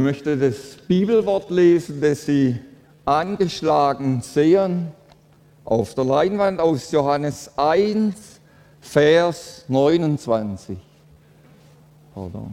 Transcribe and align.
Möchte 0.00 0.36
das 0.36 0.76
Bibelwort 0.88 1.50
lesen, 1.50 2.00
das 2.00 2.24
Sie 2.24 2.58
angeschlagen 3.04 4.22
sehen, 4.22 4.92
auf 5.64 5.94
der 5.94 6.04
Leinwand 6.04 6.58
aus 6.58 6.90
Johannes 6.90 7.50
1, 7.56 8.14
Vers 8.80 9.64
29. 9.68 10.78
Pardon. 12.14 12.50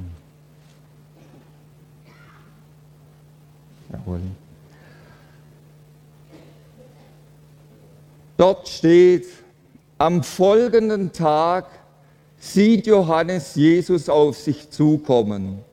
Jawohl. 3.91 4.19
Dort 8.35 8.67
steht, 8.67 9.25
am 9.97 10.21
folgenden 10.21 11.11
Tag 11.11 11.67
sieht 12.37 12.85
Johannes 12.85 13.55
Jesus 13.55 14.09
auf 14.09 14.37
sich 14.37 14.69
zukommen 14.69 15.63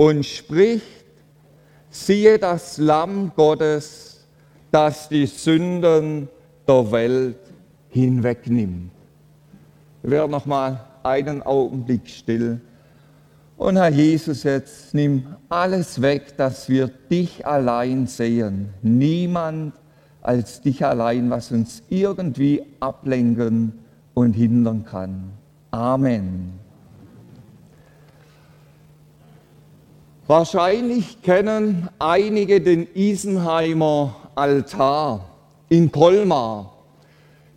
und 0.00 0.24
spricht, 0.24 1.04
siehe 1.90 2.38
das 2.38 2.78
Lamm 2.78 3.32
Gottes, 3.36 4.26
das 4.70 5.10
die 5.10 5.26
Sünden 5.26 6.26
der 6.66 6.90
Welt 6.90 7.36
hinwegnimmt. 7.90 8.92
Wir 10.02 10.26
noch 10.26 10.46
mal 10.46 10.86
einen 11.02 11.42
Augenblick 11.42 12.08
still. 12.08 12.62
Und 13.58 13.76
Herr 13.76 13.90
Jesus, 13.90 14.44
jetzt 14.44 14.94
nimm 14.94 15.36
alles 15.50 16.00
weg, 16.00 16.34
dass 16.38 16.70
wir 16.70 16.88
dich 16.88 17.46
allein 17.46 18.06
sehen. 18.06 18.70
Niemand 18.80 19.74
als 20.22 20.62
dich 20.62 20.82
allein, 20.82 21.28
was 21.28 21.52
uns 21.52 21.82
irgendwie 21.90 22.64
ablenken 22.80 23.74
und 24.14 24.32
hindern 24.32 24.82
kann. 24.86 25.32
Amen. 25.70 26.59
Wahrscheinlich 30.30 31.20
kennen 31.22 31.88
einige 31.98 32.60
den 32.60 32.86
Isenheimer 32.94 34.14
Altar 34.36 35.28
in 35.68 35.90
Colmar. 35.90 36.72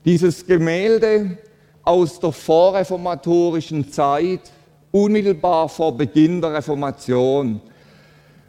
Dieses 0.04 0.48
Gemälde 0.48 1.38
aus 1.84 2.20
der 2.20 2.32
vorreformatorischen 2.32 3.92
Zeit, 3.92 4.52
unmittelbar 4.92 5.70
vor 5.70 5.96
Beginn 5.96 6.42
der 6.42 6.54
Reformation. 6.54 7.62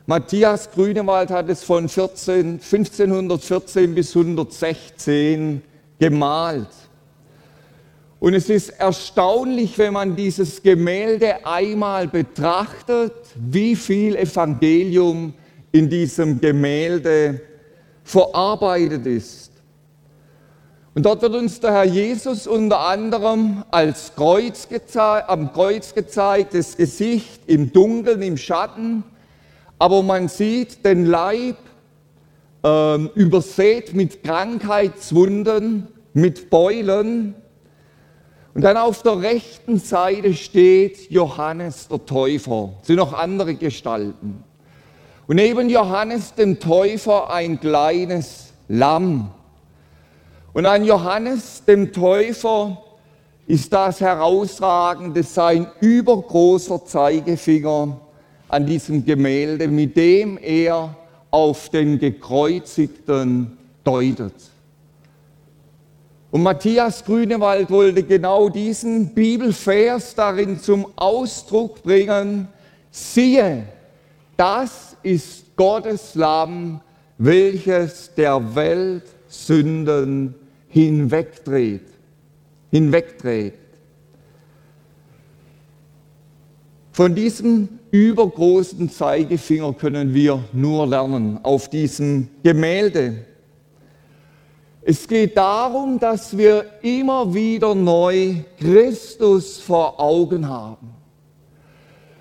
Matthias 0.06 0.70
Grünewald 0.70 1.28
hat 1.28 1.50
es 1.50 1.62
von 1.62 1.86
14, 1.86 2.61
1514 2.62 3.94
bis 3.94 4.16
116 4.16 5.61
gemalt. 5.98 6.69
Und 8.25 8.33
es 8.33 8.48
ist 8.48 8.70
erstaunlich, 8.70 9.77
wenn 9.77 9.92
man 9.92 10.17
dieses 10.17 10.62
Gemälde 10.62 11.44
einmal 11.44 12.08
betrachtet, 12.08 13.12
wie 13.36 13.77
viel 13.77 14.16
Evangelium 14.16 15.34
in 15.72 15.91
diesem 15.91 16.41
Gemälde 16.41 17.42
verarbeitet 18.03 19.05
ist. 19.05 19.53
Und 20.94 21.04
dort 21.04 21.21
wird 21.21 21.34
uns 21.34 21.60
der 21.60 21.72
Herr 21.72 21.84
Jesus 21.84 22.47
unter 22.47 22.81
anderem 22.81 23.62
als 23.71 24.15
Kreuz 24.16 24.69
am 24.97 25.53
Kreuz 25.53 25.94
gezeigt, 25.94 26.54
das 26.54 26.78
Gesicht 26.78 27.43
im 27.47 27.75
Dunkeln, 27.75 28.22
im 28.22 28.38
Schatten, 28.38 29.04
aber 29.78 30.03
man 30.03 30.28
sieht 30.28 30.82
den 30.82 31.04
Leib 31.04 31.59
äh, 32.65 33.04
übersät 33.16 33.93
mit 33.93 34.22
Krankheitswunden, 34.25 35.88
mit 36.15 36.49
Beulen, 36.49 37.34
und 38.54 38.62
dann 38.62 38.76
auf 38.76 39.03
der 39.03 39.20
rechten 39.20 39.78
Seite 39.78 40.32
steht 40.32 41.10
Johannes 41.10 41.88
der 41.88 42.06
Täufer. 42.06 42.70
Es 42.81 42.87
sind 42.87 42.97
noch 42.97 43.12
andere 43.12 43.54
Gestalten. 43.56 44.44
Und 45.26 45.37
neben 45.37 45.69
Johannes 45.69 46.34
dem 46.34 46.60
Täufer 46.60 47.32
ein 47.32 47.59
kleines 47.59 48.53
Lamm. 48.69 49.31
Und 50.53 50.66
an 50.66 50.84
Johannes 50.84 51.64
dem 51.66 51.93
Täufer 51.93 52.81
ist 53.48 53.72
das 53.72 54.00
herausragende 54.00 55.25
sein 55.25 55.66
übergroßer 55.81 56.84
Zeigefinger 56.84 58.00
an 58.48 58.66
diesem 58.66 59.04
Gemälde, 59.04 59.66
mit 59.66 59.97
dem 59.97 60.38
er 60.38 60.94
auf 61.32 61.70
den 61.70 61.98
Gekreuzigten 61.98 63.59
deutet. 63.82 64.53
Und 66.34 66.43
Matthias 66.43 67.05
Grünewald 67.05 67.71
wollte 67.71 68.03
genau 68.03 68.49
diesen 68.49 69.15
Bibelvers 69.15 70.17
darin 70.17 70.59
zum 70.59 70.89
Ausdruck 70.97 71.81
bringen. 71.84 72.49
Siehe, 72.91 73.62
das 74.37 74.97
ist 75.05 75.55
Gottes 75.55 76.17
Lamm, 76.17 76.81
welches 77.19 78.12
der 78.17 78.56
Welt 78.56 79.05
Sünden 79.28 80.34
hinwegdreht, 80.71 81.87
hinwegdreht. 82.73 83.55
Von 86.91 87.15
diesem 87.15 87.69
übergroßen 87.93 88.91
Zeigefinger 88.91 89.73
können 89.75 90.12
wir 90.12 90.43
nur 90.53 90.84
lernen 90.89 91.39
auf 91.44 91.71
diesem 91.71 92.27
Gemälde. 92.43 93.25
Es 94.87 95.09
geht 95.09 95.34
darum, 95.37 95.99
dass 95.99 96.37
wir 96.37 96.67
immer 96.83 97.33
wieder 97.33 97.75
neu 97.75 98.34
Christus 98.59 99.59
vor 99.59 99.99
Augen 99.99 100.47
haben. 100.47 100.95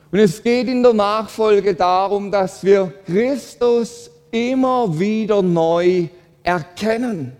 Und 0.09 0.19
es 0.19 0.41
geht 0.41 0.69
in 0.69 0.81
der 0.81 0.93
Nachfolge 0.93 1.75
darum, 1.75 2.31
dass 2.31 2.63
wir 2.63 2.93
Christus 3.05 4.09
immer 4.31 4.97
wieder 4.97 5.41
neu 5.41 6.07
erkennen 6.41 7.33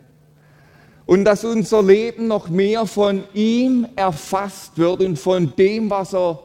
und 1.06 1.24
dass 1.24 1.46
unser 1.46 1.82
Leben 1.82 2.28
noch 2.28 2.50
mehr 2.50 2.86
von 2.86 3.24
ihm 3.34 3.88
erfasst 3.96 4.78
wird 4.78 5.02
und 5.02 5.18
von 5.18 5.54
dem, 5.56 5.90
was 5.90 6.14
er 6.14 6.40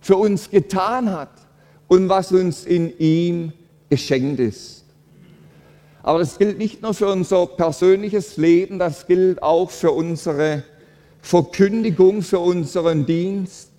für 0.00 0.16
uns 0.16 0.50
getan 0.50 1.10
hat 1.10 1.30
und 1.88 2.08
was 2.10 2.30
uns 2.30 2.64
in 2.66 2.92
ihm 2.98 3.52
geschenkt 3.88 4.40
ist. 4.40 4.81
Aber 6.02 6.18
das 6.18 6.38
gilt 6.38 6.58
nicht 6.58 6.82
nur 6.82 6.94
für 6.94 7.06
unser 7.06 7.46
persönliches 7.46 8.36
Leben, 8.36 8.78
das 8.78 9.06
gilt 9.06 9.42
auch 9.42 9.70
für 9.70 9.92
unsere 9.92 10.64
Verkündigung, 11.20 12.22
für 12.22 12.40
unseren 12.40 13.06
Dienst. 13.06 13.70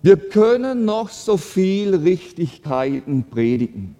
Wir 0.00 0.16
können 0.16 0.84
noch 0.84 1.10
so 1.10 1.36
viel 1.36 1.94
Richtigkeiten 1.94 3.24
predigen. 3.24 3.94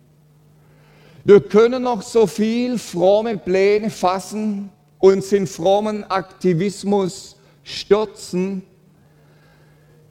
Wir 1.25 1.41
können 1.41 1.83
noch 1.83 2.01
so 2.01 2.27
viel 2.27 2.79
fromme 2.79 3.37
Pläne 3.37 3.91
fassen, 3.91 4.71
uns 4.99 5.33
in 5.33 5.47
frommen 5.47 6.05
Aktivismus 6.05 7.37
stürzen. 7.63 8.63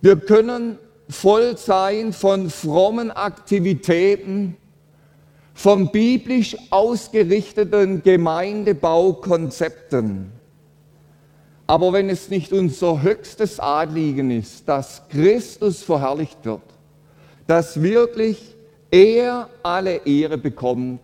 Wir 0.02 0.18
können 0.18 0.78
voll 1.09 1.57
sein 1.57 2.13
von 2.13 2.51
frommen 2.51 3.10
Aktivitäten, 3.10 4.57
von 5.57 5.92
biblisch 5.92 6.56
ausgerichteten 6.69 8.01
Gemeindebaukonzepten. 8.04 10.31
Aber 11.65 11.94
wenn 11.94 12.12
es 12.12 12.30
nicht 12.30 12.54
unser 12.54 13.01
höchstes 13.01 13.59
Anliegen 13.59 14.30
ist, 14.30 14.69
dass 14.69 15.01
Christus 15.09 15.81
verherrlicht 15.81 16.45
wird, 16.45 16.62
dass 17.48 17.81
wirklich 17.81 18.56
er 18.92 19.50
alle 19.63 20.06
Ehre 20.06 20.38
bekommt, 20.38 21.00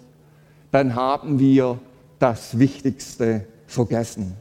dann 0.71 0.93
haben 0.93 1.39
wir 1.39 1.79
das 2.19 2.59
Wichtigste 2.59 3.47
vergessen. 3.65 4.35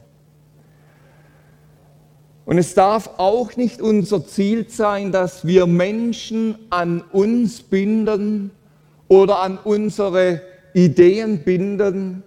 Und 2.45 2.59
es 2.59 2.75
darf 2.75 3.09
auch 3.17 3.55
nicht 3.55 3.81
unser 3.81 4.27
Ziel 4.27 4.69
sein, 4.69 5.11
dass 5.11 5.47
wir 5.47 5.65
Menschen 5.65 6.59
an 6.69 7.01
uns 7.01 7.63
binden, 7.63 8.51
oder 9.13 9.41
an 9.41 9.59
unsere 9.63 10.41
Ideen 10.73 11.43
binden, 11.43 12.23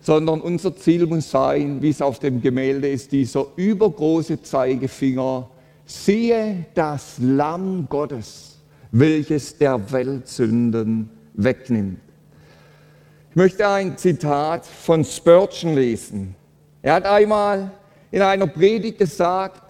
sondern 0.00 0.42
unser 0.42 0.76
Ziel 0.76 1.06
muss 1.06 1.30
sein, 1.30 1.80
wie 1.80 1.88
es 1.88 2.02
auf 2.02 2.18
dem 2.18 2.42
Gemälde 2.42 2.90
ist, 2.90 3.10
dieser 3.10 3.46
übergroße 3.56 4.42
Zeigefinger, 4.42 5.48
siehe 5.86 6.66
das 6.74 7.16
Lamm 7.20 7.86
Gottes, 7.88 8.58
welches 8.92 9.56
der 9.56 9.90
Weltsünden 9.90 11.08
wegnimmt. 11.32 12.00
Ich 13.30 13.36
möchte 13.36 13.66
ein 13.66 13.96
Zitat 13.96 14.66
von 14.66 15.02
Spurgeon 15.02 15.74
lesen. 15.74 16.34
Er 16.82 16.94
hat 16.94 17.06
einmal 17.06 17.70
in 18.10 18.20
einer 18.20 18.46
Predigt 18.46 18.98
gesagt, 18.98 19.62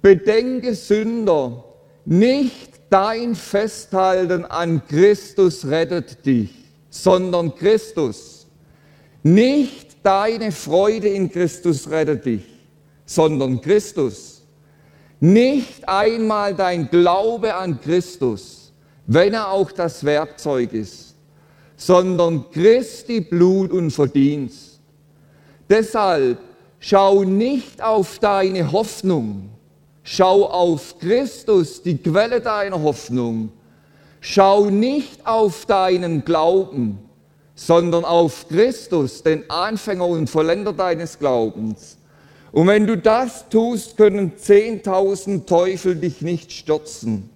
bedenke 0.00 0.74
Sünder, 0.74 1.62
nicht 2.04 2.71
dein 2.92 3.34
Festhalten 3.34 4.44
an 4.44 4.86
Christus 4.86 5.66
rettet 5.66 6.26
dich, 6.26 6.50
sondern 6.90 7.54
Christus. 7.54 8.46
Nicht 9.22 9.96
deine 10.02 10.52
Freude 10.52 11.08
in 11.08 11.30
Christus 11.30 11.88
rettet 11.88 12.26
dich, 12.26 12.44
sondern 13.06 13.62
Christus. 13.62 14.42
Nicht 15.20 15.88
einmal 15.88 16.54
dein 16.54 16.90
Glaube 16.90 17.54
an 17.54 17.80
Christus, 17.80 18.72
wenn 19.06 19.32
er 19.32 19.50
auch 19.50 19.72
das 19.72 20.04
Werkzeug 20.04 20.74
ist, 20.74 21.14
sondern 21.76 22.50
Christi 22.50 23.22
Blut 23.22 23.72
und 23.72 23.90
Verdienst. 23.90 24.80
Deshalb 25.70 26.38
schau 26.78 27.24
nicht 27.24 27.82
auf 27.82 28.18
deine 28.18 28.70
Hoffnung, 28.70 29.51
schau 30.02 30.46
auf 30.46 30.98
Christus, 30.98 31.82
die 31.82 31.98
Quelle 31.98 32.40
deiner 32.40 32.82
Hoffnung. 32.82 33.50
Schau 34.20 34.66
nicht 34.66 35.26
auf 35.26 35.66
deinen 35.66 36.24
Glauben, 36.24 36.98
sondern 37.54 38.04
auf 38.04 38.48
Christus, 38.48 39.22
den 39.22 39.48
Anfänger 39.50 40.06
und 40.06 40.30
Vollender 40.30 40.72
deines 40.72 41.18
Glaubens. 41.18 41.98
Und 42.52 42.66
wenn 42.66 42.86
du 42.86 42.96
das 42.96 43.48
tust, 43.48 43.96
können 43.96 44.36
zehntausend 44.36 45.48
Teufel 45.48 45.96
dich 45.96 46.20
nicht 46.20 46.52
stürzen. 46.52 47.30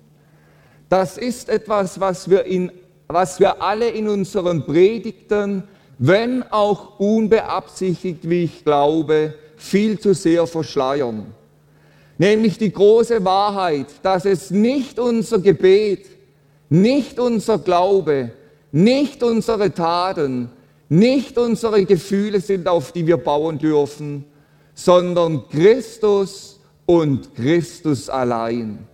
Das 0.89 1.19
ist 1.19 1.49
etwas, 1.49 1.99
was 1.99 2.31
wir, 2.31 2.45
in, 2.45 2.71
was 3.09 3.41
wir 3.41 3.63
alle 3.63 3.89
in 3.89 4.09
unseren 4.09 4.65
Predigten, 4.67 5.65
wenn 5.99 6.43
auch 6.53 7.01
unbeabsichtigt, 7.01 8.29
wie 8.29 8.45
ich 8.45 8.63
glaube, 8.63 9.35
viel 9.57 9.99
zu 9.99 10.15
sehr 10.15 10.47
verschleiern. 10.47 11.35
Nämlich 12.19 12.59
die 12.59 12.73
große 12.73 13.25
Wahrheit, 13.25 13.87
dass 14.03 14.25
es 14.25 14.51
nicht 14.51 14.99
unser 14.99 15.39
Gebet, 15.39 16.07
nicht 16.69 17.19
unser 17.19 17.59
Glaube, 17.59 18.31
nicht 18.73 19.23
unsere 19.23 19.73
Taten, 19.73 20.51
nicht 20.89 21.37
unsere 21.37 21.85
Gefühle 21.85 22.41
sind, 22.41 22.69
auf 22.69 22.93
die 22.93 23.07
wir 23.07 23.17
bauen 23.17 23.59
dürfen, 23.59 24.25
sondern 24.75 25.49
Christus 25.49 26.61
und 26.87 27.35
Christus 27.35 28.09
allein. 28.09 28.87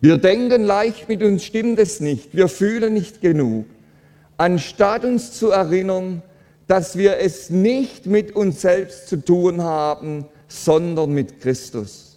Wir 0.00 0.16
denken 0.16 0.64
leicht, 0.64 1.08
mit 1.08 1.22
uns 1.22 1.44
stimmt 1.44 1.78
es 1.78 2.00
nicht, 2.00 2.36
wir 2.36 2.48
fühlen 2.48 2.94
nicht 2.94 3.20
genug. 3.20 3.66
Anstatt 4.36 5.04
uns 5.04 5.32
zu 5.32 5.50
erinnern, 5.50 6.22
dass 6.68 6.96
wir 6.96 7.18
es 7.18 7.50
nicht 7.50 8.06
mit 8.06 8.36
uns 8.36 8.60
selbst 8.60 9.08
zu 9.08 9.24
tun 9.24 9.62
haben, 9.62 10.26
sondern 10.46 11.10
mit 11.10 11.40
Christus. 11.40 12.07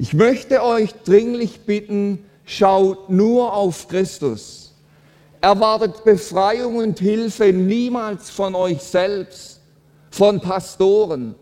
Ich 0.00 0.14
möchte 0.14 0.62
euch 0.62 0.94
dringlich 1.04 1.62
bitten, 1.62 2.24
schaut 2.44 3.10
nur 3.10 3.52
auf 3.52 3.88
Christus. 3.88 4.72
Erwartet 5.40 6.04
Befreiung 6.04 6.76
und 6.76 7.00
Hilfe 7.00 7.52
niemals 7.52 8.30
von 8.30 8.54
euch 8.54 8.80
selbst, 8.80 9.60
von 10.10 10.40
Pastoren 10.40 11.34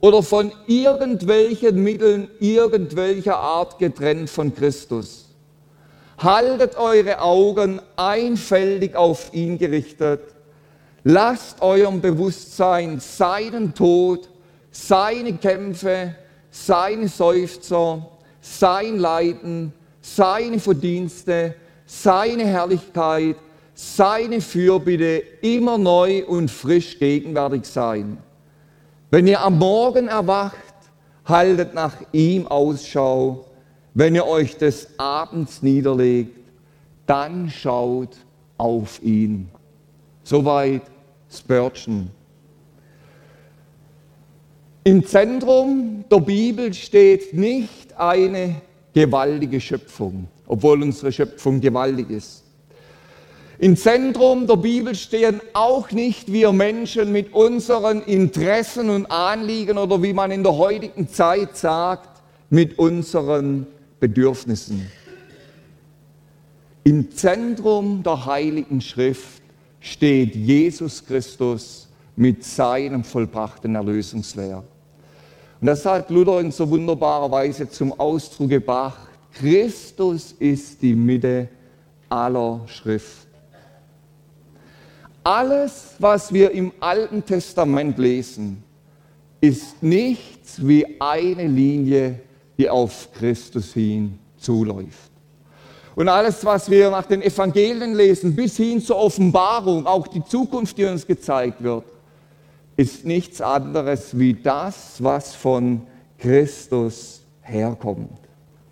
oder 0.00 0.22
von 0.22 0.52
irgendwelchen 0.66 1.82
Mitteln 1.82 2.30
irgendwelcher 2.40 3.36
Art 3.36 3.78
getrennt 3.78 4.30
von 4.30 4.54
Christus. 4.54 5.26
Haltet 6.16 6.78
eure 6.78 7.20
Augen 7.20 7.80
einfältig 7.96 8.96
auf 8.96 9.34
ihn 9.34 9.58
gerichtet. 9.58 10.22
Lasst 11.04 11.60
eurem 11.60 12.00
Bewusstsein 12.00 13.00
seinen 13.00 13.74
Tod, 13.74 14.30
seine 14.70 15.34
Kämpfe, 15.34 16.14
seine 16.50 17.08
Seufzer, 17.08 18.06
sein 18.40 18.98
Leiden, 18.98 19.72
seine 20.00 20.58
Verdienste, 20.58 21.54
seine 21.86 22.46
Herrlichkeit, 22.46 23.36
seine 23.74 24.40
Fürbitte 24.40 25.22
immer 25.40 25.78
neu 25.78 26.24
und 26.24 26.50
frisch 26.50 26.98
gegenwärtig 26.98 27.64
sein. 27.64 28.18
Wenn 29.10 29.26
ihr 29.26 29.40
am 29.40 29.58
Morgen 29.58 30.08
erwacht, 30.08 30.56
haltet 31.24 31.74
nach 31.74 31.94
ihm 32.12 32.46
Ausschau. 32.46 33.46
Wenn 33.94 34.14
ihr 34.14 34.26
euch 34.26 34.56
des 34.56 34.88
Abends 34.98 35.62
niederlegt, 35.62 36.38
dann 37.06 37.48
schaut 37.48 38.16
auf 38.56 39.02
ihn. 39.02 39.48
Soweit 40.24 40.82
Spurgeon. 41.30 42.10
Im 44.88 45.04
Zentrum 45.04 46.06
der 46.10 46.20
Bibel 46.20 46.72
steht 46.72 47.34
nicht 47.34 47.92
eine 47.98 48.54
gewaltige 48.94 49.60
Schöpfung, 49.60 50.28
obwohl 50.46 50.82
unsere 50.82 51.12
Schöpfung 51.12 51.60
gewaltig 51.60 52.08
ist. 52.08 52.42
Im 53.58 53.76
Zentrum 53.76 54.46
der 54.46 54.56
Bibel 54.56 54.94
stehen 54.94 55.42
auch 55.52 55.90
nicht 55.90 56.32
wir 56.32 56.52
Menschen 56.54 57.12
mit 57.12 57.34
unseren 57.34 58.00
Interessen 58.00 58.88
und 58.88 59.04
Anliegen 59.10 59.76
oder 59.76 60.02
wie 60.02 60.14
man 60.14 60.30
in 60.30 60.42
der 60.42 60.56
heutigen 60.56 61.06
Zeit 61.06 61.54
sagt, 61.58 62.22
mit 62.48 62.78
unseren 62.78 63.66
Bedürfnissen. 64.00 64.90
Im 66.84 67.10
Zentrum 67.10 68.02
der 68.02 68.24
Heiligen 68.24 68.80
Schrift 68.80 69.42
steht 69.80 70.34
Jesus 70.34 71.04
Christus 71.04 71.88
mit 72.16 72.42
seinem 72.42 73.04
vollbrachten 73.04 73.74
Erlösungswerk. 73.74 74.64
Und 75.60 75.66
das 75.66 75.84
hat 75.84 76.10
Luther 76.10 76.40
in 76.40 76.52
so 76.52 76.68
wunderbarer 76.70 77.30
Weise 77.30 77.68
zum 77.68 77.98
Ausdruck 77.98 78.50
gebracht. 78.50 79.08
Christus 79.32 80.32
ist 80.38 80.80
die 80.80 80.94
Mitte 80.94 81.48
aller 82.08 82.60
Schrift. 82.66 83.26
Alles, 85.24 85.94
was 85.98 86.32
wir 86.32 86.52
im 86.52 86.72
Alten 86.80 87.24
Testament 87.24 87.98
lesen, 87.98 88.62
ist 89.40 89.82
nichts 89.82 90.66
wie 90.66 91.00
eine 91.00 91.46
Linie, 91.46 92.20
die 92.56 92.70
auf 92.70 93.12
Christus 93.12 93.74
hin 93.74 94.18
zuläuft. 94.36 95.10
Und 95.94 96.08
alles, 96.08 96.44
was 96.44 96.70
wir 96.70 96.90
nach 96.90 97.06
den 97.06 97.22
Evangelien 97.22 97.94
lesen, 97.94 98.34
bis 98.34 98.56
hin 98.56 98.80
zur 98.80 98.96
Offenbarung, 98.96 99.86
auch 99.86 100.06
die 100.06 100.24
Zukunft, 100.24 100.78
die 100.78 100.84
uns 100.84 101.04
gezeigt 101.06 101.62
wird, 101.62 101.84
ist 102.78 103.04
nichts 103.04 103.40
anderes 103.40 104.16
wie 104.16 104.34
das, 104.34 105.02
was 105.02 105.34
von 105.34 105.82
Christus 106.16 107.22
herkommt. 107.42 108.20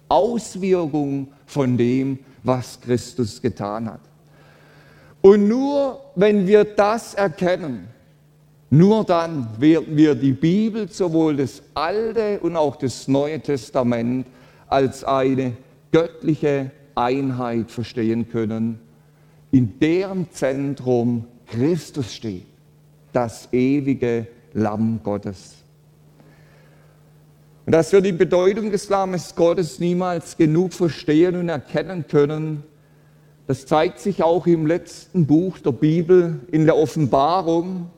Auswirkung 0.09 1.29
von 1.45 1.77
dem, 1.77 2.21
was 2.45 2.81
Christus 2.81 3.43
getan 3.43 3.91
hat. 3.91 4.01
Und 5.23 5.49
nur 5.49 6.01
wenn 6.15 6.47
wir 6.47 6.65
das 6.65 7.15
erkennen, 7.15 7.89
nur 8.71 9.03
dann 9.03 9.49
werden 9.59 9.97
wir 9.97 10.15
die 10.15 10.33
Bibel, 10.33 10.89
sowohl 10.89 11.37
das 11.37 11.61
Alte 11.75 12.39
und 12.39 12.57
auch 12.57 12.77
das 12.77 13.09
Neue 13.09 13.41
Testament, 13.41 14.29
als 14.69 15.03
eine 15.03 15.57
göttliche 15.91 16.71
Einheit 16.95 17.73
verstehen 17.73 18.29
können, 18.29 18.79
in 19.51 19.81
deren 19.81 20.31
Zentrum 20.31 21.25
Christus 21.47 22.15
steht, 22.15 22.47
das 23.17 23.49
ewige 23.51 24.27
Lamm 24.53 25.01
Gottes. 25.03 25.55
Und 27.65 27.73
dass 27.73 27.91
wir 27.91 28.03
die 28.03 28.13
Bedeutung 28.13 28.71
des 28.71 28.91
Lammes 28.91 29.35
Gottes 29.35 29.79
niemals 29.79 30.37
genug 30.37 30.75
verstehen 30.75 31.35
und 31.37 31.49
erkennen 31.49 32.07
können, 32.07 32.63
das 33.47 33.65
zeigt 33.65 34.01
sich 34.01 34.23
auch 34.23 34.47
im 34.47 34.67
letzten 34.67 35.27
Buch 35.27 35.59
der 35.59 35.73
Bibel, 35.73 36.41
in 36.53 36.67
der 36.67 36.77
Offenbarung. 36.77 37.91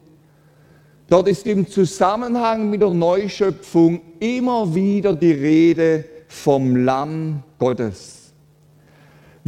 Dort 1.09 1.27
ist 1.27 1.47
im 1.47 1.67
Zusammenhang 1.67 2.71
mit 2.71 2.81
der 2.81 2.91
Neuschöpfung 2.91 4.01
immer 4.21 4.73
wieder 4.73 5.17
die 5.17 5.33
Rede 5.33 6.05
vom 6.29 6.77
Lamm 6.77 7.43
Gottes. 7.59 8.18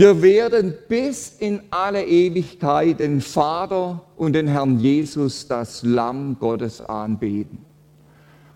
Wir 0.01 0.23
werden 0.23 0.73
bis 0.89 1.35
in 1.41 1.61
alle 1.69 2.03
Ewigkeit 2.03 3.01
den 3.01 3.21
Vater 3.21 4.01
und 4.17 4.33
den 4.33 4.47
Herrn 4.47 4.79
Jesus, 4.79 5.47
das 5.47 5.83
Lamm 5.83 6.39
Gottes, 6.41 6.81
anbeten. 6.81 7.59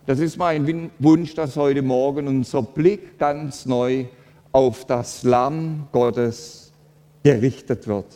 Das 0.06 0.20
ist 0.20 0.38
mein 0.38 0.90
Wunsch, 0.98 1.34
dass 1.34 1.56
heute 1.56 1.82
Morgen 1.82 2.28
unser 2.28 2.62
Blick 2.62 3.18
ganz 3.18 3.66
neu 3.66 4.06
auf 4.52 4.86
das 4.86 5.22
Lamm 5.22 5.86
Gottes 5.92 6.72
gerichtet 7.22 7.86
wird. 7.86 8.06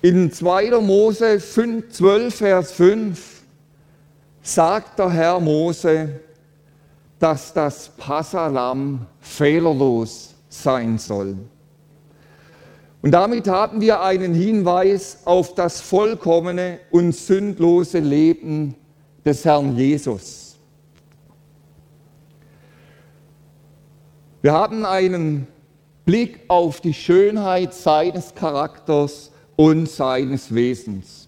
In 0.00 0.32
2. 0.32 0.80
Mose 0.80 1.40
5, 1.40 1.90
12, 1.90 2.34
Vers 2.34 2.72
5 2.72 3.42
sagt 4.40 4.98
der 4.98 5.10
Herr 5.10 5.40
Mose, 5.40 6.20
dass 7.18 7.52
das 7.52 7.88
Passalam 7.96 9.06
fehlerlos 9.20 10.34
sein 10.48 10.98
soll. 10.98 11.36
Und 13.02 13.12
damit 13.12 13.46
haben 13.46 13.80
wir 13.80 14.02
einen 14.02 14.34
Hinweis 14.34 15.20
auf 15.24 15.54
das 15.54 15.80
vollkommene 15.80 16.80
und 16.90 17.12
sündlose 17.14 18.00
Leben 18.00 18.74
des 19.24 19.44
Herrn 19.44 19.76
Jesus. 19.76 20.56
Wir 24.42 24.52
haben 24.52 24.84
einen 24.84 25.46
Blick 26.04 26.40
auf 26.48 26.80
die 26.80 26.94
Schönheit 26.94 27.74
seines 27.74 28.34
Charakters 28.34 29.32
und 29.56 29.88
seines 29.88 30.54
Wesens. 30.54 31.25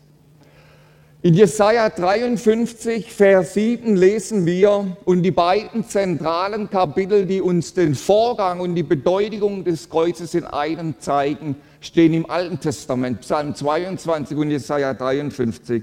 In 1.20 1.34
Jesaja 1.34 1.90
53, 1.90 3.12
Vers 3.12 3.54
7 3.54 3.96
lesen 3.96 4.46
wir, 4.46 4.96
und 5.04 5.24
die 5.24 5.32
beiden 5.32 5.82
zentralen 5.82 6.70
Kapitel, 6.70 7.26
die 7.26 7.40
uns 7.40 7.74
den 7.74 7.96
Vorgang 7.96 8.60
und 8.60 8.76
die 8.76 8.84
Bedeutung 8.84 9.64
des 9.64 9.90
Kreuzes 9.90 10.34
in 10.34 10.44
einem 10.44 10.94
zeigen, 11.00 11.56
stehen 11.80 12.14
im 12.14 12.30
Alten 12.30 12.60
Testament, 12.60 13.22
Psalm 13.22 13.52
22 13.52 14.38
und 14.38 14.52
Jesaja 14.52 14.94
53. 14.94 15.82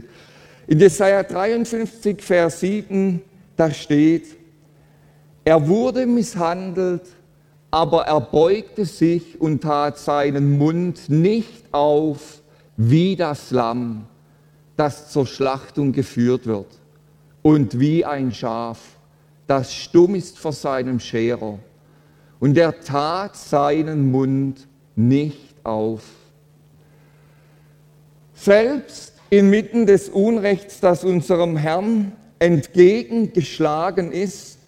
In 0.68 0.80
Jesaja 0.80 1.24
53, 1.24 2.22
Vers 2.22 2.62
7, 2.62 3.22
da 3.58 3.72
steht, 3.72 4.38
er 5.44 5.68
wurde 5.68 6.06
misshandelt, 6.06 7.08
aber 7.72 8.04
er 8.04 8.22
beugte 8.22 8.86
sich 8.86 9.42
und 9.42 9.64
tat 9.64 9.98
seinen 9.98 10.58
Mund 10.58 11.10
nicht 11.10 11.66
auf 11.74 12.42
wie 12.78 13.18
das 13.18 13.52
Lamm 13.52 14.08
das 14.76 15.10
zur 15.10 15.26
Schlachtung 15.26 15.92
geführt 15.92 16.46
wird 16.46 16.68
und 17.42 17.80
wie 17.80 18.04
ein 18.04 18.32
Schaf, 18.32 18.80
das 19.48 19.74
stumm 19.74 20.16
ist 20.16 20.40
vor 20.40 20.52
seinem 20.52 21.00
Scherer. 21.00 21.60
Und 22.40 22.58
er 22.58 22.80
tat 22.82 23.36
seinen 23.36 24.12
Mund 24.12 24.68
nicht 24.96 25.56
auf. 25.64 26.02
Selbst 28.34 29.14
inmitten 29.30 29.86
des 29.86 30.10
Unrechts, 30.10 30.80
das 30.80 31.04
unserem 31.04 31.56
Herrn 31.56 32.14
entgegengeschlagen 32.40 34.12
ist, 34.12 34.60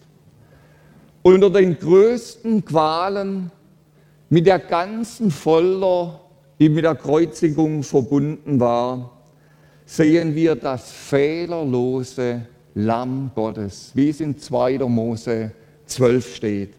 unter 1.22 1.50
den 1.50 1.78
größten 1.78 2.64
Qualen, 2.64 3.50
mit 4.30 4.46
der 4.46 4.58
ganzen 4.58 5.30
Folter, 5.30 6.20
die 6.58 6.68
mit 6.68 6.84
der 6.84 6.94
Kreuzigung 6.94 7.82
verbunden 7.82 8.60
war, 8.60 9.17
sehen 9.88 10.34
wir 10.34 10.54
das 10.54 10.92
fehlerlose 10.92 12.42
Lamm 12.74 13.30
Gottes, 13.34 13.90
wie 13.94 14.10
es 14.10 14.20
in 14.20 14.38
2. 14.38 14.78
Mose 14.80 15.50
12 15.86 16.36
steht. 16.36 16.74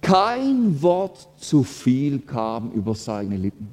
Kein 0.00 0.80
Wort 0.80 1.28
zu 1.36 1.62
viel 1.62 2.20
kam 2.20 2.72
über 2.72 2.94
seine 2.94 3.36
Lippen. 3.36 3.68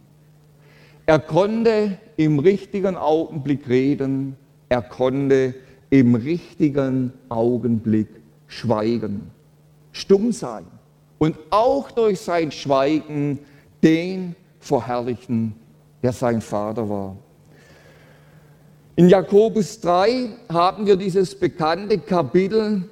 Er 1.05 1.19
konnte 1.19 1.97
im 2.17 2.39
richtigen 2.39 2.97
Augenblick 2.97 3.69
reden, 3.69 4.35
er 4.67 4.81
konnte 4.81 5.55
im 5.89 6.15
richtigen 6.15 7.13
Augenblick 7.29 8.09
schweigen, 8.47 9.31
stumm 9.93 10.33
sein 10.33 10.65
und 11.17 11.37
auch 11.49 11.91
durch 11.91 12.19
sein 12.19 12.51
Schweigen 12.51 13.39
den 13.81 14.35
verherrlichen, 14.59 15.53
der 16.03 16.11
sein 16.11 16.41
Vater 16.41 16.89
war. 16.89 17.15
In 18.97 19.09
Jakobus 19.09 19.81
3 19.81 20.29
haben 20.47 20.85
wir 20.85 20.95
dieses 20.95 21.35
bekannte 21.35 21.97
Kapitel 21.97 22.89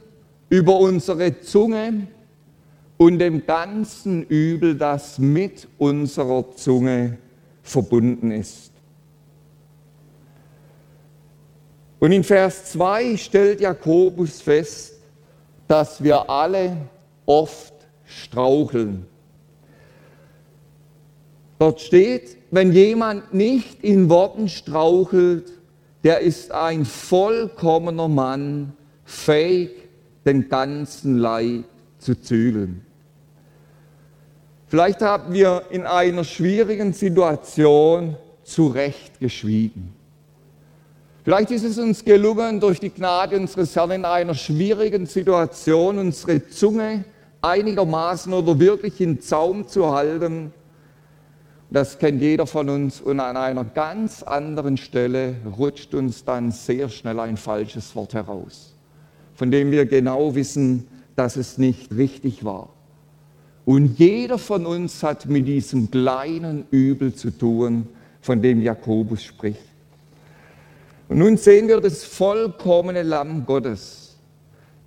über 0.50 0.77
unsere 0.77 1.39
Zunge 1.39 2.07
und 2.98 3.19
dem 3.19 3.45
ganzen 3.45 4.24
Übel, 4.24 4.75
das 4.75 5.17
mit 5.17 5.65
unserer 5.77 6.51
Zunge 6.57 7.17
verbunden 7.62 8.31
ist. 8.31 8.72
Und 12.00 12.12
in 12.12 12.25
Vers 12.25 12.65
2 12.74 13.15
stellt 13.15 13.62
Jakobus 13.62 14.41
fest, 14.41 14.95
dass 15.69 16.03
wir 16.03 16.29
alle 16.29 16.75
oft 17.25 17.74
straucheln. 18.03 19.05
Dort 21.60 21.79
steht, 21.79 22.36
wenn 22.51 22.74
jemand 22.74 23.33
nicht 23.33 23.81
in 23.81 24.10
Worten 24.10 24.50
strauchelt, 24.50 25.62
der 26.03 26.19
ist 26.19 26.51
ein 26.51 26.86
vollkommener 26.86 28.07
Mann, 28.07 28.74
fähig, 29.05 29.72
den 30.25 30.50
ganzen 30.50 31.17
Leib 31.17 31.65
zu 31.98 32.19
zügeln. 32.19 32.86
Vielleicht 34.67 35.01
haben 35.01 35.33
wir 35.33 35.63
in 35.69 35.86
einer 35.86 36.24
schwierigen 36.24 36.93
Situation 36.93 38.17
zu 38.43 38.67
Recht 38.67 39.19
geschwiegen. 39.19 39.93
Vielleicht 41.24 41.51
ist 41.51 41.63
es 41.63 41.77
uns 41.77 42.03
gelungen, 42.03 42.60
durch 42.60 42.79
die 42.79 42.89
Gnade 42.89 43.38
unseres 43.38 43.75
Herrn 43.75 43.91
in 43.91 44.05
einer 44.05 44.33
schwierigen 44.33 45.05
Situation 45.05 46.00
unsere 46.00 46.45
Zunge 46.50 47.05
einigermaßen 47.41 48.33
oder 48.33 48.60
wirklich 48.60 49.00
in 49.00 49.22
Zaum 49.22 49.67
zu 49.67 49.93
halten 49.93 50.51
das 51.74 51.98
kennt 51.98 52.22
jeder 52.22 52.46
von 52.46 52.70
uns. 52.70 53.01
Und 53.01 53.20
an 53.20 53.36
einer 53.36 53.65
ganz 53.65 54.22
anderen 54.24 54.77
Stelle 54.77 55.36
rutscht 55.58 55.94
uns 55.96 56.24
dann 56.24 56.51
sehr 56.51 56.88
schnell 56.88 57.20
ein 57.20 57.36
falsches 57.36 57.96
Wort 57.96 58.13
heraus, 58.13 58.75
von 59.34 59.50
dem 59.50 59.72
wir 59.72 59.86
genau 59.88 60.36
wissen, 60.36 60.88
dass 61.15 61.36
es 61.36 61.58
nicht 61.58 61.92
richtig 61.96 62.46
war. 62.46 62.70
Und 63.65 63.98
jeder 63.98 64.38
von 64.38 64.65
uns 64.65 65.01
hat 65.01 65.25
mit 65.25 65.48
diesem 65.48 65.89
kleinen 65.89 66.65
Übel 66.70 67.13
zu 67.15 67.32
tun, 67.32 67.88
von 68.22 68.42
dem 68.42 68.62
Jakobus 68.62 69.24
spricht. 69.24 69.60
Und 71.10 71.18
nun 71.18 71.38
sehen 71.38 71.68
wir 71.68 71.82
das 71.82 72.03
vollkommene 72.03 73.03
Lamm 73.03 73.46
Gottes. 73.46 74.15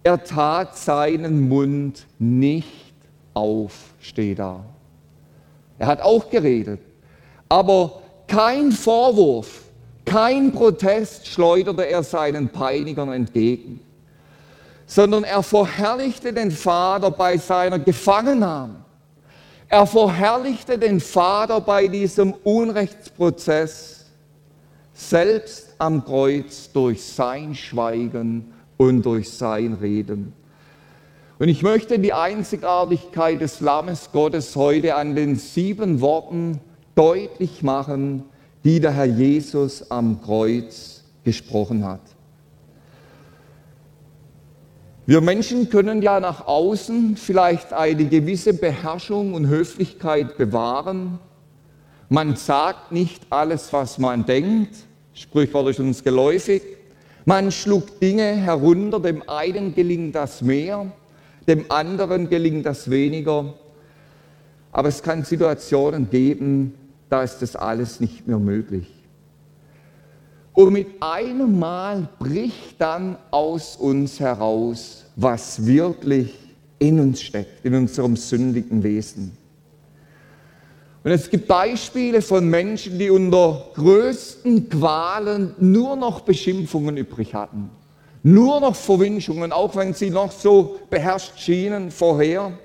Er 0.05 0.23
tat 0.23 0.77
seinen 0.77 1.49
Mund 1.49 2.07
nicht 2.19 2.95
auf, 3.35 3.95
steht 4.01 4.39
da. 4.39 4.65
Er 5.79 5.87
hat 5.87 6.01
auch 6.01 6.31
geredet. 6.31 6.81
Aber 7.49 8.03
kein 8.27 8.73
Vorwurf, 8.73 9.63
kein 10.05 10.53
Protest 10.53 11.27
schleuderte 11.27 11.87
er 11.87 12.03
seinen 12.03 12.49
Peinigern 12.49 13.13
entgegen, 13.13 13.81
sondern 14.87 15.25
er 15.25 15.43
verherrlichte 15.43 16.33
den 16.33 16.51
Vater 16.51 17.11
bei 17.11 17.37
seiner 17.37 17.79
Gefangennahme. 17.79 18.77
Er 19.69 19.87
verherrlichte 19.87 20.79
den 20.79 21.01
Vater 21.01 21.61
bei 21.61 21.89
diesem 21.89 22.33
Unrechtsprozess, 22.45 24.07
selbst 24.95 25.75
am 25.79 26.05
Kreuz 26.05 26.71
durch 26.73 27.03
sein 27.03 27.55
Schweigen 27.55 28.53
und 28.77 29.03
durch 29.03 29.31
sein 29.31 29.75
Reden. 29.75 30.33
Und 31.39 31.49
ich 31.49 31.63
möchte 31.63 31.99
die 31.99 32.15
Einzigartigkeit 32.15 33.41
des 33.43 33.61
Lammes 33.61 34.11
Gottes 34.13 34.57
heute 34.57 34.95
an 34.95 35.15
den 35.15 35.37
sieben 35.37 36.01
Worten 36.01 36.61
deutlich 36.95 37.63
machen, 37.63 38.25
die 38.65 38.81
der 38.81 38.93
Herr 38.93 39.05
Jesus 39.05 39.91
am 39.91 40.23
Kreuz 40.23 41.05
gesprochen 41.25 41.85
hat. 41.85 42.01
Wir 45.05 45.21
Menschen 45.21 45.69
können 45.69 46.01
ja 46.01 46.21
nach 46.21 46.47
außen 46.47 47.17
vielleicht 47.17 47.73
eine 47.73 48.07
gewisse 48.07 48.55
Beherrschung 48.55 49.35
und 49.35 49.47
Höflichkeit 49.47 50.39
bewahren. 50.39 51.19
Man 52.09 52.35
sagt 52.35 52.93
nicht 52.93 53.23
alles, 53.31 53.73
was 53.73 53.99
man 53.99 54.25
denkt, 54.25 54.75
sprichwörtlich 55.13 55.79
uns 55.81 56.03
geläufig. 56.03 56.63
Man 57.25 57.53
schluckt 57.53 58.03
Dinge 58.03 58.25
herunter, 58.37 59.01
dem 59.01 59.29
einen 59.29 59.75
gelingt 59.75 60.15
das 60.15 60.43
mehr, 60.43 60.91
dem 61.47 61.71
anderen 61.71 62.29
gelingt 62.29 62.67
das 62.67 62.91
weniger. 62.91 63.55
Aber 64.73 64.89
es 64.89 65.03
kann 65.03 65.25
Situationen 65.25 66.11
geben, 66.11 66.75
da 67.09 67.23
ist 67.23 67.39
das 67.39 67.57
alles 67.57 68.01
nicht 68.01 68.27
mehr 68.27 68.39
möglich. 68.39 68.93
Und 70.53 70.73
mit 70.73 70.89
einem 71.01 71.59
Mal 71.59 72.09
bricht 72.19 72.81
dann 72.81 73.17
aus 73.31 73.77
uns 73.77 74.21
heraus, 74.21 75.05
was 75.15 75.67
wirklich 75.67 76.35
in 76.79 76.99
uns 76.99 77.23
steckt, 77.23 77.65
in 77.65 77.75
unserem 77.75 78.17
sündigen 78.17 78.83
Wesen. 78.83 79.37
Und 81.05 81.11
es 81.13 81.31
gibt 81.31 81.47
Beispiele 81.47 82.21
von 82.21 82.49
Menschen, 82.49 82.99
die 82.99 83.11
unter 83.11 83.71
größten 83.75 84.69
Qualen 84.69 85.55
nur 85.59 85.95
noch 85.95 86.21
Beschimpfungen 86.21 86.97
übrig 86.97 87.33
hatten 87.35 87.71
nur 88.27 88.59
noch 88.59 88.75
Verwünschungen, 88.75 89.53
auch 89.53 89.77
wenn 89.77 89.95
sie 89.95 90.11
noch 90.11 90.33
so 90.33 90.81
beherrscht 90.91 91.39
schienen 91.39 91.93
vorher. 91.93 92.59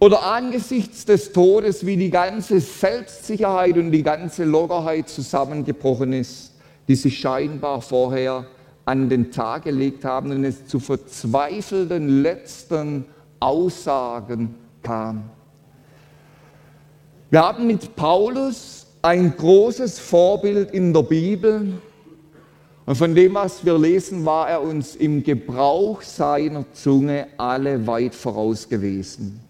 Oder 0.00 0.24
angesichts 0.24 1.04
des 1.04 1.32
Todes, 1.32 1.86
wie 1.86 1.96
die 1.96 2.10
ganze 2.10 2.58
Selbstsicherheit 2.58 3.76
und 3.76 3.92
die 3.92 4.02
ganze 4.02 4.44
Lockerheit 4.44 5.08
zusammengebrochen 5.08 6.12
ist, 6.12 6.54
die 6.88 6.96
sie 6.96 7.12
scheinbar 7.12 7.80
vorher 7.80 8.46
an 8.84 9.08
den 9.08 9.30
Tag 9.30 9.62
gelegt 9.62 10.04
haben 10.04 10.32
und 10.32 10.44
es 10.44 10.66
zu 10.66 10.80
verzweifelten 10.80 12.22
letzten 12.22 13.04
Aussagen 13.38 14.56
kam. 14.82 15.30
Wir 17.30 17.42
haben 17.44 17.68
mit 17.68 17.94
Paulus 17.94 18.88
ein 19.02 19.36
großes 19.36 20.00
Vorbild 20.00 20.72
in 20.72 20.92
der 20.92 21.02
Bibel 21.02 21.74
und 22.88 22.94
von 22.94 23.14
dem, 23.14 23.34
was 23.34 23.66
wir 23.66 23.78
lesen, 23.78 24.24
war 24.24 24.48
er 24.48 24.62
uns 24.62 24.96
im 24.96 25.22
Gebrauch 25.22 26.00
seiner 26.00 26.64
Zunge 26.72 27.26
alle 27.36 27.86
weit 27.86 28.14
voraus 28.14 28.66
gewesen. 28.66 29.40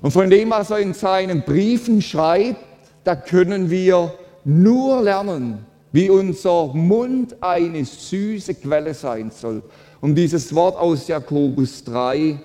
Und 0.00 0.12
von 0.12 0.30
dem, 0.30 0.50
was 0.50 0.70
er 0.70 0.78
in 0.78 0.94
seinen 0.94 1.42
Briefen 1.42 2.00
schreibt, 2.00 2.64
da 3.02 3.16
können 3.16 3.68
wir 3.68 4.14
nur 4.44 5.02
lernen, 5.02 5.66
wie 5.90 6.08
unser 6.08 6.68
Mund 6.68 7.34
eine 7.40 7.84
süße 7.84 8.54
Quelle 8.54 8.94
sein 8.94 9.32
soll, 9.32 9.64
um 10.00 10.14
dieses 10.14 10.54
Wort 10.54 10.76
aus 10.76 11.08
Jakobus 11.08 11.82
3 11.82 12.38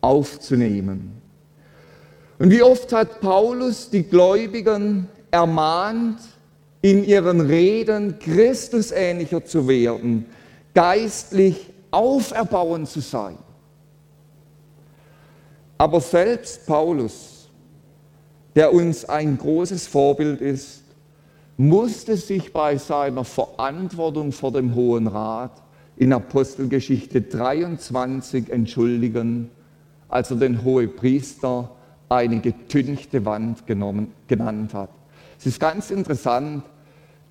aufzunehmen. 0.00 1.12
Und 2.40 2.50
wie 2.50 2.62
oft 2.62 2.92
hat 2.92 3.20
Paulus 3.20 3.88
die 3.90 4.02
Gläubigen 4.02 5.06
ermahnt, 5.30 6.18
in 6.84 7.02
ihren 7.02 7.40
Reden 7.40 8.18
Christus 8.18 8.92
ähnlicher 8.92 9.42
zu 9.42 9.66
werden, 9.66 10.26
geistlich 10.74 11.70
auferbauend 11.90 12.86
zu 12.90 13.00
sein. 13.00 13.38
Aber 15.78 16.02
selbst 16.02 16.66
Paulus, 16.66 17.48
der 18.54 18.74
uns 18.74 19.06
ein 19.06 19.38
großes 19.38 19.86
Vorbild 19.86 20.42
ist, 20.42 20.82
musste 21.56 22.18
sich 22.18 22.52
bei 22.52 22.76
seiner 22.76 23.24
Verantwortung 23.24 24.30
vor 24.30 24.52
dem 24.52 24.74
Hohen 24.74 25.06
Rat 25.06 25.62
in 25.96 26.12
Apostelgeschichte 26.12 27.22
23 27.22 28.50
entschuldigen, 28.50 29.48
als 30.10 30.30
er 30.30 30.36
den 30.36 30.62
Hohepriester 30.62 31.70
eine 32.10 32.40
getünchte 32.40 33.24
Wand 33.24 33.66
genommen, 33.66 34.12
genannt 34.28 34.74
hat. 34.74 34.90
Es 35.38 35.46
ist 35.46 35.58
ganz 35.58 35.90
interessant, 35.90 36.62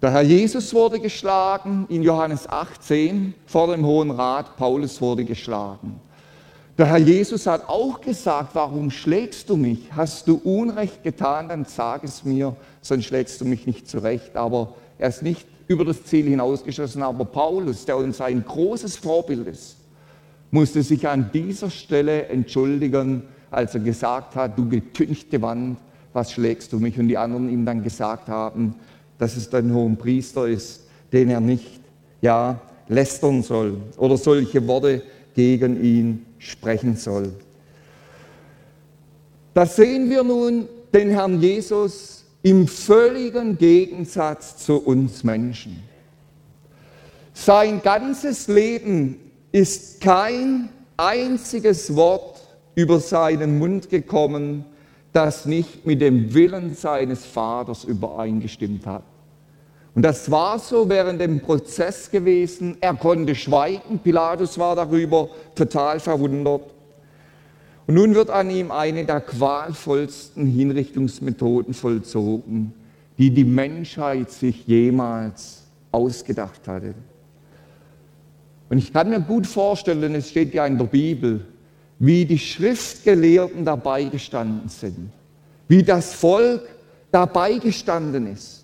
der 0.04 0.12
Herr 0.12 0.22
Jesus 0.22 0.74
wurde 0.74 1.00
geschlagen 1.00 1.86
in 1.88 2.04
Johannes 2.04 2.50
18 2.50 3.34
vor 3.46 3.74
dem 3.74 3.86
Hohen 3.86 4.12
Rat, 4.12 4.58
Paulus 4.58 5.00
wurde 5.00 5.24
geschlagen. 5.24 5.98
Der 6.78 6.88
Herr 6.88 6.98
Jesus 6.98 7.48
hat 7.48 7.70
auch 7.70 8.02
gesagt, 8.02 8.50
warum 8.54 8.92
schlägst 8.92 9.50
du 9.50 9.56
mich? 9.56 9.80
Hast 9.96 10.28
du 10.28 10.42
Unrecht 10.44 11.04
getan, 11.04 11.48
dann 11.48 11.64
sag 11.64 12.04
es 12.04 12.26
mir, 12.26 12.54
sonst 12.82 13.06
schlägst 13.06 13.40
du 13.40 13.46
mich 13.46 13.66
nicht 13.66 13.88
zurecht. 13.88 14.36
Aber 14.36 14.74
er 14.98 15.08
ist 15.08 15.24
nicht 15.24 15.48
über 15.70 15.86
das 15.86 16.04
Ziel 16.04 16.26
hinausgeschossen. 16.26 17.02
Aber 17.02 17.24
Paulus, 17.24 17.86
der 17.86 17.96
uns 17.96 18.20
ein 18.20 18.44
großes 18.44 18.98
Vorbild 18.98 19.48
ist, 19.48 19.78
musste 20.52 20.84
sich 20.84 21.08
an 21.08 21.30
dieser 21.34 21.70
Stelle 21.70 22.26
entschuldigen, 22.26 23.24
als 23.52 23.74
er 23.74 23.80
gesagt 23.80 24.36
hat, 24.36 24.58
du 24.58 24.68
getünchte 24.68 25.42
Wand, 25.42 25.78
was 26.12 26.34
schlägst 26.34 26.74
du 26.74 26.80
mich? 26.80 27.00
Und 27.00 27.08
die 27.08 27.18
anderen 27.18 27.48
ihm 27.50 27.66
dann 27.66 27.84
gesagt 27.84 28.28
haben, 28.28 28.76
dass 29.18 29.36
es 29.36 29.50
dein 29.50 29.74
hohen 29.74 29.98
Priester 29.98 30.48
ist, 30.48 30.82
den 31.12 31.30
er 31.30 31.40
nicht, 31.40 31.80
ja, 32.22 32.60
lästern 32.88 33.44
soll 33.44 33.78
oder 33.98 34.18
solche 34.18 34.66
Worte 34.68 35.02
gegen 35.36 35.82
ihn 35.84 36.26
sprechen 36.38 36.96
soll. 36.96 37.34
Da 39.54 39.66
sehen 39.66 40.10
wir 40.10 40.24
nun 40.24 40.68
den 40.94 41.10
Herrn 41.10 41.42
Jesus 41.42 42.26
im 42.42 42.68
völligen 42.68 43.58
Gegensatz 43.58 44.58
zu 44.58 44.78
uns 44.78 45.24
Menschen. 45.24 45.82
Sein 47.34 47.82
ganzes 47.82 48.48
Leben 48.48 49.18
ist 49.52 50.02
kein 50.02 50.70
einziges 50.98 51.96
Wort 51.96 52.42
über 52.76 53.00
seinen 53.00 53.60
Mund 53.60 53.90
gekommen, 53.90 54.66
das 55.14 55.46
nicht 55.46 55.86
mit 55.86 56.02
dem 56.02 56.34
Willen 56.34 56.76
seines 56.76 57.26
Vaters 57.26 57.84
übereingestimmt 57.84 58.86
hat. 58.86 59.04
Und 59.96 60.02
das 60.02 60.30
war 60.32 60.58
so 60.58 60.90
während 60.90 61.22
dem 61.22 61.40
Prozess 61.40 62.10
gewesen. 62.10 62.78
Er 62.82 62.96
konnte 62.96 63.36
schweigen. 63.36 64.00
Pilatus 64.00 64.58
war 64.58 64.76
darüber 64.76 65.30
total 65.54 66.00
verwundert. 66.00 66.64
Und 67.86 67.96
nun 67.96 68.16
wird 68.16 68.30
an 68.32 68.50
ihm 68.50 68.72
eine 68.72 69.06
der 69.06 69.22
qualvollsten 69.22 70.48
Hinrichtungsmethoden 70.48 71.74
vollzogen, 71.74 72.74
die 73.18 73.30
die 73.30 73.44
Menschheit 73.44 74.32
sich 74.32 74.66
jemals 74.66 75.64
ausgedacht 75.92 76.68
hatte. 76.68 76.96
Und 78.70 78.80
ich 78.80 78.92
kann 78.92 79.10
mir 79.10 79.20
gut 79.20 79.46
vorstellen, 79.46 80.16
es 80.16 80.30
steht 80.30 80.54
ja 80.56 80.66
in 80.66 80.80
der 80.80 80.86
Bibel, 80.86 81.46
wie 82.00 82.26
die 82.26 82.40
Schriftgelehrten 82.40 83.66
dabei 83.66 84.06
gestanden 84.06 84.70
sind, 84.70 85.12
wie 85.68 85.84
das 85.84 86.14
Volk 86.14 86.62
dabei 87.12 87.54
gestanden 87.54 88.28
ist. 88.28 88.64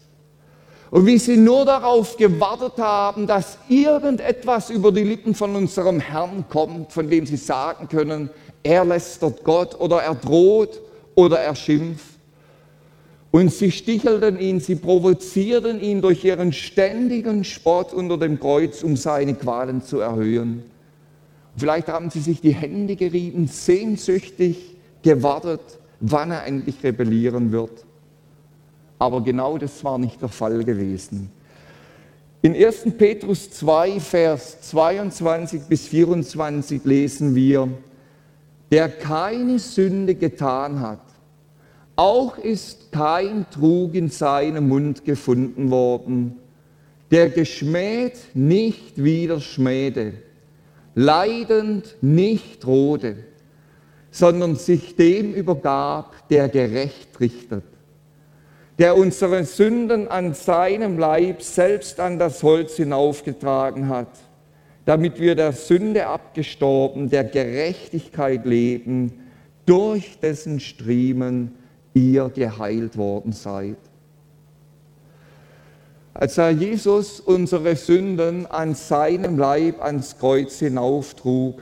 Und 0.91 1.05
wie 1.05 1.19
sie 1.19 1.37
nur 1.37 1.65
darauf 1.65 2.17
gewartet 2.17 2.77
haben, 2.79 3.27
dass 3.27 3.59
irgendetwas 3.69 4.71
über 4.71 4.91
die 4.91 5.03
Lippen 5.03 5.35
von 5.35 5.55
unserem 5.55 5.99
Herrn 5.99 6.45
kommt, 6.49 6.91
von 6.91 7.07
dem 7.07 7.27
sie 7.27 7.37
sagen 7.37 7.87
können, 7.87 8.31
er 8.63 8.83
lästert 8.85 9.43
Gott 9.43 9.79
oder 9.79 10.01
er 10.01 10.15
droht 10.15 10.81
oder 11.13 11.39
er 11.39 11.55
schimpft. 11.55 12.19
Und 13.31 13.53
sie 13.53 13.71
stichelten 13.71 14.39
ihn, 14.39 14.59
sie 14.59 14.75
provozierten 14.75 15.79
ihn 15.79 16.01
durch 16.01 16.23
ihren 16.23 16.51
ständigen 16.51 17.43
Spott 17.43 17.93
unter 17.93 18.17
dem 18.17 18.39
Kreuz, 18.39 18.81
um 18.81 18.97
seine 18.97 19.35
Qualen 19.35 19.83
zu 19.83 19.99
erhöhen. 19.99 20.63
Vielleicht 21.59 21.89
haben 21.89 22.09
sie 22.09 22.21
sich 22.21 22.39
die 22.39 22.53
Hände 22.53 22.95
gerieben, 22.95 23.47
sehnsüchtig 23.47 24.77
gewartet, 25.01 25.79
wann 25.99 26.31
er 26.31 26.45
endlich 26.45 26.81
rebellieren 26.83 27.51
wird. 27.51 27.85
Aber 28.97 29.21
genau 29.23 29.57
das 29.57 29.83
war 29.83 29.97
nicht 29.97 30.21
der 30.21 30.29
Fall 30.29 30.63
gewesen. 30.63 31.31
In 32.41 32.55
1. 32.55 32.85
Petrus 32.97 33.51
2, 33.51 33.99
Vers 33.99 34.61
22 34.61 35.63
bis 35.63 35.87
24 35.87 36.85
lesen 36.85 37.35
wir, 37.35 37.67
der 38.71 38.87
keine 38.87 39.59
Sünde 39.59 40.15
getan 40.15 40.79
hat, 40.79 41.01
auch 41.97 42.37
ist 42.37 42.93
kein 42.93 43.45
Trug 43.49 43.93
in 43.95 44.09
seinem 44.09 44.69
Mund 44.69 45.03
gefunden 45.03 45.69
worden, 45.69 46.37
der 47.11 47.29
geschmäht 47.29 48.17
nicht 48.33 49.03
wieder 49.03 49.41
schmähte, 49.41 50.13
leidend 50.95 51.95
nicht 52.01 52.63
drohte, 52.63 53.17
sondern 54.11 54.55
sich 54.55 54.95
dem 54.95 55.33
übergab, 55.33 56.27
der 56.29 56.49
gerecht 56.49 57.19
richtet 57.19 57.63
der 58.79 58.95
unsere 58.95 59.43
Sünden 59.43 60.07
an 60.07 60.33
seinem 60.33 60.97
Leib 60.97 61.41
selbst 61.41 61.99
an 61.99 62.17
das 62.17 62.41
Holz 62.41 62.77
hinaufgetragen 62.77 63.89
hat, 63.89 64.07
damit 64.85 65.19
wir 65.19 65.35
der 65.35 65.51
Sünde 65.51 66.07
abgestorben, 66.07 67.09
der 67.09 67.25
Gerechtigkeit 67.25 68.45
leben, 68.45 69.11
durch 69.65 70.17
dessen 70.19 70.61
Striemen 70.61 71.55
ihr 71.93 72.29
geheilt 72.29 72.95
worden 72.95 73.33
seid. 73.33 73.77
Als 76.19 76.35
Herr 76.35 76.49
Jesus 76.49 77.21
unsere 77.21 77.77
Sünden 77.77 78.45
an 78.45 78.75
seinem 78.75 79.37
Leib 79.37 79.81
ans 79.81 80.17
Kreuz 80.17 80.59
hinauftrug, 80.59 81.61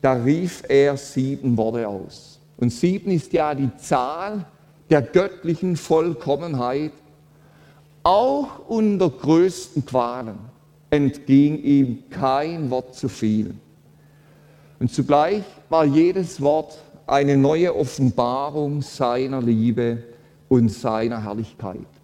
da 0.00 0.14
rief 0.14 0.62
er 0.66 0.96
sieben 0.96 1.58
Worte 1.58 1.86
aus. 1.86 2.40
Und 2.56 2.70
sieben 2.70 3.10
ist 3.10 3.34
ja 3.34 3.54
die 3.54 3.68
Zahl 3.76 4.46
der 4.88 5.02
göttlichen 5.02 5.76
Vollkommenheit, 5.76 6.92
auch 8.02 8.66
unter 8.66 9.10
größten 9.10 9.84
Qualen 9.84 10.38
entging 10.88 11.62
ihm 11.62 12.04
kein 12.08 12.70
Wort 12.70 12.94
zu 12.94 13.10
viel. 13.10 13.54
Und 14.80 14.90
zugleich 14.90 15.44
war 15.68 15.84
jedes 15.84 16.40
Wort 16.40 16.78
eine 17.06 17.36
neue 17.36 17.76
Offenbarung 17.76 18.80
seiner 18.80 19.42
Liebe 19.42 20.02
und 20.48 20.70
seiner 20.70 21.22
Herrlichkeit. 21.22 22.01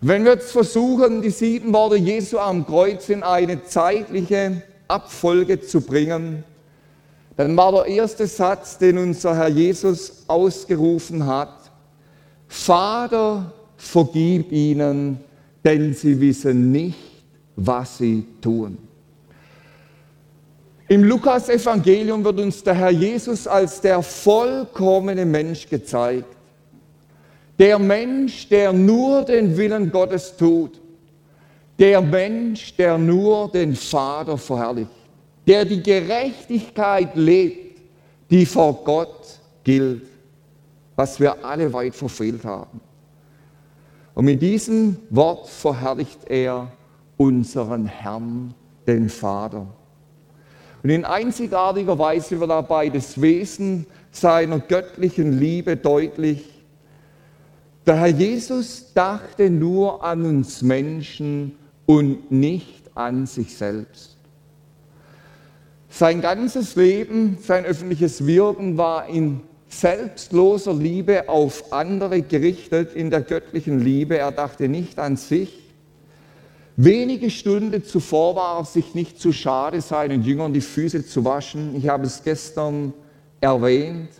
Wenn 0.00 0.24
wir 0.24 0.34
jetzt 0.34 0.52
versuchen, 0.52 1.22
die 1.22 1.30
sieben 1.30 1.72
Worte 1.72 1.96
Jesu 1.96 2.38
am 2.38 2.64
Kreuz 2.64 3.08
in 3.08 3.24
eine 3.24 3.64
zeitliche 3.64 4.62
Abfolge 4.86 5.60
zu 5.60 5.80
bringen, 5.80 6.44
dann 7.36 7.56
war 7.56 7.72
der 7.72 7.86
erste 7.86 8.26
Satz, 8.26 8.78
den 8.78 8.98
unser 8.98 9.36
Herr 9.36 9.48
Jesus 9.48 10.24
ausgerufen 10.28 11.26
hat, 11.26 11.70
Vater, 12.46 13.52
vergib 13.76 14.52
ihnen, 14.52 15.18
denn 15.64 15.92
sie 15.92 16.20
wissen 16.20 16.70
nicht, 16.70 16.98
was 17.56 17.98
sie 17.98 18.24
tun. 18.40 18.78
Im 20.88 21.04
Lukas-Evangelium 21.04 22.24
wird 22.24 22.40
uns 22.40 22.62
der 22.62 22.74
Herr 22.74 22.90
Jesus 22.90 23.46
als 23.46 23.80
der 23.80 24.02
vollkommene 24.02 25.26
Mensch 25.26 25.68
gezeigt. 25.68 26.37
Der 27.58 27.78
Mensch, 27.78 28.48
der 28.48 28.72
nur 28.72 29.22
den 29.22 29.56
Willen 29.56 29.90
Gottes 29.90 30.36
tut. 30.36 30.80
Der 31.78 32.00
Mensch, 32.00 32.74
der 32.76 32.98
nur 32.98 33.50
den 33.50 33.74
Vater 33.74 34.36
verherrlicht, 34.36 34.90
der 35.46 35.64
die 35.64 35.82
Gerechtigkeit 35.82 37.14
lebt, 37.14 37.80
die 38.30 38.44
vor 38.44 38.84
Gott 38.84 39.40
gilt, 39.64 40.06
was 40.96 41.18
wir 41.20 41.44
alle 41.44 41.72
weit 41.72 41.94
verfehlt 41.94 42.44
haben. 42.44 42.80
Und 44.14 44.24
mit 44.24 44.42
diesem 44.42 44.96
Wort 45.10 45.48
verherrlicht 45.48 46.28
er 46.28 46.72
unseren 47.16 47.86
Herrn, 47.86 48.54
den 48.86 49.08
Vater. 49.08 49.66
Und 50.82 50.90
in 50.90 51.04
einzigartiger 51.04 51.98
Weise 51.98 52.38
wird 52.40 52.50
dabei 52.50 52.88
das 52.88 53.20
Wesen 53.20 53.86
seiner 54.10 54.58
göttlichen 54.58 55.38
Liebe 55.38 55.76
deutlich. 55.76 56.57
Der 57.88 57.96
Herr 57.96 58.08
Jesus 58.08 58.92
dachte 58.92 59.48
nur 59.48 60.04
an 60.04 60.22
uns 60.26 60.60
Menschen 60.60 61.56
und 61.86 62.30
nicht 62.30 62.82
an 62.94 63.24
sich 63.24 63.56
selbst. 63.56 64.18
Sein 65.88 66.20
ganzes 66.20 66.76
Leben, 66.76 67.38
sein 67.40 67.64
öffentliches 67.64 68.26
Wirken 68.26 68.76
war 68.76 69.08
in 69.08 69.40
selbstloser 69.70 70.74
Liebe 70.74 71.30
auf 71.30 71.72
andere 71.72 72.20
gerichtet, 72.20 72.94
in 72.94 73.08
der 73.08 73.22
göttlichen 73.22 73.80
Liebe. 73.80 74.18
Er 74.18 74.32
dachte 74.32 74.68
nicht 74.68 74.98
an 74.98 75.16
sich. 75.16 75.58
Wenige 76.76 77.30
Stunden 77.30 77.82
zuvor 77.82 78.36
war 78.36 78.58
er 78.58 78.64
sich 78.66 78.94
nicht 78.94 79.18
zu 79.18 79.32
schade, 79.32 79.80
seinen 79.80 80.22
Jüngern 80.22 80.52
die 80.52 80.60
Füße 80.60 81.06
zu 81.06 81.24
waschen. 81.24 81.74
Ich 81.74 81.88
habe 81.88 82.04
es 82.04 82.22
gestern 82.22 82.92
erwähnt. 83.40 84.10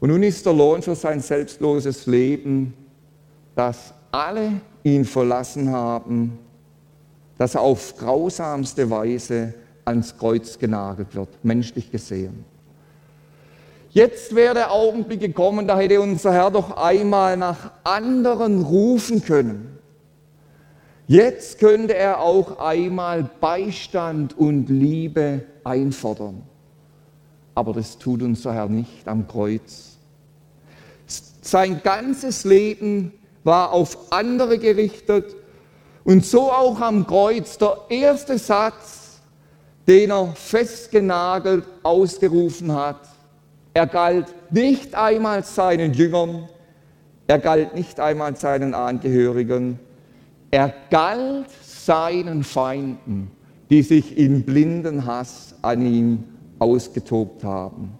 Und 0.00 0.08
nun 0.08 0.22
ist 0.22 0.44
der 0.46 0.54
Lohn 0.54 0.82
für 0.82 0.94
sein 0.94 1.20
selbstloses 1.20 2.06
Leben, 2.06 2.74
dass 3.54 3.92
alle 4.10 4.60
ihn 4.82 5.04
verlassen 5.04 5.70
haben, 5.70 6.38
dass 7.36 7.54
er 7.54 7.60
auf 7.60 7.96
grausamste 7.96 8.88
Weise 8.90 9.54
ans 9.84 10.16
Kreuz 10.16 10.58
genagelt 10.58 11.14
wird, 11.14 11.28
menschlich 11.42 11.90
gesehen. 11.90 12.44
Jetzt 13.90 14.34
wäre 14.34 14.54
der 14.54 14.72
Augenblick 14.72 15.20
gekommen, 15.20 15.66
da 15.66 15.76
hätte 15.78 16.00
unser 16.00 16.32
Herr 16.32 16.50
doch 16.50 16.76
einmal 16.76 17.36
nach 17.36 17.72
anderen 17.82 18.62
rufen 18.62 19.22
können. 19.22 19.78
Jetzt 21.08 21.58
könnte 21.58 21.96
er 21.96 22.20
auch 22.20 22.60
einmal 22.60 23.28
Beistand 23.40 24.38
und 24.38 24.68
Liebe 24.68 25.42
einfordern. 25.64 26.42
Aber 27.56 27.72
das 27.72 27.98
tut 27.98 28.22
unser 28.22 28.54
Herr 28.54 28.68
nicht 28.68 29.08
am 29.08 29.26
Kreuz. 29.26 29.89
Sein 31.40 31.80
ganzes 31.82 32.44
Leben 32.44 33.12
war 33.44 33.72
auf 33.72 34.12
andere 34.12 34.58
gerichtet 34.58 35.34
und 36.04 36.24
so 36.24 36.50
auch 36.50 36.80
am 36.80 37.06
Kreuz. 37.06 37.58
Der 37.58 37.78
erste 37.88 38.38
Satz, 38.38 39.20
den 39.88 40.10
er 40.10 40.28
festgenagelt 40.34 41.64
ausgerufen 41.82 42.74
hat, 42.74 43.08
er 43.72 43.86
galt 43.86 44.26
nicht 44.50 44.94
einmal 44.94 45.44
seinen 45.44 45.94
Jüngern, 45.94 46.48
er 47.26 47.38
galt 47.38 47.74
nicht 47.74 48.00
einmal 48.00 48.36
seinen 48.36 48.74
Angehörigen, 48.74 49.78
er 50.50 50.74
galt 50.90 51.46
seinen 51.62 52.42
Feinden, 52.42 53.30
die 53.70 53.82
sich 53.82 54.18
in 54.18 54.42
blinden 54.42 55.06
Hass 55.06 55.54
an 55.62 55.86
ihm 55.86 56.24
ausgetobt 56.58 57.44
haben. 57.44 57.99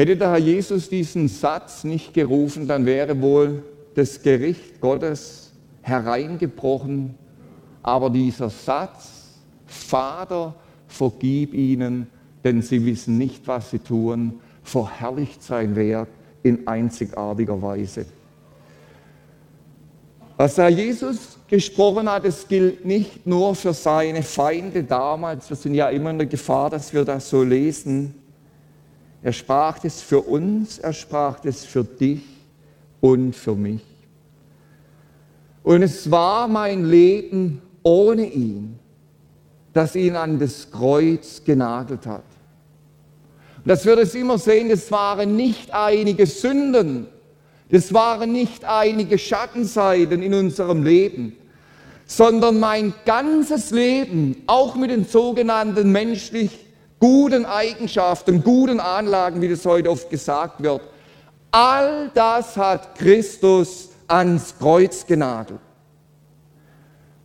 Hätte 0.00 0.16
der 0.16 0.30
Herr 0.30 0.38
Jesus 0.38 0.88
diesen 0.88 1.28
Satz 1.28 1.84
nicht 1.84 2.14
gerufen, 2.14 2.66
dann 2.66 2.86
wäre 2.86 3.20
wohl 3.20 3.62
das 3.94 4.22
Gericht 4.22 4.80
Gottes 4.80 5.52
hereingebrochen. 5.82 7.16
Aber 7.82 8.08
dieser 8.08 8.48
Satz, 8.48 9.34
Vater, 9.66 10.54
vergib 10.88 11.52
ihnen, 11.52 12.06
denn 12.42 12.62
sie 12.62 12.86
wissen 12.86 13.18
nicht, 13.18 13.46
was 13.46 13.72
sie 13.72 13.78
tun, 13.78 14.40
verherrlicht 14.62 15.42
sein 15.42 15.76
Werk 15.76 16.08
in 16.42 16.66
einzigartiger 16.66 17.60
Weise. 17.60 18.06
Was 20.38 20.56
Herr 20.56 20.70
Jesus 20.70 21.36
gesprochen 21.46 22.10
hat, 22.10 22.24
es 22.24 22.48
gilt 22.48 22.86
nicht 22.86 23.26
nur 23.26 23.54
für 23.54 23.74
seine 23.74 24.22
Feinde 24.22 24.82
damals, 24.82 25.50
wir 25.50 25.58
sind 25.58 25.74
ja 25.74 25.90
immer 25.90 26.08
in 26.08 26.16
der 26.16 26.26
Gefahr, 26.26 26.70
dass 26.70 26.94
wir 26.94 27.04
das 27.04 27.28
so 27.28 27.42
lesen. 27.42 28.14
Er 29.22 29.32
sprach 29.32 29.84
es 29.84 30.00
für 30.00 30.20
uns, 30.20 30.78
er 30.78 30.92
sprach 30.92 31.44
es 31.44 31.64
für 31.64 31.84
dich 31.84 32.22
und 33.00 33.36
für 33.36 33.54
mich. 33.54 33.82
Und 35.62 35.82
es 35.82 36.10
war 36.10 36.48
mein 36.48 36.86
Leben 36.86 37.60
ohne 37.82 38.26
ihn, 38.26 38.78
das 39.72 39.94
ihn 39.94 40.16
an 40.16 40.38
das 40.38 40.70
Kreuz 40.70 41.42
genagelt 41.44 42.06
hat. 42.06 42.24
Und 43.58 43.68
dass 43.68 43.84
wir 43.84 43.96
das 43.96 44.14
immer 44.14 44.38
sehen, 44.38 44.70
das 44.70 44.90
waren 44.90 45.36
nicht 45.36 45.72
einige 45.72 46.26
Sünden, 46.26 47.06
das 47.70 47.92
waren 47.92 48.32
nicht 48.32 48.64
einige 48.64 49.18
Schattenseiten 49.18 50.22
in 50.22 50.32
unserem 50.32 50.82
Leben, 50.82 51.36
sondern 52.06 52.58
mein 52.58 52.94
ganzes 53.04 53.70
Leben, 53.70 54.42
auch 54.46 54.74
mit 54.74 54.90
den 54.90 55.04
sogenannten 55.04 55.92
menschlich 55.92 56.50
guten 57.00 57.46
Eigenschaften, 57.46 58.44
guten 58.44 58.78
Anlagen, 58.78 59.40
wie 59.40 59.48
das 59.48 59.66
heute 59.66 59.90
oft 59.90 60.08
gesagt 60.10 60.62
wird, 60.62 60.82
all 61.50 62.10
das 62.14 62.56
hat 62.56 62.94
Christus 62.94 63.88
ans 64.06 64.54
Kreuz 64.56 65.04
genagelt. 65.04 65.58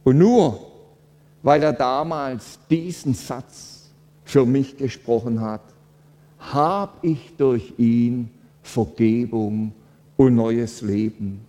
Und 0.04 0.18
nur 0.18 0.72
weil 1.46 1.62
er 1.62 1.74
damals 1.74 2.58
diesen 2.72 3.14
Satz 3.14 3.92
für 4.24 4.48
mich 4.48 4.78
gesprochen 4.78 5.42
hat, 5.42 5.62
habe 6.40 6.94
ich 7.04 7.36
durch 7.38 7.72
ihn 7.78 8.32
Vergebung 8.64 9.72
und 10.18 10.34
neues 10.34 10.82
Leben. 10.82 11.46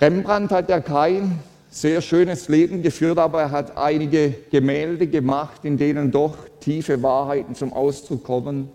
Rembrandt 0.00 0.52
hat 0.52 0.68
ja 0.68 0.78
kein 0.78 1.40
sehr 1.74 2.00
schönes 2.02 2.46
Leben 2.46 2.82
geführt, 2.82 3.18
aber 3.18 3.42
er 3.42 3.50
hat 3.50 3.76
einige 3.76 4.32
Gemälde 4.52 5.08
gemacht, 5.08 5.64
in 5.64 5.76
denen 5.76 6.12
doch 6.12 6.36
tiefe 6.60 7.02
Wahrheiten 7.02 7.56
zum 7.56 7.72
Ausdruck 7.72 8.22
kommen. 8.22 8.68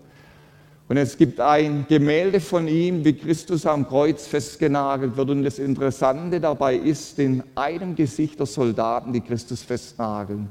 Und 0.86 0.98
es 0.98 1.16
gibt 1.16 1.40
ein 1.40 1.86
Gemälde 1.88 2.40
von 2.40 2.68
ihm, 2.68 3.02
wie 3.02 3.14
Christus 3.14 3.64
am 3.64 3.88
Kreuz 3.88 4.26
festgenagelt 4.26 5.16
wird. 5.16 5.30
Und 5.30 5.44
das 5.44 5.58
Interessante 5.58 6.40
dabei 6.40 6.76
ist, 6.76 7.18
in 7.18 7.42
einem 7.54 7.94
Gesicht 7.94 8.38
der 8.38 8.46
Soldaten, 8.46 9.14
die 9.14 9.22
Christus 9.22 9.62
festnageln, 9.62 10.48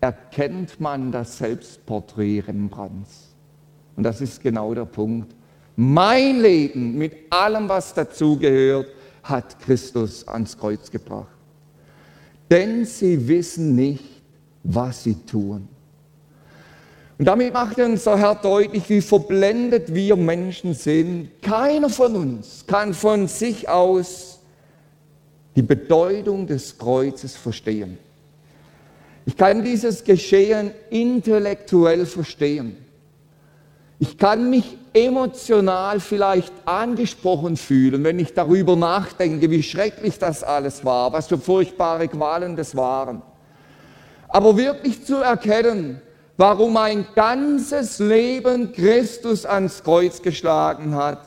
erkennt 0.00 0.78
man 0.80 1.10
das 1.10 1.38
Selbstporträt 1.38 2.44
Rembrandts. 2.46 3.34
Und 3.96 4.04
das 4.04 4.20
ist 4.20 4.40
genau 4.40 4.74
der 4.74 4.84
Punkt. 4.84 5.34
Mein 5.74 6.40
Leben 6.40 6.96
mit 6.96 7.14
allem, 7.30 7.68
was 7.68 7.92
dazugehört, 7.94 8.86
hat 9.24 9.58
Christus 9.58 10.28
ans 10.28 10.56
Kreuz 10.56 10.88
gebracht. 10.88 11.39
Denn 12.50 12.84
sie 12.84 13.28
wissen 13.28 13.76
nicht, 13.76 14.04
was 14.64 15.04
sie 15.04 15.14
tun. 15.14 15.68
Und 17.18 17.26
damit 17.26 17.52
macht 17.52 17.78
unser 17.78 18.18
Herr 18.18 18.34
deutlich, 18.34 18.88
wie 18.88 19.02
verblendet 19.02 19.94
wir 19.94 20.16
Menschen 20.16 20.74
sind. 20.74 21.30
Keiner 21.42 21.90
von 21.90 22.16
uns 22.16 22.64
kann 22.66 22.94
von 22.94 23.28
sich 23.28 23.68
aus 23.68 24.40
die 25.54 25.62
Bedeutung 25.62 26.46
des 26.46 26.78
Kreuzes 26.78 27.36
verstehen. 27.36 27.98
Ich 29.26 29.36
kann 29.36 29.62
dieses 29.62 30.02
Geschehen 30.02 30.70
intellektuell 30.88 32.06
verstehen. 32.06 32.76
Ich 34.02 34.16
kann 34.16 34.48
mich 34.48 34.78
emotional 34.94 36.00
vielleicht 36.00 36.54
angesprochen 36.64 37.58
fühlen, 37.58 38.02
wenn 38.02 38.18
ich 38.18 38.32
darüber 38.32 38.74
nachdenke, 38.74 39.50
wie 39.50 39.62
schrecklich 39.62 40.18
das 40.18 40.42
alles 40.42 40.86
war, 40.86 41.12
was 41.12 41.28
für 41.28 41.36
furchtbare 41.36 42.08
Qualen 42.08 42.56
das 42.56 42.74
waren. 42.74 43.20
Aber 44.28 44.56
wirklich 44.56 45.04
zu 45.04 45.16
erkennen, 45.16 46.00
warum 46.38 46.72
mein 46.72 47.04
ganzes 47.14 47.98
Leben 47.98 48.72
Christus 48.72 49.44
ans 49.44 49.84
Kreuz 49.84 50.22
geschlagen 50.22 50.94
hat, 50.94 51.20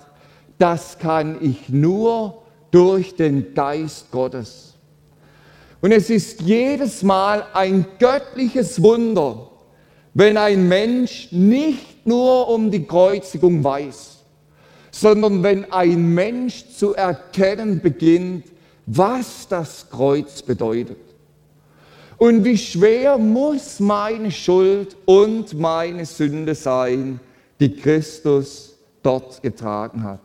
das 0.57 0.97
kann 0.97 1.37
ich 1.41 1.69
nur 1.69 2.41
durch 2.71 3.15
den 3.15 3.53
Geist 3.53 4.09
Gottes. 4.09 4.73
Und 5.79 5.91
es 5.91 6.09
ist 6.09 6.41
jedes 6.41 7.03
Mal 7.03 7.45
ein 7.53 7.85
göttliches 7.99 8.81
Wunder, 8.81 9.51
wenn 10.15 10.37
ein 10.37 10.67
Mensch 10.67 11.27
nicht 11.31 11.92
nur 12.05 12.49
um 12.49 12.71
die 12.71 12.85
Kreuzigung 12.85 13.63
weiß, 13.63 14.17
sondern 14.91 15.43
wenn 15.43 15.71
ein 15.71 16.13
Mensch 16.13 16.65
zu 16.75 16.93
erkennen 16.93 17.81
beginnt, 17.81 18.45
was 18.85 19.47
das 19.47 19.89
Kreuz 19.89 20.41
bedeutet. 20.41 20.97
Und 22.17 22.43
wie 22.43 22.57
schwer 22.57 23.17
muss 23.17 23.79
meine 23.79 24.31
Schuld 24.31 24.95
und 25.05 25.59
meine 25.59 26.05
Sünde 26.05 26.55
sein, 26.55 27.19
die 27.59 27.75
Christus 27.75 28.77
dort 29.01 29.41
getragen 29.41 30.03
hat. 30.03 30.19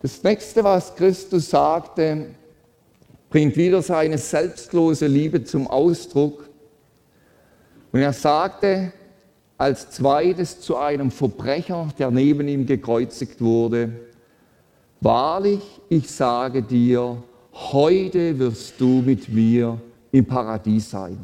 Das 0.00 0.22
nächste, 0.22 0.62
was 0.62 0.94
Christus 0.94 1.50
sagte, 1.50 2.26
bringt 3.30 3.56
wieder 3.56 3.82
seine 3.82 4.18
selbstlose 4.18 5.06
Liebe 5.06 5.42
zum 5.44 5.66
Ausdruck. 5.66 6.48
Und 7.90 8.00
er 8.00 8.12
sagte 8.12 8.92
als 9.64 9.90
zweites 9.90 10.60
zu 10.60 10.76
einem 10.76 11.10
Verbrecher, 11.10 11.88
der 11.98 12.10
neben 12.10 12.48
ihm 12.48 12.66
gekreuzigt 12.66 13.40
wurde, 13.40 13.92
Wahrlich, 15.00 15.62
ich 15.90 16.10
sage 16.10 16.62
dir, 16.62 17.22
heute 17.52 18.38
wirst 18.38 18.78
du 18.78 19.02
mit 19.02 19.28
mir 19.28 19.78
im 20.12 20.24
Paradies 20.26 20.90
sein. 20.90 21.18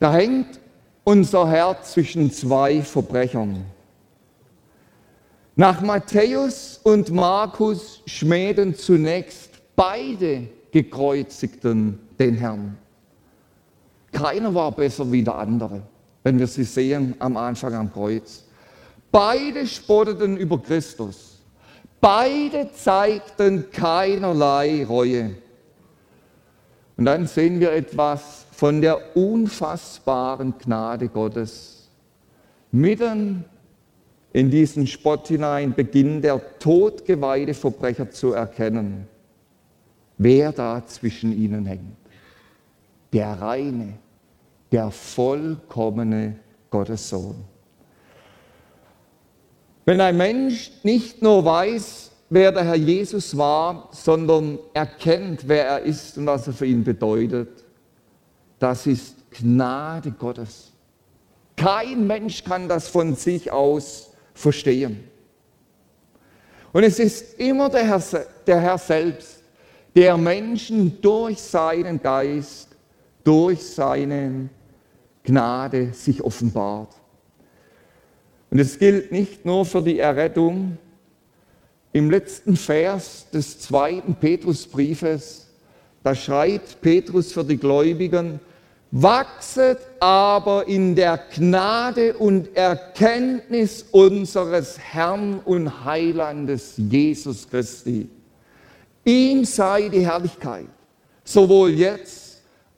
Da 0.00 0.12
hängt 0.12 0.60
unser 1.04 1.48
Herz 1.48 1.92
zwischen 1.92 2.30
zwei 2.32 2.82
Verbrechern. 2.82 3.64
Nach 5.54 5.80
Matthäus 5.80 6.80
und 6.82 7.10
Markus 7.10 8.02
schmäden 8.06 8.74
zunächst 8.74 9.50
beide 9.76 10.48
Gekreuzigten 10.72 12.00
den 12.18 12.34
Herrn. 12.34 12.76
Keiner 14.10 14.52
war 14.54 14.72
besser 14.72 15.10
wie 15.10 15.22
der 15.22 15.36
andere, 15.36 15.82
wenn 16.24 16.38
wir 16.38 16.48
sie 16.48 16.64
sehen 16.64 17.14
am 17.20 17.36
Anfang 17.36 17.74
am 17.74 17.92
Kreuz. 17.92 18.44
Beide 19.12 19.66
spotteten 19.66 20.36
über 20.36 20.60
Christus. 20.60 21.38
Beide 22.00 22.70
zeigten 22.72 23.70
keinerlei 23.70 24.84
Reue. 24.84 25.36
Und 26.96 27.04
dann 27.04 27.26
sehen 27.26 27.60
wir 27.60 27.72
etwas 27.72 28.46
von 28.50 28.80
der 28.80 29.16
unfassbaren 29.16 30.54
Gnade 30.58 31.08
Gottes. 31.08 31.88
Mitten 32.72 33.44
in 34.32 34.50
diesen 34.50 34.86
Spott 34.86 35.28
hinein 35.28 35.74
beginnt 35.74 36.24
der 36.24 36.58
todgeweihte 36.58 37.54
Verbrecher 37.54 38.10
zu 38.10 38.32
erkennen, 38.32 39.06
wer 40.18 40.52
da 40.52 40.84
zwischen 40.86 41.32
ihnen 41.32 41.66
hängt. 41.66 41.96
Der 43.12 43.40
reine, 43.40 43.94
der 44.74 44.90
vollkommene 44.90 46.34
Gottessohn. 46.68 47.36
Wenn 49.84 50.00
ein 50.00 50.16
Mensch 50.16 50.72
nicht 50.82 51.22
nur 51.22 51.44
weiß, 51.44 52.10
wer 52.28 52.50
der 52.50 52.64
Herr 52.64 52.74
Jesus 52.74 53.36
war, 53.36 53.88
sondern 53.92 54.58
erkennt, 54.72 55.46
wer 55.46 55.68
er 55.68 55.78
ist 55.82 56.18
und 56.18 56.26
was 56.26 56.48
er 56.48 56.54
für 56.54 56.66
ihn 56.66 56.82
bedeutet, 56.82 57.64
das 58.58 58.88
ist 58.88 59.14
Gnade 59.30 60.10
Gottes. 60.10 60.72
Kein 61.56 62.08
Mensch 62.08 62.42
kann 62.42 62.68
das 62.68 62.88
von 62.88 63.14
sich 63.14 63.52
aus 63.52 64.10
verstehen. 64.34 65.08
Und 66.72 66.82
es 66.82 66.98
ist 66.98 67.38
immer 67.38 67.68
der 67.68 67.86
Herr, 67.86 68.02
der 68.44 68.60
Herr 68.60 68.78
selbst, 68.78 69.40
der 69.94 70.16
Menschen 70.16 71.00
durch 71.00 71.40
seinen 71.40 72.02
Geist, 72.02 72.70
durch 73.22 73.64
seine 73.64 74.48
Gnade 75.24 75.92
sich 75.92 76.22
offenbart. 76.22 76.94
Und 78.50 78.60
es 78.60 78.78
gilt 78.78 79.10
nicht 79.10 79.44
nur 79.44 79.64
für 79.64 79.82
die 79.82 79.98
Errettung. 79.98 80.78
Im 81.92 82.10
letzten 82.10 82.56
Vers 82.56 83.26
des 83.32 83.58
zweiten 83.60 84.14
Petrusbriefes, 84.14 85.48
da 86.02 86.14
schreibt 86.14 86.80
Petrus 86.80 87.32
für 87.32 87.44
die 87.44 87.56
Gläubigen, 87.56 88.38
wachset 88.90 89.78
aber 89.98 90.68
in 90.68 90.94
der 90.94 91.18
Gnade 91.34 92.14
und 92.16 92.56
Erkenntnis 92.56 93.86
unseres 93.90 94.78
Herrn 94.78 95.40
und 95.44 95.84
Heilandes 95.84 96.74
Jesus 96.76 97.48
Christi. 97.48 98.08
Ihm 99.04 99.44
sei 99.44 99.88
die 99.88 100.06
Herrlichkeit, 100.06 100.68
sowohl 101.24 101.70
jetzt 101.70 102.23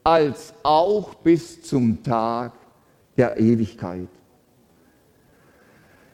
als 0.06 0.54
auch 0.62 1.14
bis 1.16 1.62
zum 1.62 2.00
Tag 2.04 2.52
der 3.16 3.40
Ewigkeit. 3.40 4.06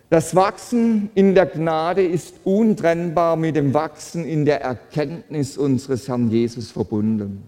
Das 0.08 0.34
Wachsen 0.34 1.10
in 1.14 1.34
der 1.34 1.44
Gnade 1.44 2.02
ist 2.02 2.36
untrennbar 2.44 3.36
mit 3.36 3.54
dem 3.54 3.74
Wachsen 3.74 4.24
in 4.24 4.46
der 4.46 4.62
Erkenntnis 4.62 5.58
unseres 5.58 6.08
Herrn 6.08 6.30
Jesus 6.30 6.70
verbunden. 6.70 7.42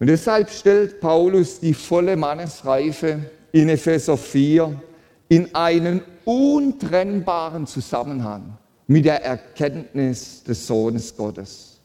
Und 0.00 0.08
deshalb 0.08 0.50
stellt 0.50 0.98
Paulus 0.98 1.60
die 1.60 1.74
volle 1.74 2.16
Mannesreife 2.16 3.20
in 3.52 3.68
Epheser 3.68 4.16
4 4.16 4.82
in 5.28 5.54
einen 5.54 6.02
untrennbaren 6.24 7.68
Zusammenhang 7.68 8.58
mit 8.88 9.04
der 9.04 9.24
Erkenntnis 9.24 10.42
des 10.42 10.66
Sohnes 10.66 11.16
Gottes. 11.16 11.78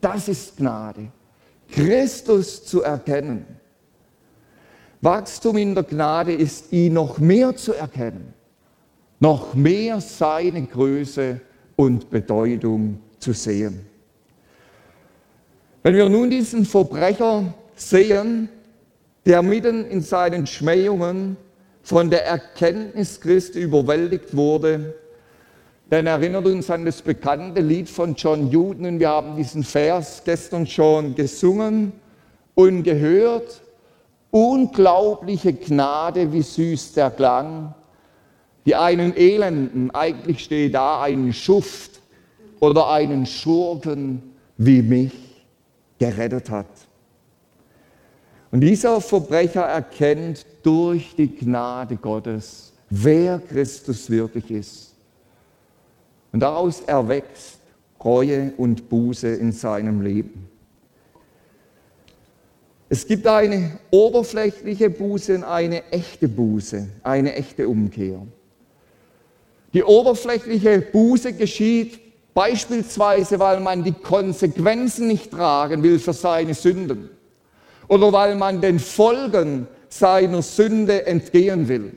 Das 0.00 0.26
ist 0.26 0.56
Gnade. 0.56 1.12
Christus 1.70 2.64
zu 2.64 2.82
erkennen. 2.82 3.46
Wachstum 5.00 5.56
in 5.56 5.74
der 5.74 5.84
Gnade 5.84 6.32
ist, 6.32 6.72
ihn 6.72 6.92
noch 6.94 7.18
mehr 7.18 7.56
zu 7.56 7.72
erkennen, 7.72 8.34
noch 9.18 9.54
mehr 9.54 10.00
seine 10.00 10.66
Größe 10.66 11.40
und 11.76 12.10
Bedeutung 12.10 12.98
zu 13.18 13.32
sehen. 13.32 13.86
Wenn 15.82 15.94
wir 15.94 16.08
nun 16.08 16.28
diesen 16.28 16.66
Verbrecher 16.66 17.54
sehen, 17.74 18.50
der 19.24 19.42
mitten 19.42 19.86
in 19.86 20.02
seinen 20.02 20.46
Schmähungen 20.46 21.36
von 21.82 22.10
der 22.10 22.26
Erkenntnis 22.26 23.20
Christi 23.20 23.60
überwältigt 23.60 24.36
wurde, 24.36 24.94
dann 25.90 26.06
erinnert 26.06 26.46
uns 26.46 26.70
an 26.70 26.84
das 26.84 27.02
bekannte 27.02 27.60
Lied 27.60 27.88
von 27.90 28.14
John 28.14 28.48
Newton. 28.48 29.00
Wir 29.00 29.08
haben 29.08 29.36
diesen 29.36 29.64
Vers 29.64 30.22
gestern 30.24 30.64
schon 30.64 31.16
gesungen 31.16 31.92
und 32.54 32.84
gehört. 32.84 33.60
Unglaubliche 34.30 35.52
Gnade, 35.52 36.32
wie 36.32 36.42
süß 36.42 36.92
der 36.92 37.10
Klang, 37.10 37.74
die 38.64 38.76
einen 38.76 39.16
Elenden, 39.16 39.90
eigentlich 39.90 40.44
steht 40.44 40.74
da 40.74 41.02
einen 41.02 41.32
Schuft 41.32 42.00
oder 42.60 42.88
einen 42.90 43.26
Schurken 43.26 44.22
wie 44.56 44.82
mich 44.82 45.12
gerettet 45.98 46.50
hat. 46.50 46.68
Und 48.52 48.60
dieser 48.60 49.00
Verbrecher 49.00 49.62
erkennt 49.62 50.46
durch 50.62 51.16
die 51.16 51.34
Gnade 51.34 51.96
Gottes, 51.96 52.72
wer 52.88 53.40
Christus 53.40 54.08
wirklich 54.08 54.48
ist. 54.52 54.89
Und 56.32 56.40
daraus 56.40 56.80
erwächst 56.80 57.58
Reue 58.02 58.52
und 58.56 58.88
Buße 58.88 59.28
in 59.28 59.52
seinem 59.52 60.00
Leben. 60.00 60.48
Es 62.88 63.06
gibt 63.06 63.26
eine 63.26 63.78
oberflächliche 63.90 64.90
Buße 64.90 65.36
und 65.36 65.44
eine 65.44 65.84
echte 65.92 66.28
Buße, 66.28 66.88
eine 67.02 67.34
echte 67.34 67.68
Umkehr. 67.68 68.20
Die 69.72 69.84
oberflächliche 69.84 70.80
Buße 70.80 71.34
geschieht 71.34 72.00
Beispielsweise, 72.34 73.38
weil 73.40 73.60
man 73.60 73.82
die 73.82 73.92
Konsequenzen 73.92 75.08
nicht 75.08 75.32
tragen 75.32 75.82
will 75.82 75.98
für 75.98 76.12
seine 76.12 76.54
Sünden 76.54 77.10
oder 77.88 78.12
weil 78.12 78.36
man 78.36 78.60
den 78.60 78.78
Folgen 78.78 79.66
seiner 79.88 80.40
Sünde 80.42 81.06
entgehen 81.06 81.66
will. 81.68 81.92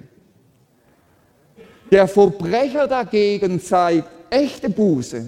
Der 1.92 2.08
Verbrecher 2.08 2.88
dagegen 2.88 3.62
zeigt 3.62 4.10
echte 4.34 4.70
Buße. 4.70 5.26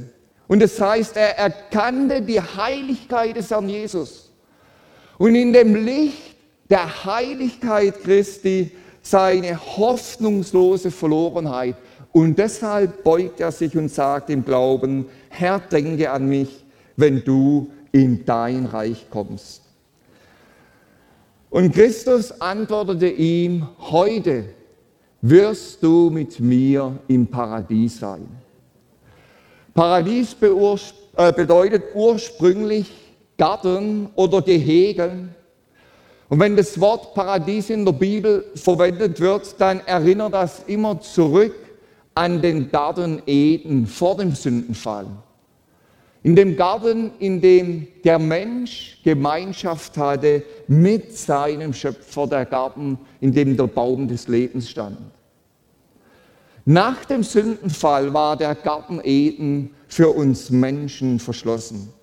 Und 0.48 0.62
das 0.62 0.80
heißt, 0.80 1.18
er 1.18 1.38
erkannte 1.38 2.22
die 2.22 2.39
Heiligkeit 2.39 3.36
des 3.36 3.50
Herrn 3.50 3.70
Jesus. 3.70 4.32
Und 5.18 5.36
in 5.36 5.54
dem 5.54 5.76
Licht 5.76 6.36
der 6.70 7.06
Heiligkeit 7.06 8.04
Christi 8.04 8.72
seine 9.02 9.60
hoffnungslose 9.78 10.91
Verlorenheit 10.91 11.76
und 12.12 12.39
deshalb 12.39 13.04
beugt 13.04 13.39
er 13.39 13.52
sich 13.52 13.76
und 13.76 13.89
sagt 13.89 14.30
im 14.30 14.44
Glauben, 14.44 15.06
Herr, 15.30 15.60
denke 15.60 16.10
an 16.10 16.28
mich, 16.28 16.63
wenn 16.96 17.24
du 17.24 17.70
in 17.91 18.26
dein 18.26 18.65
Reich 18.65 19.08
kommst. 19.10 19.62
Und 21.50 21.74
Christus 21.74 22.39
antwortete 22.41 23.08
ihm, 23.08 23.68
heute 23.80 24.46
wirst 25.22 25.84
du 25.84 26.10
mit 26.10 26.39
mir 26.39 26.98
im 27.08 27.28
Paradies 27.28 28.00
sein. 28.00 28.28
Paradies 29.76 30.38
äh, 30.42 31.34
bedeutet 31.34 31.84
ursprünglich 31.94 32.90
Garten 33.38 34.08
oder 34.16 34.42
Gehege. 34.42 35.28
Und 36.30 36.40
wenn 36.40 36.56
das 36.56 36.80
Wort 36.80 37.14
Paradies 37.14 37.70
in 37.70 37.84
der 37.84 37.92
Bibel 37.92 38.46
verwendet 38.56 39.20
wird, 39.20 39.60
dann 39.60 39.82
erinnert 39.82 40.34
das 40.34 40.64
immer 40.68 41.02
zurück 41.02 41.54
an 42.14 42.42
den 42.42 42.72
Garten 42.72 43.22
Eden 43.26 43.86
vor 43.86 44.16
dem 44.16 44.32
Sündenfall. 44.32 45.08
In 46.24 46.38
dem 46.38 46.56
Garten, 46.56 47.12
in 47.20 47.42
dem 47.42 47.86
der 48.06 48.18
Mensch 48.18 49.02
Gemeinschaft 49.04 49.98
hatte 49.98 50.44
mit 50.68 51.18
seinem 51.18 51.74
Schöpfer, 51.74 52.28
der 52.28 52.46
Garten, 52.46 52.98
in 53.20 53.34
dem 53.34 53.58
der 53.58 53.68
Baum 53.68 54.08
des 54.08 54.30
Lebens 54.30 54.70
stand. 54.70 54.98
Nach 56.65 57.06
dem 57.06 57.21
Sündenfall 57.21 58.12
war 58.12 58.36
der 58.36 58.56
Garten 58.56 58.99
Eden 59.04 59.75
für 59.88 60.10
uns 60.10 60.49
Menschen 60.49 61.19
verschlossen. 61.19 61.93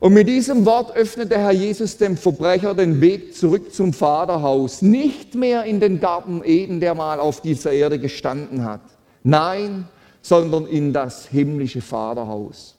Und 0.00 0.14
mit 0.14 0.28
diesem 0.28 0.66
Wort 0.66 0.94
öffnet 0.96 1.30
der 1.30 1.38
Herr 1.38 1.52
Jesus 1.52 1.96
dem 1.96 2.16
Verbrecher 2.16 2.74
den 2.74 3.00
Weg 3.00 3.34
zurück 3.34 3.72
zum 3.72 3.92
Vaterhaus. 3.92 4.82
Nicht 4.82 5.36
mehr 5.36 5.64
in 5.64 5.78
den 5.78 6.00
Garten 6.00 6.42
Eden, 6.44 6.80
der 6.80 6.96
mal 6.96 7.20
auf 7.20 7.40
dieser 7.40 7.72
Erde 7.72 8.00
gestanden 8.00 8.64
hat. 8.64 8.82
Nein, 9.22 9.88
sondern 10.22 10.66
in 10.66 10.92
das 10.92 11.26
himmlische 11.26 11.80
Vaterhaus. 11.80 12.74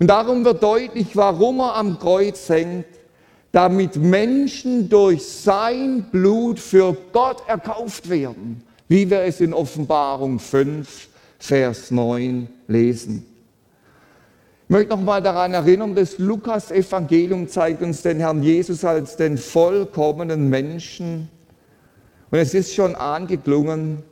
Und 0.00 0.08
darum 0.08 0.44
wird 0.44 0.62
deutlich, 0.62 1.14
warum 1.14 1.60
er 1.60 1.76
am 1.76 1.98
Kreuz 1.98 2.48
hängt, 2.48 2.86
damit 3.52 3.96
Menschen 3.96 4.88
durch 4.88 5.24
sein 5.24 6.06
Blut 6.10 6.58
für 6.58 6.96
Gott 7.12 7.42
erkauft 7.46 8.10
werden, 8.10 8.62
wie 8.88 9.08
wir 9.10 9.22
es 9.22 9.40
in 9.40 9.52
Offenbarung 9.52 10.38
5, 10.38 11.08
Vers 11.38 11.90
9 11.90 12.48
lesen. 12.68 13.26
Ich 14.64 14.70
möchte 14.70 14.90
noch 14.90 15.00
mal 15.00 15.22
daran 15.22 15.54
erinnern, 15.54 15.94
das 15.94 16.18
Lukas-Evangelium 16.18 17.48
zeigt 17.48 17.82
uns 17.82 18.02
den 18.02 18.18
Herrn 18.18 18.42
Jesus 18.42 18.84
als 18.84 19.16
den 19.16 19.38
vollkommenen 19.38 20.48
Menschen. 20.48 21.28
Und 22.30 22.38
es 22.38 22.52
ist 22.52 22.74
schon 22.74 22.96
angeklungen, 22.96 24.02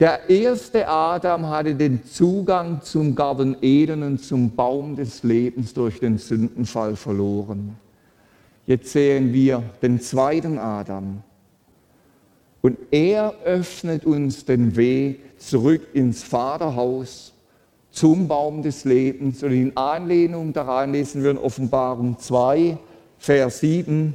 der 0.00 0.30
erste 0.30 0.88
Adam 0.88 1.48
hatte 1.48 1.74
den 1.74 2.04
Zugang 2.04 2.80
zum 2.82 3.16
Garten 3.16 3.56
Eden 3.60 4.04
und 4.04 4.18
zum 4.18 4.54
Baum 4.54 4.94
des 4.94 5.24
Lebens 5.24 5.74
durch 5.74 5.98
den 5.98 6.18
Sündenfall 6.18 6.94
verloren. 6.94 7.76
Jetzt 8.64 8.92
sehen 8.92 9.32
wir 9.32 9.62
den 9.82 10.00
zweiten 10.00 10.58
Adam. 10.58 11.24
Und 12.60 12.78
er 12.90 13.34
öffnet 13.44 14.04
uns 14.04 14.44
den 14.44 14.76
Weg 14.76 15.20
zurück 15.38 15.82
ins 15.94 16.22
Vaterhaus 16.22 17.32
zum 17.90 18.28
Baum 18.28 18.62
des 18.62 18.84
Lebens. 18.84 19.42
Und 19.42 19.52
in 19.52 19.76
Anlehnung 19.76 20.52
daran 20.52 20.92
lesen 20.92 21.22
wir 21.22 21.30
in 21.30 21.38
Offenbarung 21.38 22.18
2, 22.18 22.78
Vers 23.18 23.60
7, 23.60 24.14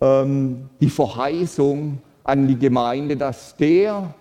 ähm, 0.00 0.68
die 0.80 0.90
Verheißung 0.90 1.98
an 2.24 2.46
die 2.46 2.58
Gemeinde, 2.58 3.16
dass 3.16 3.56
der, 3.56 4.14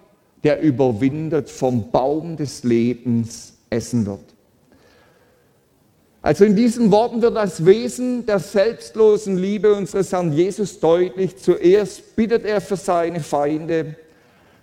der 0.43 0.61
überwindet, 0.61 1.49
vom 1.49 1.91
Baum 1.91 2.37
des 2.37 2.63
Lebens 2.63 3.57
essen 3.69 4.05
wird. 4.05 4.36
Also 6.21 6.45
in 6.45 6.55
diesen 6.55 6.91
Worten 6.91 7.21
wird 7.21 7.35
das 7.35 7.65
Wesen 7.65 8.25
der 8.25 8.39
selbstlosen 8.39 9.37
Liebe 9.37 9.73
unseres 9.73 10.11
Herrn 10.11 10.33
Jesus 10.33 10.79
deutlich. 10.79 11.37
Zuerst 11.37 12.15
bittet 12.15 12.45
er 12.45 12.59
für 12.59 12.75
seine 12.75 13.19
Feinde, 13.19 13.95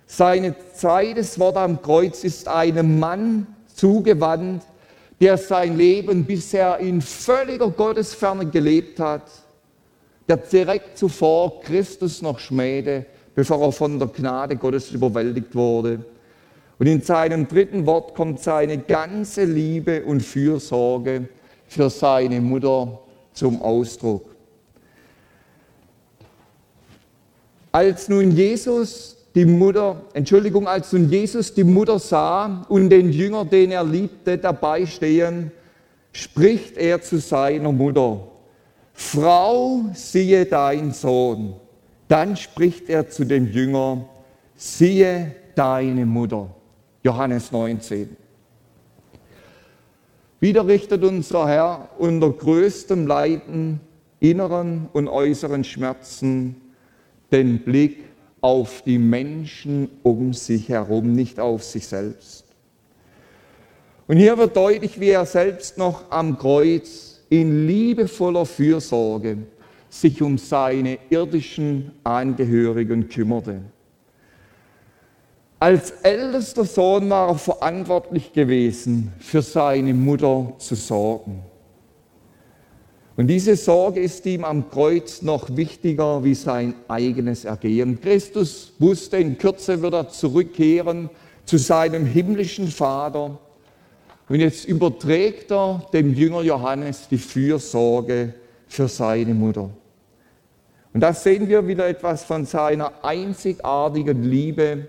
seine 0.05 0.55
zweites 0.73 1.39
Wort 1.39 1.57
am 1.57 1.81
Kreuz 1.81 2.23
ist 2.23 2.47
einem 2.47 2.99
Mann 2.99 3.47
zugewandt, 3.73 4.63
der 5.19 5.37
sein 5.37 5.77
Leben 5.77 6.25
bisher 6.25 6.77
in 6.79 7.01
völliger 7.01 7.69
Gottesferne 7.69 8.45
gelebt 8.45 8.99
hat, 8.99 9.23
der 10.27 10.37
direkt 10.37 10.97
zuvor 10.97 11.61
Christus 11.61 12.21
noch 12.21 12.37
schmähte, 12.39 13.05
bevor 13.33 13.61
er 13.61 13.71
von 13.71 13.97
der 13.97 14.09
Gnade 14.09 14.57
Gottes 14.57 14.91
überwältigt 14.91 15.55
wurde. 15.55 16.05
Und 16.77 16.87
in 16.87 17.01
seinem 17.01 17.47
dritten 17.47 17.85
Wort 17.85 18.13
kommt 18.15 18.41
seine 18.41 18.77
ganze 18.77 19.45
Liebe 19.45 20.03
und 20.03 20.21
Fürsorge 20.21 21.29
für 21.75 21.89
seine 21.89 22.39
Mutter 22.39 22.99
zum 23.33 23.61
Ausdruck. 23.61 24.25
Als 27.71 28.07
nun 28.07 28.31
Jesus 28.31 29.17
die 29.35 29.43
Mutter, 29.43 30.01
Entschuldigung, 30.13 30.65
als 30.65 30.93
nun 30.93 31.09
Jesus 31.09 31.53
die 31.53 31.65
Mutter 31.65 31.99
sah 31.99 32.65
und 32.69 32.89
den 32.89 33.11
Jünger, 33.11 33.43
den 33.43 33.71
er 33.71 33.83
liebte, 33.83 34.37
dabei 34.37 34.85
stehen, 34.85 35.51
spricht 36.13 36.77
er 36.77 37.01
zu 37.01 37.19
seiner 37.19 37.73
Mutter, 37.73 38.25
Frau, 38.93 39.83
siehe 39.93 40.45
dein 40.45 40.93
Sohn. 40.93 41.55
Dann 42.07 42.37
spricht 42.37 42.89
er 42.89 43.09
zu 43.09 43.25
dem 43.25 43.51
Jünger, 43.51 44.05
siehe 44.55 45.35
deine 45.53 46.05
Mutter. 46.05 46.49
Johannes 47.03 47.51
19. 47.51 48.15
Wieder 50.45 50.67
richtet 50.67 51.03
unser 51.03 51.47
Herr 51.47 51.89
unter 51.97 52.29
größtem 52.29 53.07
Leiden, 53.07 53.79
inneren 54.19 54.87
und 54.93 55.07
äußeren 55.07 55.63
Schmerzen 55.63 56.55
den 57.31 57.63
Blick 57.63 58.03
auf 58.41 58.83
die 58.83 58.99
Menschen 58.99 59.89
um 60.03 60.33
sich 60.33 60.69
herum, 60.69 61.13
nicht 61.13 61.39
auf 61.39 61.63
sich 61.63 61.87
selbst. 61.87 62.45
Und 64.05 64.17
hier 64.17 64.37
wird 64.37 64.55
deutlich, 64.55 64.99
wie 64.99 65.09
er 65.09 65.25
selbst 65.25 65.79
noch 65.79 66.11
am 66.11 66.37
Kreuz 66.37 67.21
in 67.29 67.65
liebevoller 67.65 68.45
Fürsorge 68.45 69.37
sich 69.89 70.21
um 70.21 70.37
seine 70.37 70.99
irdischen 71.09 71.91
Angehörigen 72.03 73.09
kümmerte. 73.09 73.61
Als 75.59 75.91
ältester 76.03 76.65
Sohn 76.65 77.09
war 77.09 77.29
er 77.29 77.37
verantwortlich 77.37 78.33
gewesen, 78.33 79.13
für 79.19 79.41
seine 79.41 79.93
Mutter 79.93 80.53
zu 80.57 80.75
sorgen. 80.75 81.43
Und 83.17 83.27
diese 83.27 83.55
Sorge 83.55 84.01
ist 84.01 84.25
ihm 84.25 84.43
am 84.43 84.69
Kreuz 84.69 85.21
noch 85.21 85.55
wichtiger 85.55 86.23
wie 86.25 86.35
sein 86.35 86.75
eigenes 86.89 87.45
Ergehen. 87.45 88.01
Christus 88.01 88.73
wusste, 88.79 89.17
in 89.17 89.37
Kürze 89.37 89.81
wird 89.81 89.93
er 89.93 90.09
zurückkehren 90.09 91.09
zu 91.45 91.57
seinem 91.57 92.05
himmlischen 92.05 92.67
Vater. 92.67 93.37
Und 94.27 94.39
jetzt 94.41 94.65
überträgt 94.65 95.51
er 95.51 95.87
dem 95.93 96.13
Jünger 96.13 96.41
Johannes 96.41 97.07
die 97.09 97.17
Fürsorge 97.17 98.33
für 98.67 98.89
seine 98.89 99.33
Mutter. 99.33 99.69
Und 100.93 101.01
da 101.01 101.13
sehen 101.13 101.47
wir 101.47 101.65
wieder 101.67 101.87
etwas 101.87 102.25
von 102.25 102.45
seiner 102.45 103.03
einzigartigen 103.03 104.23
Liebe, 104.23 104.87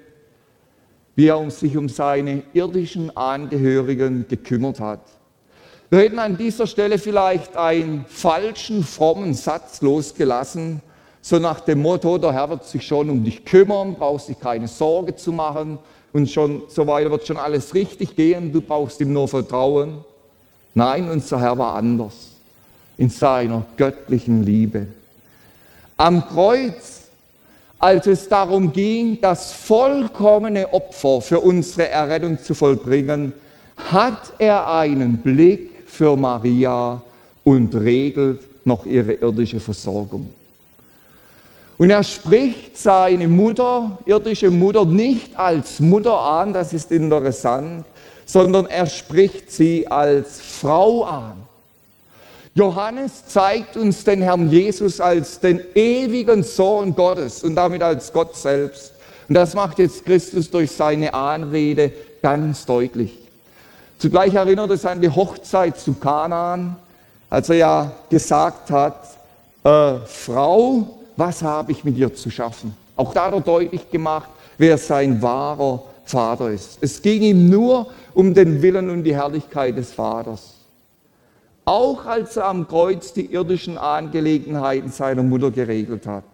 wie 1.16 1.28
er 1.28 1.50
sich 1.50 1.76
um 1.76 1.88
seine 1.88 2.42
irdischen 2.52 3.16
Angehörigen 3.16 4.26
gekümmert 4.28 4.78
hat. 4.78 5.00
Wir 5.88 6.00
hätten 6.00 6.18
an 6.18 6.36
dieser 6.36 6.66
Stelle 6.66 6.98
vielleicht 6.98 7.56
einen 7.56 8.04
falschen, 8.08 8.84
frommen 8.84 9.34
Satz 9.34 9.80
losgelassen, 9.80 10.82
so 11.22 11.38
nach 11.38 11.60
dem 11.60 11.82
Motto, 11.82 12.18
der 12.18 12.32
Herr 12.32 12.50
wird 12.50 12.64
sich 12.64 12.86
schon 12.86 13.10
um 13.10 13.24
dich 13.24 13.44
kümmern, 13.44 13.94
brauchst 13.94 14.28
dich 14.28 14.38
keine 14.38 14.68
Sorge 14.68 15.16
zu 15.16 15.32
machen 15.32 15.78
und 16.12 16.30
schon 16.30 16.62
so 16.68 16.86
weiter 16.86 17.10
wird 17.10 17.26
schon 17.26 17.36
alles 17.36 17.74
richtig 17.74 18.14
gehen, 18.14 18.52
du 18.52 18.60
brauchst 18.60 19.00
ihm 19.00 19.12
nur 19.12 19.26
vertrauen. 19.26 20.04
Nein, 20.74 21.08
unser 21.10 21.40
Herr 21.40 21.56
war 21.56 21.74
anders 21.74 22.14
in 22.96 23.10
seiner 23.10 23.64
göttlichen 23.76 24.42
Liebe. 24.42 24.86
Am 25.96 26.26
Kreuz, 26.28 27.05
als 27.78 28.06
es 28.06 28.28
darum 28.28 28.72
ging, 28.72 29.18
das 29.20 29.52
vollkommene 29.52 30.72
Opfer 30.72 31.20
für 31.20 31.40
unsere 31.40 31.88
Errettung 31.88 32.38
zu 32.42 32.54
vollbringen, 32.54 33.32
hat 33.76 34.32
er 34.38 34.72
einen 34.72 35.18
Blick 35.18 35.70
für 35.86 36.16
Maria 36.16 37.00
und 37.44 37.74
regelt 37.74 38.40
noch 38.66 38.86
ihre 38.86 39.12
irdische 39.12 39.60
Versorgung. 39.60 40.30
Und 41.78 41.90
er 41.90 42.02
spricht 42.02 42.78
seine 42.78 43.28
Mutter, 43.28 43.98
irdische 44.06 44.50
Mutter, 44.50 44.84
nicht 44.86 45.38
als 45.38 45.78
Mutter 45.78 46.18
an, 46.18 46.54
das 46.54 46.72
ist 46.72 46.90
interessant, 46.90 47.84
sondern 48.24 48.66
er 48.66 48.86
spricht 48.86 49.52
sie 49.52 49.86
als 49.86 50.40
Frau 50.40 51.04
an. 51.04 51.34
Johannes 52.56 53.26
zeigt 53.26 53.76
uns 53.76 54.02
den 54.02 54.22
Herrn 54.22 54.48
Jesus 54.50 54.98
als 54.98 55.38
den 55.40 55.60
ewigen 55.74 56.42
Sohn 56.42 56.94
Gottes 56.94 57.44
und 57.44 57.54
damit 57.54 57.82
als 57.82 58.10
Gott 58.10 58.34
selbst. 58.34 58.92
Und 59.28 59.34
das 59.34 59.52
macht 59.52 59.78
jetzt 59.78 60.06
Christus 60.06 60.50
durch 60.50 60.70
seine 60.70 61.12
Anrede 61.12 61.92
ganz 62.22 62.64
deutlich. 62.64 63.18
Zugleich 63.98 64.32
erinnert 64.32 64.70
es 64.70 64.86
an 64.86 65.02
die 65.02 65.10
Hochzeit 65.10 65.78
zu 65.78 65.92
Kanaan, 65.92 66.76
als 67.28 67.50
er 67.50 67.56
ja 67.56 67.92
gesagt 68.08 68.70
hat, 68.70 69.02
äh, 69.62 69.98
Frau, 70.06 70.96
was 71.14 71.42
habe 71.42 71.72
ich 71.72 71.84
mit 71.84 71.98
dir 71.98 72.14
zu 72.14 72.30
schaffen? 72.30 72.74
Auch 72.96 73.12
da 73.12 73.26
hat 73.26 73.34
er 73.34 73.40
deutlich 73.42 73.90
gemacht, 73.90 74.30
wer 74.56 74.78
sein 74.78 75.20
wahrer 75.20 75.82
Vater 76.06 76.48
ist. 76.50 76.78
Es 76.80 77.02
ging 77.02 77.20
ihm 77.20 77.50
nur 77.50 77.88
um 78.14 78.32
den 78.32 78.62
Willen 78.62 78.88
und 78.88 79.04
die 79.04 79.14
Herrlichkeit 79.14 79.76
des 79.76 79.92
Vaters. 79.92 80.55
Auch 81.66 82.06
als 82.06 82.36
er 82.36 82.46
am 82.46 82.68
Kreuz 82.68 83.12
die 83.12 83.26
irdischen 83.26 83.76
Angelegenheiten 83.76 84.88
seiner 84.88 85.24
Mutter 85.24 85.50
geregelt 85.50 86.06
hat. 86.06 86.24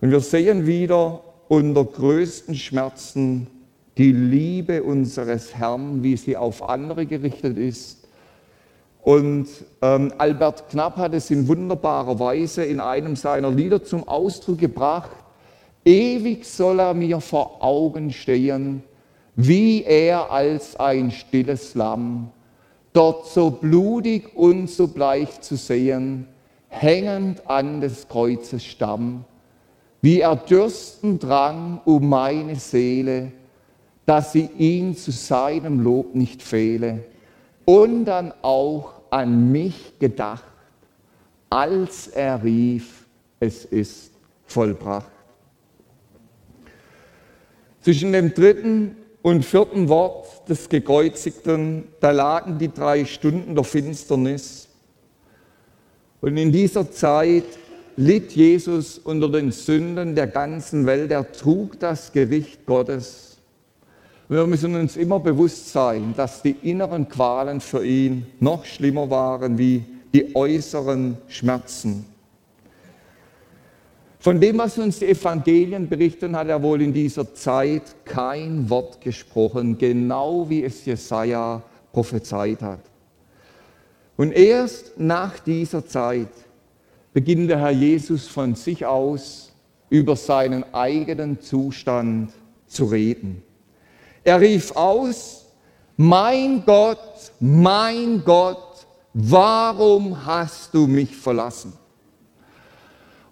Und 0.00 0.10
wir 0.10 0.20
sehen 0.20 0.66
wieder 0.66 1.20
unter 1.48 1.84
größten 1.84 2.56
Schmerzen 2.56 3.46
die 3.96 4.10
Liebe 4.10 4.82
unseres 4.82 5.54
Herrn, 5.54 6.02
wie 6.02 6.16
sie 6.16 6.36
auf 6.36 6.68
andere 6.68 7.06
gerichtet 7.06 7.56
ist. 7.56 8.08
Und 9.02 9.46
ähm, 9.80 10.12
Albert 10.18 10.68
Knapp 10.68 10.96
hat 10.96 11.14
es 11.14 11.30
in 11.30 11.46
wunderbarer 11.46 12.18
Weise 12.18 12.64
in 12.64 12.80
einem 12.80 13.14
seiner 13.14 13.52
Lieder 13.52 13.84
zum 13.84 14.08
Ausdruck 14.08 14.58
gebracht. 14.58 15.12
ewig 15.84 16.44
soll 16.44 16.80
er 16.80 16.94
mir 16.94 17.20
vor 17.20 17.62
Augen 17.62 18.12
stehen, 18.12 18.82
wie 19.36 19.84
er 19.84 20.32
als 20.32 20.74
ein 20.74 21.12
stilles 21.12 21.76
Lamm, 21.76 22.32
dort 22.96 23.26
so 23.26 23.50
blutig 23.50 24.34
und 24.34 24.70
so 24.70 24.88
bleich 24.88 25.42
zu 25.42 25.56
sehen, 25.56 26.26
hängend 26.68 27.48
an 27.48 27.82
des 27.82 28.08
Kreuzes 28.08 28.64
Stamm, 28.64 29.24
wie 30.00 30.20
er 30.20 30.36
dürsten 30.36 31.18
drang 31.18 31.80
um 31.84 32.08
meine 32.08 32.56
Seele, 32.56 33.32
dass 34.06 34.32
sie 34.32 34.48
ihn 34.56 34.96
zu 34.96 35.10
seinem 35.10 35.80
Lob 35.80 36.14
nicht 36.14 36.42
fehle, 36.42 37.04
und 37.66 38.04
dann 38.04 38.32
auch 38.42 38.94
an 39.10 39.50
mich 39.50 39.98
gedacht, 39.98 40.44
als 41.50 42.06
er 42.08 42.42
rief, 42.42 43.06
es 43.40 43.64
ist 43.64 44.12
vollbracht. 44.46 45.10
Zwischen 47.82 48.12
dem 48.12 48.32
dritten 48.32 48.96
und 49.26 49.44
vierten 49.44 49.88
Wort 49.88 50.48
des 50.48 50.68
Gekreuzigten, 50.68 51.88
da 51.98 52.12
lagen 52.12 52.58
die 52.58 52.72
drei 52.72 53.04
Stunden 53.04 53.56
der 53.56 53.64
Finsternis. 53.64 54.68
Und 56.20 56.36
in 56.36 56.52
dieser 56.52 56.92
Zeit 56.92 57.42
litt 57.96 58.30
Jesus 58.36 58.98
unter 58.98 59.28
den 59.28 59.50
Sünden 59.50 60.14
der 60.14 60.28
ganzen 60.28 60.86
Welt. 60.86 61.10
Er 61.10 61.32
trug 61.32 61.80
das 61.80 62.12
Gericht 62.12 62.66
Gottes. 62.66 63.38
Wir 64.28 64.46
müssen 64.46 64.76
uns 64.76 64.96
immer 64.96 65.18
bewusst 65.18 65.72
sein, 65.72 66.14
dass 66.16 66.42
die 66.42 66.54
inneren 66.62 67.08
Qualen 67.08 67.60
für 67.60 67.84
ihn 67.84 68.26
noch 68.38 68.64
schlimmer 68.64 69.10
waren 69.10 69.58
wie 69.58 69.84
die 70.14 70.36
äußeren 70.36 71.18
Schmerzen. 71.26 72.04
Von 74.26 74.40
dem, 74.40 74.58
was 74.58 74.76
uns 74.76 74.98
die 74.98 75.06
Evangelien 75.06 75.88
berichten, 75.88 76.34
hat 76.34 76.48
er 76.48 76.60
wohl 76.60 76.82
in 76.82 76.92
dieser 76.92 77.32
Zeit 77.32 77.94
kein 78.04 78.68
Wort 78.68 79.00
gesprochen, 79.00 79.78
genau 79.78 80.50
wie 80.50 80.64
es 80.64 80.84
Jesaja 80.84 81.62
prophezeit 81.92 82.60
hat. 82.60 82.80
Und 84.16 84.32
erst 84.32 84.98
nach 84.98 85.38
dieser 85.38 85.86
Zeit 85.86 86.32
beginnt 87.12 87.50
der 87.50 87.60
Herr 87.60 87.70
Jesus 87.70 88.26
von 88.26 88.56
sich 88.56 88.84
aus 88.84 89.52
über 89.90 90.16
seinen 90.16 90.64
eigenen 90.74 91.40
Zustand 91.40 92.32
zu 92.66 92.86
reden. 92.86 93.44
Er 94.24 94.40
rief 94.40 94.74
aus, 94.74 95.46
mein 95.96 96.64
Gott, 96.66 97.30
mein 97.38 98.24
Gott, 98.24 98.88
warum 99.14 100.26
hast 100.26 100.74
du 100.74 100.88
mich 100.88 101.14
verlassen? 101.14 101.74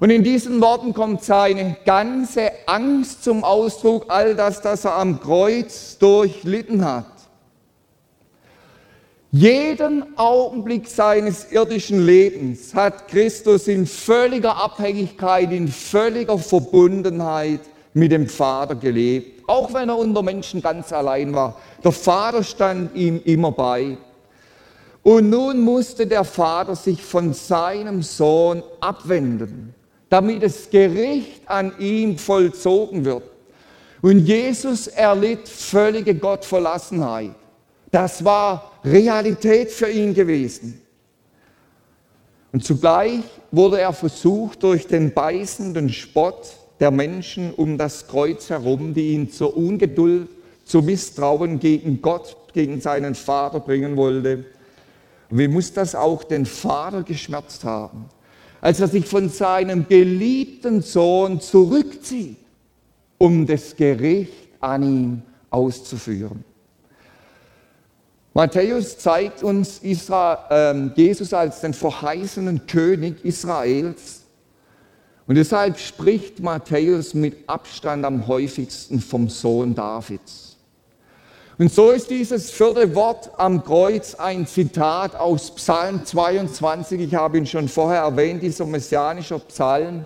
Und 0.01 0.11
in 0.11 0.25
diesen 0.25 0.61
Worten 0.61 0.93
kommt 0.93 1.23
seine 1.23 1.77
ganze 1.85 2.51
Angst 2.67 3.25
zum 3.25 3.45
Ausdruck, 3.45 4.07
all 4.09 4.35
das, 4.35 4.61
das 4.61 4.85
er 4.85 4.97
am 4.97 5.21
Kreuz 5.21 5.99
durchlitten 5.99 6.85
hat. 6.85 7.07
Jeden 9.31 10.17
Augenblick 10.17 10.87
seines 10.87 11.51
irdischen 11.51 12.07
Lebens 12.07 12.73
hat 12.73 13.09
Christus 13.09 13.67
in 13.67 13.85
völliger 13.85 14.57
Abhängigkeit, 14.57 15.51
in 15.51 15.67
völliger 15.67 16.39
Verbundenheit 16.39 17.59
mit 17.95 18.13
dem 18.13 18.29
Vater 18.29 18.77
gelebt, 18.77 19.43
auch 19.49 19.75
wenn 19.75 19.89
er 19.89 19.99
unter 19.99 20.23
Menschen 20.23 20.63
ganz 20.63 20.93
allein 20.93 21.35
war. 21.35 21.57
Der 21.83 21.91
Vater 21.91 22.45
stand 22.45 22.95
ihm 22.95 23.21
immer 23.25 23.51
bei. 23.51 23.97
Und 25.03 25.31
nun 25.31 25.61
musste 25.61 26.07
der 26.07 26.25
Vater 26.25 26.77
sich 26.77 27.03
von 27.03 27.35
seinem 27.35 28.03
Sohn 28.03 28.63
abwenden, 28.81 29.75
damit 30.15 30.45
das 30.45 30.71
Gericht 30.71 31.43
an 31.47 31.73
ihm 31.81 32.17
vollzogen 32.19 33.05
wird. 33.05 33.25
Und 34.01 34.21
Jesus 34.21 34.87
erlitt 34.87 35.49
völlige 35.49 36.15
Gottverlassenheit. 36.15 37.35
Das 37.91 38.25
war 38.25 38.79
Realität 38.85 39.73
für 39.73 39.91
ihn 39.91 40.15
gewesen. 40.15 40.81
Und 42.53 42.65
zugleich 42.65 43.25
wurde 43.51 43.81
er 43.81 43.93
versucht 43.93 44.62
durch 44.62 44.87
den 44.87 45.12
beißenden 45.12 45.89
Spott 45.89 46.59
der 46.79 46.93
Menschen 46.93 47.53
um 47.53 47.77
das 47.77 48.07
Kreuz 48.07 48.51
herum, 48.51 48.95
die 48.95 49.15
ihn 49.15 49.33
zur 49.33 49.57
Ungeduld, 49.57 50.29
zu 50.65 50.81
Misstrauen 50.81 51.59
gegen 51.59 52.01
Gott, 52.01 52.37
gegen 52.53 52.81
seinen 52.81 53.17
Vater 53.17 53.59
bringen 53.59 53.97
wollte. 53.97 54.45
Wie 55.29 55.49
muss 55.49 55.73
das 55.73 55.97
auch 55.97 56.23
den 56.23 56.47
Vater 56.47 57.03
geschmerzt 57.03 57.65
haben, 57.65 58.05
als 58.65 58.81
er 58.81 58.89
sich 58.89 59.05
von 59.05 59.29
seinem 59.29 59.87
geliebten 59.87 60.81
Sohn 60.81 61.39
zurückzieht, 61.39 62.39
um 63.19 63.47
das 63.47 63.77
Gericht 63.77 64.33
an 64.59 64.83
ihm 64.83 65.23
auszuführen. 65.51 66.43
Matthäus 68.33 68.97
zeigt 68.97 69.43
uns 69.43 69.81
Israel, 69.81 70.39
äh, 70.97 70.99
Jesus 70.99 71.35
als 71.35 71.61
den 71.61 71.75
verheißenen 71.75 72.67
König 72.67 73.23
Israels. 73.23 74.23
Und 75.27 75.35
deshalb 75.35 75.79
spricht 75.79 76.41
Matthäus 76.41 77.12
mit 77.12 77.47
Abstand 77.47 78.07
am 78.07 78.27
häufigsten 78.27 78.99
vom 78.99 79.29
Sohn 79.29 79.75
Davids. 79.75 80.44
Und 81.57 81.73
so 81.73 81.93
ist 81.93 82.11
dieses 82.11 82.51
vierte 82.51 82.97
Wort 82.97 83.31
am 83.37 83.63
Kreuz 83.63 84.17
ein 84.17 84.45
Zitat 84.45 85.15
aus 85.15 85.53
Psalm 85.53 86.05
22. 86.05 87.01
Ich 87.01 87.15
habe 87.15 87.39
ihn 87.39 87.47
schon 87.47 87.69
vorher 87.69 88.01
erwähnt, 88.01 88.43
dieser 88.43 88.67
messianische 88.67 89.39
Psalm. 89.39 90.05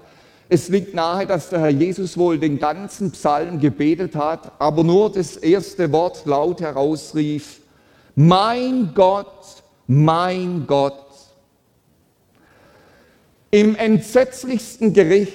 Es 0.50 0.68
liegt 0.68 0.92
nahe, 0.92 1.26
dass 1.26 1.48
der 1.48 1.60
Herr 1.60 1.70
Jesus 1.70 2.18
wohl 2.18 2.38
den 2.38 2.58
ganzen 2.58 3.12
Psalm 3.12 3.60
gebetet 3.60 4.14
hat, 4.14 4.52
aber 4.58 4.84
nur 4.84 5.10
das 5.10 5.38
erste 5.38 5.90
Wort 5.90 6.26
laut 6.26 6.60
herausrief, 6.60 7.60
mein 8.14 8.92
Gott, 8.94 9.62
mein 9.86 10.66
Gott. 10.66 11.06
Im 13.50 13.74
entsetzlichsten 13.74 14.92
Gericht, 14.92 15.32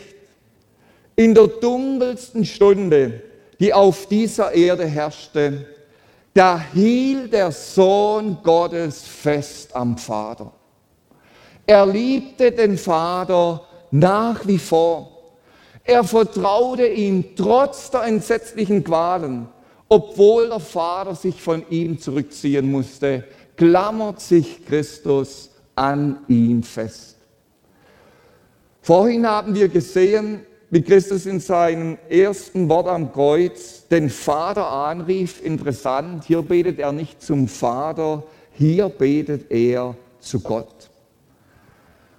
in 1.16 1.34
der 1.34 1.48
dunkelsten 1.48 2.46
Stunde, 2.46 3.24
die 3.60 3.74
auf 3.74 4.08
dieser 4.08 4.54
Erde 4.54 4.86
herrschte, 4.86 5.66
da 6.34 6.60
hielt 6.74 7.34
der 7.34 7.52
Sohn 7.52 8.38
Gottes 8.44 9.04
fest 9.04 9.76
am 9.76 9.98
Vater. 9.98 10.52
Er 11.66 11.86
liebte 11.86 12.52
den 12.52 12.78
Vater 12.78 13.62
nach 13.92 14.46
wie 14.48 14.58
vor. 14.58 15.12
Er 15.84 16.04
vertraute 16.04 16.88
ihm 16.88 17.36
trotz 17.36 17.92
der 17.92 18.04
entsetzlichen 18.04 18.84
Qualen, 18.84 19.48
obwohl 19.88 20.50
der 20.50 20.60
Vater 20.60 21.14
sich 21.14 21.42
von 21.42 21.64
ihm 21.70 22.00
zurückziehen 22.00 22.70
musste, 22.72 23.26
klammert 23.56 24.20
sich 24.20 24.66
Christus 24.66 25.52
an 25.76 26.20
ihm 26.28 26.64
fest. 26.64 27.18
Vorhin 28.82 29.28
haben 29.28 29.56
wir 29.56 29.70
gesehen, 29.70 30.46
wie 30.74 30.82
Christus 30.82 31.28
in 31.28 31.40
seinem 31.40 32.00
ersten 32.10 32.68
Wort 32.68 32.88
am 32.88 33.14
Kreuz 33.14 33.88
den 33.90 34.10
Vater 34.10 34.68
anrief. 34.72 35.40
Interessant, 35.46 36.24
hier 36.24 36.42
betet 36.42 36.80
er 36.80 36.92
nicht 36.92 37.22
zum 37.22 37.48
Vater, 37.48 38.24
hier 38.54 38.90
betet 38.90 39.52
er 39.52 39.96
zu 40.20 40.40
Gott. 40.40 40.90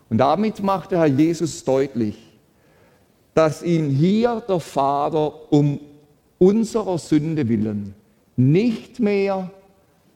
Und 0.08 0.18
damit 0.18 0.62
macht 0.62 0.92
der 0.92 1.00
Herr 1.00 1.06
Jesus 1.06 1.64
deutlich, 1.64 2.16
dass 3.34 3.64
ihn 3.64 3.90
hier 3.90 4.40
der 4.46 4.60
Vater 4.60 5.52
um 5.52 5.80
unserer 6.38 6.98
Sünde 6.98 7.48
willen 7.48 7.92
nicht 8.36 9.00
mehr 9.00 9.50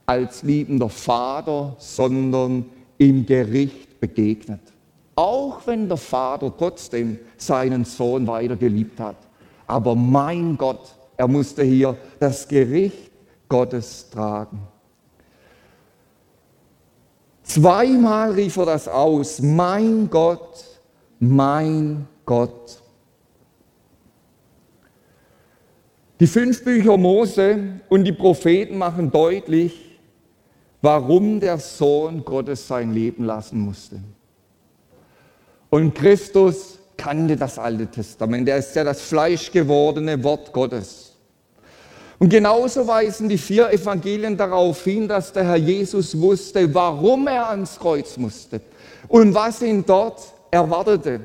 als 0.06 0.44
liebender 0.44 0.88
Vater, 0.88 1.74
sondern 1.78 2.66
im 2.98 3.26
Gericht 3.26 3.98
begegnet 3.98 4.60
auch 5.18 5.66
wenn 5.66 5.88
der 5.88 5.96
Vater 5.96 6.54
trotzdem 6.56 7.18
seinen 7.36 7.84
Sohn 7.84 8.24
weiter 8.28 8.54
geliebt 8.54 9.00
hat. 9.00 9.16
Aber 9.66 9.96
mein 9.96 10.56
Gott, 10.56 10.94
er 11.16 11.26
musste 11.26 11.64
hier 11.64 11.96
das 12.20 12.46
Gericht 12.46 13.10
Gottes 13.48 14.08
tragen. 14.10 14.60
Zweimal 17.42 18.30
rief 18.30 18.58
er 18.58 18.66
das 18.66 18.86
aus, 18.86 19.40
mein 19.42 20.08
Gott, 20.08 20.64
mein 21.18 22.06
Gott. 22.24 22.80
Die 26.20 26.28
fünf 26.28 26.62
Bücher 26.62 26.96
Mose 26.96 27.80
und 27.88 28.04
die 28.04 28.12
Propheten 28.12 28.78
machen 28.78 29.10
deutlich, 29.10 29.98
warum 30.80 31.40
der 31.40 31.58
Sohn 31.58 32.24
Gottes 32.24 32.68
sein 32.68 32.94
Leben 32.94 33.24
lassen 33.24 33.58
musste. 33.58 34.00
Und 35.70 35.94
Christus 35.94 36.78
kannte 36.96 37.36
das 37.36 37.58
Alte 37.58 37.86
Testament. 37.86 38.48
Er 38.48 38.58
ist 38.58 38.74
ja 38.74 38.84
das 38.84 39.00
fleischgewordene 39.02 40.22
Wort 40.24 40.52
Gottes. 40.52 41.12
Und 42.18 42.30
genauso 42.30 42.86
weisen 42.86 43.28
die 43.28 43.38
vier 43.38 43.70
Evangelien 43.70 44.36
darauf 44.36 44.82
hin, 44.82 45.06
dass 45.06 45.32
der 45.32 45.44
Herr 45.44 45.56
Jesus 45.56 46.20
wusste, 46.20 46.74
warum 46.74 47.28
er 47.28 47.48
ans 47.48 47.78
Kreuz 47.78 48.16
musste 48.16 48.60
und 49.06 49.34
was 49.34 49.62
ihn 49.62 49.84
dort 49.86 50.20
erwartete. 50.50 51.20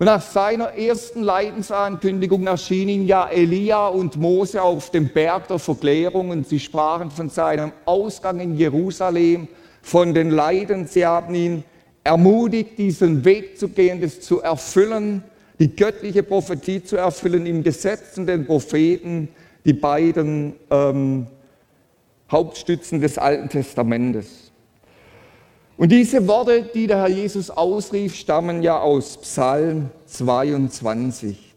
Und 0.00 0.06
nach 0.06 0.20
seiner 0.20 0.74
ersten 0.74 1.22
Leidensankündigung 1.22 2.48
erschien 2.48 2.88
ihm 2.88 3.06
ja 3.06 3.28
Elia 3.28 3.86
und 3.86 4.16
Mose 4.16 4.60
auf 4.60 4.90
dem 4.90 5.08
Berg 5.10 5.46
der 5.46 5.60
Verklärung 5.60 6.30
und 6.30 6.48
sie 6.48 6.58
sprachen 6.58 7.12
von 7.12 7.30
seinem 7.30 7.70
Ausgang 7.84 8.40
in 8.40 8.56
Jerusalem, 8.56 9.46
von 9.80 10.12
den 10.12 10.30
Leiden. 10.30 10.88
Sie 10.88 11.06
haben 11.06 11.34
ihn 11.36 11.62
ermutigt, 12.04 12.78
diesen 12.78 13.24
Weg 13.24 13.58
zu 13.58 13.68
gehen, 13.68 14.00
das 14.00 14.20
zu 14.20 14.40
erfüllen, 14.40 15.24
die 15.58 15.74
göttliche 15.74 16.22
Prophetie 16.22 16.84
zu 16.84 16.96
erfüllen 16.96 17.46
im 17.46 17.62
Gesetz 17.62 18.18
und 18.18 18.26
den 18.26 18.46
Propheten, 18.46 19.28
die 19.64 19.72
beiden 19.72 20.54
ähm, 20.70 21.26
Hauptstützen 22.30 23.00
des 23.00 23.16
Alten 23.16 23.48
Testamentes. 23.48 24.52
Und 25.76 25.90
diese 25.90 26.26
Worte, 26.28 26.62
die 26.74 26.86
der 26.86 26.98
Herr 26.98 27.08
Jesus 27.08 27.50
ausrief, 27.50 28.14
stammen 28.14 28.62
ja 28.62 28.78
aus 28.78 29.16
Psalm 29.16 29.90
22. 30.06 31.54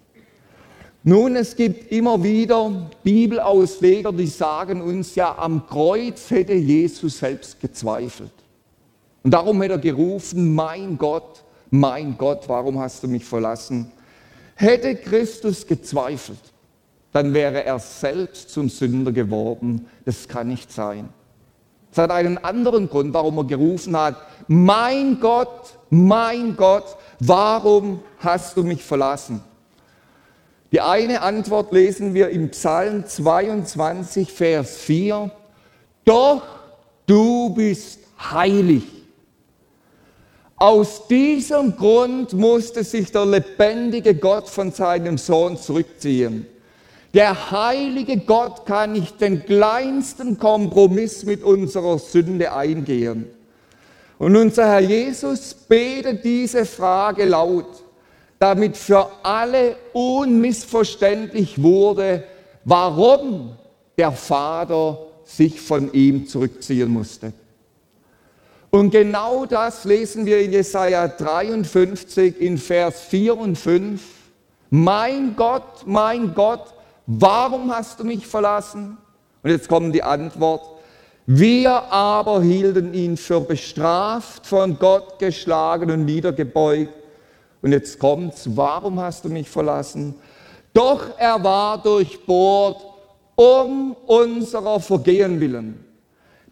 Nun, 1.04 1.36
es 1.36 1.56
gibt 1.56 1.91
immer 1.91 2.22
wieder 2.24 2.89
Bibelausleger, 3.04 4.12
die 4.12 4.28
sagen 4.28 4.82
uns 4.82 5.16
ja, 5.16 5.38
am 5.38 5.68
Kreuz 5.68 6.32
hätte 6.32 6.54
Jesus 6.54 7.20
selbst 7.20 7.60
gezweifelt. 7.60 8.32
Und 9.28 9.32
darum 9.32 9.61
hätte 9.61 9.73
er 9.73 9.80
gerufen, 9.80 10.55
mein 10.55 10.97
Gott, 10.97 11.43
mein 11.69 12.17
Gott, 12.17 12.47
warum 12.47 12.80
hast 12.80 13.03
du 13.03 13.09
mich 13.09 13.25
verlassen? 13.25 13.91
Hätte 14.55 14.95
Christus 14.95 15.67
gezweifelt, 15.67 16.39
dann 17.11 17.34
wäre 17.34 17.65
er 17.65 17.78
selbst 17.78 18.51
zum 18.51 18.69
Sünder 18.69 19.11
geworden. 19.11 19.86
Das 20.05 20.30
kann 20.30 20.47
nicht 20.47 20.71
sein. 20.71 21.09
Es 21.91 21.97
hat 21.97 22.09
einen 22.09 22.38
anderen 22.38 22.88
Grund, 22.88 23.13
warum 23.13 23.39
er 23.39 23.43
gerufen 23.43 23.97
hat, 23.97 24.15
mein 24.47 25.19
Gott, 25.19 25.78
mein 25.89 26.55
Gott, 26.55 26.95
warum 27.19 27.99
hast 28.19 28.55
du 28.55 28.63
mich 28.63 28.82
verlassen? 28.82 29.43
Die 30.71 30.80
eine 30.80 31.21
Antwort 31.21 31.73
lesen 31.73 32.13
wir 32.13 32.30
im 32.30 32.51
Psalm 32.51 33.05
22, 33.05 34.32
Vers 34.32 34.78
4. 34.78 35.30
Doch 36.05 36.43
du 37.05 37.53
bist 37.53 37.99
heilig. 38.32 38.97
Aus 40.60 41.08
diesem 41.08 41.76
Grund 41.76 42.34
musste 42.34 42.84
sich 42.84 43.12
der 43.12 43.28
lebendige 43.28 44.16
Gott 44.16 44.49
von 44.49 44.72
seinem 44.72 45.20
Sohn 45.20 45.55
zurückziehen. 45.55 46.47
Der 47.14 47.51
heilige 47.51 48.18
Gott 48.18 48.66
kann 48.66 48.93
nicht 48.93 49.22
den 49.22 49.45
kleinsten 49.45 50.39
Kompromiss 50.39 51.24
mit 51.24 51.43
unserer 51.43 51.99
Sünde 51.99 52.53
eingehen. 52.53 53.28
Und 54.18 54.36
unser 54.36 54.66
Herr 54.66 54.80
Jesus 54.80 55.53
betet 55.53 56.26
diese 56.26 56.66
Frage 56.66 57.26
laut, 57.26 57.84
damit 58.39 58.78
für 58.78 59.12
alle 59.22 59.76
unmissverständlich 59.93 61.62
wurde, 61.62 62.24
warum 62.66 63.51
der 63.95 64.12
Vater 64.12 65.05
sich 65.24 65.62
von 65.62 65.93
ihm 65.93 66.28
zurückziehen 66.28 66.89
musste. 66.89 67.32
Und 68.70 68.91
genau 68.91 69.45
das 69.45 69.86
lesen 69.86 70.26
wir 70.26 70.39
in 70.39 70.51
Jesaja 70.51 71.07
53 71.07 72.39
in 72.41 72.57
Vers 72.57 73.01
4 73.05 73.38
und 73.38 73.57
5. 73.57 74.01
Mein 74.70 75.36
Gott, 75.36 75.86
mein 75.86 76.34
Gott, 76.34 76.74
warum 77.05 77.74
hast 77.74 77.99
du 77.99 78.03
mich 78.03 78.28
verlassen? 78.28 78.97
Und 79.41 79.49
jetzt 79.49 79.70
kommt 79.70 79.95
die 79.95 80.03
Antwort, 80.03 80.78
wir 81.26 81.72
aber 81.91 82.41
hielten 82.41 82.93
ihn 82.93 83.15
für 83.15 83.39
bestraft, 83.39 84.45
von 84.45 84.78
Gott 84.78 85.20
geschlagen 85.20 85.91
und 85.91 86.05
niedergebeugt. 86.05 86.93
Und 87.61 87.72
jetzt 87.72 87.99
kommt's, 87.99 88.49
warum 88.55 88.99
hast 88.99 89.26
du 89.26 89.30
mich 89.30 89.49
verlassen? 89.49 90.15
Doch 90.74 91.18
er 91.18 91.41
war 91.43 91.82
durchbohrt 91.82 92.86
um 93.36 93.95
unserer 94.05 94.80
Vergehen 94.80 95.39
willen. 95.39 95.87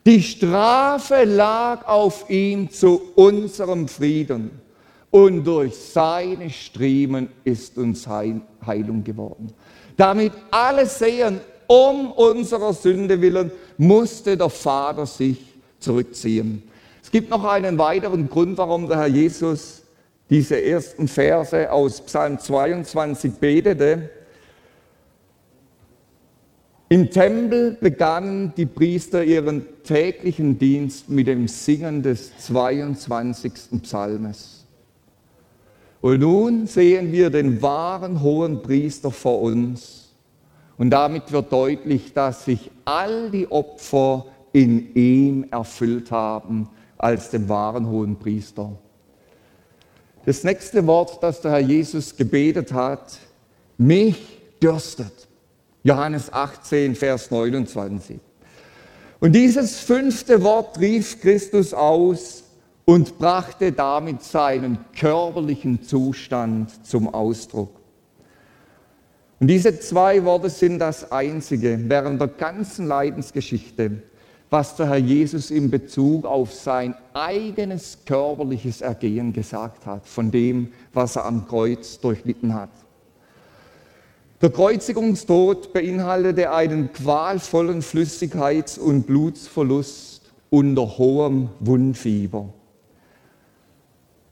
Die 0.06 0.22
Strafe 0.22 1.24
lag 1.24 1.88
auf 1.88 2.30
ihm 2.30 2.70
zu 2.70 3.02
unserem 3.16 3.88
Frieden. 3.88 4.52
Und 5.10 5.46
durch 5.46 5.76
seine 5.76 6.50
Striemen 6.50 7.30
ist 7.44 7.78
uns 7.78 8.06
Heilung 8.08 9.04
geworden 9.04 9.54
damit 9.98 10.34
alle 10.52 10.86
sehen, 10.86 11.40
um 11.68 12.12
unserer 12.12 12.74
Sünde 12.74 13.20
willen 13.22 13.52
musste 13.78 14.38
der 14.38 14.50
Vater 14.50 15.06
sich 15.06 15.40
zurückziehen. 15.80 16.64
Es 17.04 17.12
gibt 17.12 17.30
noch 17.30 17.44
einen 17.44 17.78
weiteren 17.78 18.30
Grund, 18.30 18.58
warum 18.58 18.88
der 18.88 18.98
Herr 18.98 19.08
Jesus 19.08 19.82
diese 20.30 20.62
ersten 20.62 21.08
Verse 21.08 21.72
aus 21.72 22.02
Psalm 22.02 22.40
22 22.40 23.34
betete. 23.34 24.10
Im 26.88 27.10
Tempel 27.10 27.78
begannen 27.82 28.54
die 28.56 28.68
Priester 28.68 29.24
ihren 29.24 29.66
täglichen 29.84 30.60
Dienst 30.60 31.10
mit 31.10 31.26
dem 31.26 31.48
Singen 31.48 32.04
des 32.04 32.38
22. 32.38 33.82
Psalmes. 33.82 34.66
Und 36.02 36.20
nun 36.20 36.68
sehen 36.68 37.12
wir 37.12 37.32
den 37.32 37.60
wahren 37.64 38.22
hohen 38.22 38.62
Priester 38.62 39.10
vor 39.10 39.42
uns. 39.42 40.14
Und 40.78 40.92
damit 40.92 41.32
wird 41.32 41.52
deutlich, 41.52 42.14
dass 42.14 42.46
sich 42.46 42.70
all 42.84 43.32
die 43.32 43.50
Opfer 43.50 44.28
in 44.54 44.94
ihm 44.94 45.48
erfüllt 45.50 46.12
haben 46.12 46.70
als 47.00 47.32
dem 47.32 47.50
wahren 47.50 47.88
hohen 47.88 48.18
Priester. 48.18 48.72
Das 50.26 50.44
nächste 50.44 50.86
Wort, 50.86 51.24
das 51.24 51.42
der 51.42 51.52
Herr 51.52 51.60
Jesus 51.60 52.16
gebetet 52.16 52.72
hat, 52.72 53.18
mich 53.80 54.40
dürstet. 54.62 55.25
Johannes 55.86 56.34
18, 56.34 56.96
Vers 56.96 57.32
29. 57.32 58.20
Und 59.22 59.32
dieses 59.32 59.80
fünfte 59.80 60.44
Wort 60.44 60.78
rief 60.82 61.22
Christus 61.22 61.74
aus, 61.74 62.46
und 62.86 63.18
brachte 63.18 63.72
damit 63.72 64.22
seinen 64.24 64.78
körperlichen 64.98 65.82
Zustand 65.82 66.86
zum 66.86 67.14
Ausdruck. 67.14 67.72
Und 69.40 69.48
diese 69.48 69.80
zwei 69.80 70.24
Worte 70.24 70.50
sind 70.50 70.80
das 70.80 71.12
Einzige 71.12 71.78
während 71.90 72.22
der 72.22 72.30
ganzen 72.30 72.88
Leidensgeschichte, 72.88 74.04
was 74.52 74.76
der 74.76 74.88
Herr 74.88 74.98
Jesus 74.98 75.50
in 75.50 75.72
Bezug 75.72 76.26
auf 76.26 76.54
sein 76.54 76.96
eigenes 77.14 77.98
körperliches 78.06 78.82
Ergehen 78.82 79.34
gesagt 79.34 79.86
hat, 79.88 80.08
von 80.08 80.30
dem, 80.32 80.72
was 80.94 81.16
er 81.16 81.26
am 81.26 81.48
Kreuz 81.48 82.00
durchlitten 82.00 82.54
hat. 82.54 82.70
Der 84.42 84.50
Kreuzigungstod 84.50 85.72
beinhaltete 85.72 86.52
einen 86.52 86.92
qualvollen 86.92 87.82
Flüssigkeits- 87.82 88.78
und 88.78 89.08
Blutsverlust 89.08 90.34
unter 90.50 90.98
hohem 90.98 91.50
Wundfieber. 91.62 92.50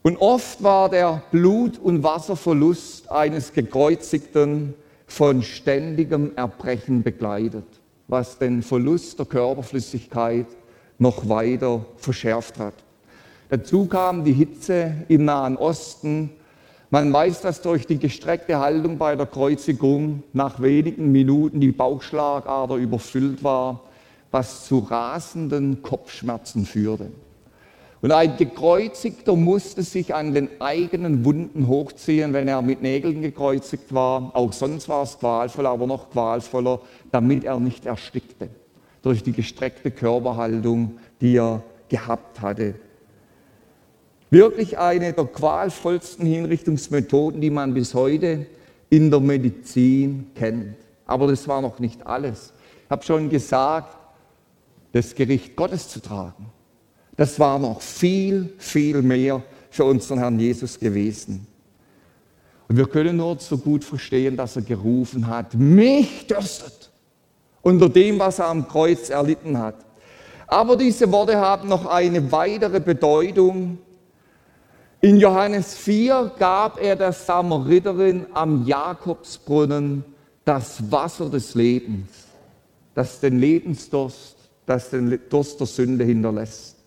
Und 0.02 0.18
oft 0.18 0.62
war 0.62 0.90
der 0.90 1.24
Blut- 1.32 1.80
und 1.80 2.04
Wasserverlust 2.04 3.10
eines 3.10 3.54
Gekreuzigten 3.54 4.74
von 5.08 5.42
ständigem 5.42 6.34
Erbrechen 6.36 7.02
begleitet, 7.04 7.66
was 8.10 8.38
den 8.38 8.62
Verlust 8.62 9.18
der 9.20 9.26
Körperflüssigkeit 9.26 10.48
noch 11.00 11.30
weiter 11.30 11.86
verschärft 11.96 12.60
hat. 12.60 12.74
Dazu 13.50 13.86
kam 13.86 14.26
die 14.26 14.34
Hitze 14.34 14.96
im 15.08 15.24
Nahen 15.24 15.56
Osten. 15.56 16.32
Man 16.94 17.12
weiß, 17.12 17.42
dass 17.42 17.64
durch 17.64 17.88
die 17.88 17.98
gestreckte 17.98 18.60
Haltung 18.60 19.00
bei 19.00 19.16
der 19.16 19.26
Kreuzigung 19.26 20.22
nach 20.32 20.62
wenigen 20.62 21.12
Minuten 21.12 21.60
die 21.60 21.72
Bauchschlagader 21.72 22.76
überfüllt 22.76 23.44
war, 23.44 23.82
was 24.30 24.68
zu 24.68 24.78
rasenden 24.78 25.82
Kopfschmerzen 25.82 26.68
führte. 26.68 27.12
Und 28.04 28.12
ein 28.12 28.38
Gekreuzigter 28.38 29.36
musste 29.36 29.82
sich 29.82 30.14
an 30.14 30.36
den 30.36 30.62
eigenen 30.62 31.26
Wunden 31.26 31.68
hochziehen, 31.68 32.32
wenn 32.32 32.48
er 32.48 32.62
mit 32.62 32.84
Nägeln 32.84 33.24
gekreuzigt 33.24 33.92
war. 33.92 34.30
Auch 34.36 34.54
sonst 34.54 34.88
war 34.88 35.02
es 35.02 35.18
qualvoll, 35.18 35.66
aber 35.66 35.88
noch 35.88 36.12
qualvoller, 36.12 36.80
damit 37.12 37.44
er 37.44 37.60
nicht 37.60 37.88
erstickte. 37.88 38.50
Durch 39.02 39.24
die 39.24 39.32
gestreckte 39.32 39.90
Körperhaltung, 39.90 41.00
die 41.22 41.38
er 41.38 41.64
gehabt 41.90 42.40
hatte. 42.40 42.76
Wirklich 44.34 44.78
eine 44.78 45.14
der 45.14 45.26
qualvollsten 45.26 46.26
Hinrichtungsmethoden, 46.26 47.40
die 47.40 47.50
man 47.50 47.74
bis 47.74 47.94
heute 47.94 48.46
in 48.90 49.12
der 49.12 49.20
Medizin 49.20 50.28
kennt. 50.36 50.76
Aber 51.06 51.28
das 51.28 51.48
war 51.48 51.62
noch 51.62 51.80
nicht 51.80 52.06
alles. 52.06 52.54
Ich 52.86 52.90
habe 52.90 53.04
schon 53.04 53.30
gesagt, 53.30 53.96
das 54.92 55.16
Gericht 55.16 55.56
Gottes 55.56 55.90
zu 55.90 56.02
tragen 56.02 56.52
das 57.16 57.40
war 57.40 57.60
noch 57.60 57.82
viel, 57.82 58.54
viel 58.58 59.02
mehr 59.02 59.42
für 59.70 59.86
unseren 59.86 60.20
Herrn 60.20 60.40
Jesus 60.40 60.80
gewesen. 60.80 61.48
Und 62.68 62.78
wir 62.78 62.88
können 62.88 63.18
nur 63.18 63.38
so 63.40 63.58
gut 63.58 63.84
verstehen, 63.84 64.36
dass 64.36 64.56
er 64.56 64.64
gerufen 64.64 65.28
hat, 65.28 65.54
mich 65.54 66.26
dürstet, 66.28 66.92
unter 67.62 67.90
dem, 67.90 68.20
was 68.20 68.40
er 68.40 68.48
am 68.48 68.68
Kreuz 68.68 69.10
erlitten 69.10 69.58
hat. 69.58 69.76
Aber 70.48 70.76
diese 70.76 71.12
Worte 71.12 71.38
haben 71.38 71.70
noch 71.70 71.86
eine 71.86 72.32
weitere 72.32 72.80
Bedeutung. 72.80 73.78
In 75.04 75.18
Johannes 75.18 75.76
4 75.76 76.32
gab 76.40 76.82
er 76.82 76.96
der 76.96 77.12
Samariterin 77.12 78.26
am 78.34 78.66
Jakobsbrunnen 78.66 80.06
das 80.46 80.90
Wasser 80.94 81.30
des 81.30 81.56
Lebens, 81.56 82.08
das 82.96 83.20
den 83.20 83.38
Lebensdurst, 83.38 84.38
das 84.66 84.92
den 84.92 85.20
Durst 85.30 85.60
der 85.60 85.68
Sünde 85.68 86.06
hinterlässt. 86.06 86.78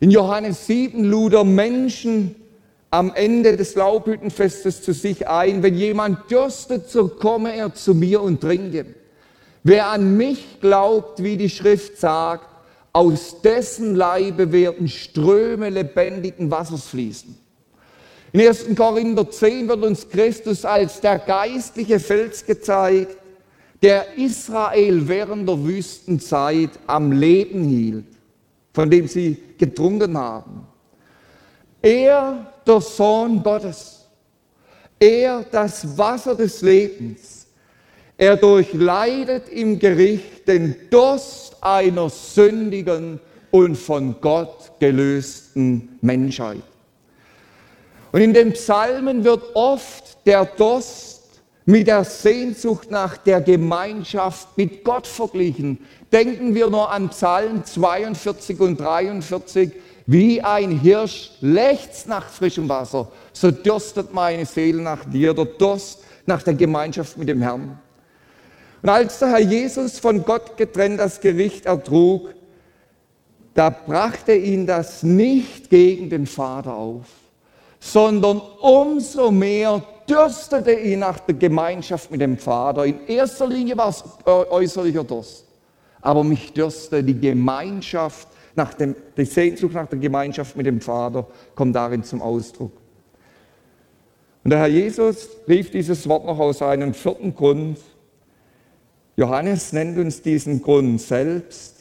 In 0.00 0.10
Johannes 0.10 0.66
7 0.66 1.04
lud 1.04 1.34
er 1.34 1.44
Menschen 1.44 2.34
am 2.90 3.12
Ende 3.14 3.56
des 3.56 3.76
Laubhüttenfestes 3.76 4.82
zu 4.82 4.92
sich 4.92 5.28
ein, 5.28 5.62
wenn 5.62 5.76
jemand 5.76 6.28
dürstet, 6.32 6.88
so 6.90 7.06
komme 7.06 7.54
er 7.54 7.72
zu 7.74 7.94
mir 7.94 8.22
und 8.22 8.40
trinke. 8.40 8.86
Wer 9.62 9.86
an 9.86 10.16
mich 10.16 10.60
glaubt, 10.60 11.22
wie 11.22 11.36
die 11.36 11.48
Schrift 11.48 11.96
sagt, 11.96 12.48
aus 12.94 13.42
dessen 13.42 13.96
Leibe 13.96 14.52
werden 14.52 14.88
Ströme 14.88 15.68
lebendigen 15.68 16.50
Wassers 16.50 16.86
fließen. 16.86 17.36
In 18.32 18.40
1. 18.40 18.66
Korinther 18.76 19.28
10 19.28 19.68
wird 19.68 19.84
uns 19.84 20.08
Christus 20.08 20.64
als 20.64 21.00
der 21.00 21.18
geistliche 21.18 21.98
Fels 21.98 22.46
gezeigt, 22.46 23.16
der 23.82 24.16
Israel 24.16 25.06
während 25.08 25.48
der 25.48 25.62
Wüstenzeit 25.62 26.70
am 26.86 27.10
Leben 27.12 27.64
hielt, 27.64 28.06
von 28.72 28.88
dem 28.88 29.08
sie 29.08 29.42
getrunken 29.58 30.16
haben. 30.16 30.66
Er, 31.82 32.52
der 32.64 32.80
Sohn 32.80 33.42
Gottes, 33.42 34.06
er, 34.98 35.44
das 35.50 35.98
Wasser 35.98 36.34
des 36.36 36.62
Lebens, 36.62 37.33
er 38.16 38.36
durchleidet 38.36 39.48
im 39.48 39.78
Gericht 39.78 40.46
den 40.46 40.76
Durst 40.90 41.56
einer 41.60 42.10
sündigen 42.10 43.20
und 43.50 43.76
von 43.76 44.16
Gott 44.20 44.72
gelösten 44.78 45.98
Menschheit. 46.00 46.62
Und 48.12 48.20
in 48.20 48.32
den 48.32 48.52
Psalmen 48.52 49.24
wird 49.24 49.42
oft 49.54 50.24
der 50.26 50.44
Durst 50.44 51.14
mit 51.66 51.86
der 51.86 52.04
Sehnsucht 52.04 52.90
nach 52.90 53.16
der 53.16 53.40
Gemeinschaft 53.40 54.56
mit 54.56 54.84
Gott 54.84 55.06
verglichen. 55.06 55.78
Denken 56.12 56.54
wir 56.54 56.68
nur 56.68 56.90
an 56.90 57.08
Psalm 57.08 57.64
42 57.64 58.60
und 58.60 58.78
43. 58.78 59.72
Wie 60.06 60.42
ein 60.42 60.78
Hirsch 60.78 61.32
lechzt 61.40 62.06
nach 62.06 62.28
frischem 62.28 62.68
Wasser, 62.68 63.08
so 63.32 63.50
dürstet 63.50 64.12
meine 64.12 64.44
Seele 64.44 64.82
nach 64.82 65.04
dir, 65.06 65.32
der 65.32 65.46
Durst 65.46 66.04
nach 66.26 66.42
der 66.42 66.54
Gemeinschaft 66.54 67.16
mit 67.16 67.28
dem 67.28 67.40
Herrn. 67.40 67.78
Und 68.84 68.88
als 68.88 69.18
der 69.18 69.30
Herr 69.30 69.40
Jesus 69.40 69.98
von 69.98 70.24
Gott 70.24 70.56
getrennt 70.56 71.00
das 71.00 71.20
Gericht 71.20 71.66
ertrug, 71.66 72.32
da 73.54 73.70
brachte 73.70 74.34
ihn 74.34 74.64
das 74.64 75.02
nicht 75.02 75.68
gegen 75.70 76.08
den 76.08 76.28
Vater 76.28 76.76
auf 76.76 77.06
sondern 77.84 78.40
umso 78.60 79.30
mehr 79.30 79.82
dürstete 80.08 80.72
ihn 80.72 81.00
nach 81.00 81.20
der 81.20 81.34
Gemeinschaft 81.34 82.10
mit 82.10 82.22
dem 82.22 82.38
Vater. 82.38 82.86
In 82.86 83.06
erster 83.06 83.46
Linie 83.46 83.76
war 83.76 83.90
es 83.90 84.02
äußerlicher 84.24 85.04
Durst, 85.04 85.44
aber 86.00 86.24
mich 86.24 86.54
dürste 86.54 87.04
die 87.04 87.18
Gemeinschaft, 87.18 88.28
nach 88.56 88.72
dem, 88.72 88.96
die 89.16 89.26
Sehnsucht 89.26 89.74
nach 89.74 89.86
der 89.86 89.98
Gemeinschaft 89.98 90.56
mit 90.56 90.64
dem 90.64 90.80
Vater 90.80 91.26
kommt 91.54 91.76
darin 91.76 92.02
zum 92.02 92.22
Ausdruck. 92.22 92.72
Und 94.44 94.50
der 94.50 94.60
Herr 94.60 94.68
Jesus 94.68 95.28
rief 95.46 95.70
dieses 95.70 96.08
Wort 96.08 96.24
noch 96.24 96.38
aus 96.38 96.62
einem 96.62 96.94
vierten 96.94 97.34
Grund. 97.34 97.78
Johannes 99.16 99.72
nennt 99.72 99.98
uns 99.98 100.22
diesen 100.22 100.62
Grund 100.62 101.00
selbst 101.00 101.74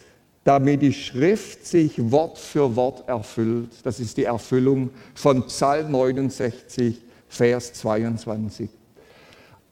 damit 0.43 0.81
die 0.81 0.93
Schrift 0.93 1.65
sich 1.65 2.11
Wort 2.11 2.37
für 2.37 2.75
Wort 2.75 3.07
erfüllt. 3.07 3.71
Das 3.83 3.99
ist 3.99 4.17
die 4.17 4.25
Erfüllung 4.25 4.89
von 5.15 5.45
Psalm 5.47 5.91
69, 5.91 7.01
Vers 7.29 7.73
22. 7.73 8.69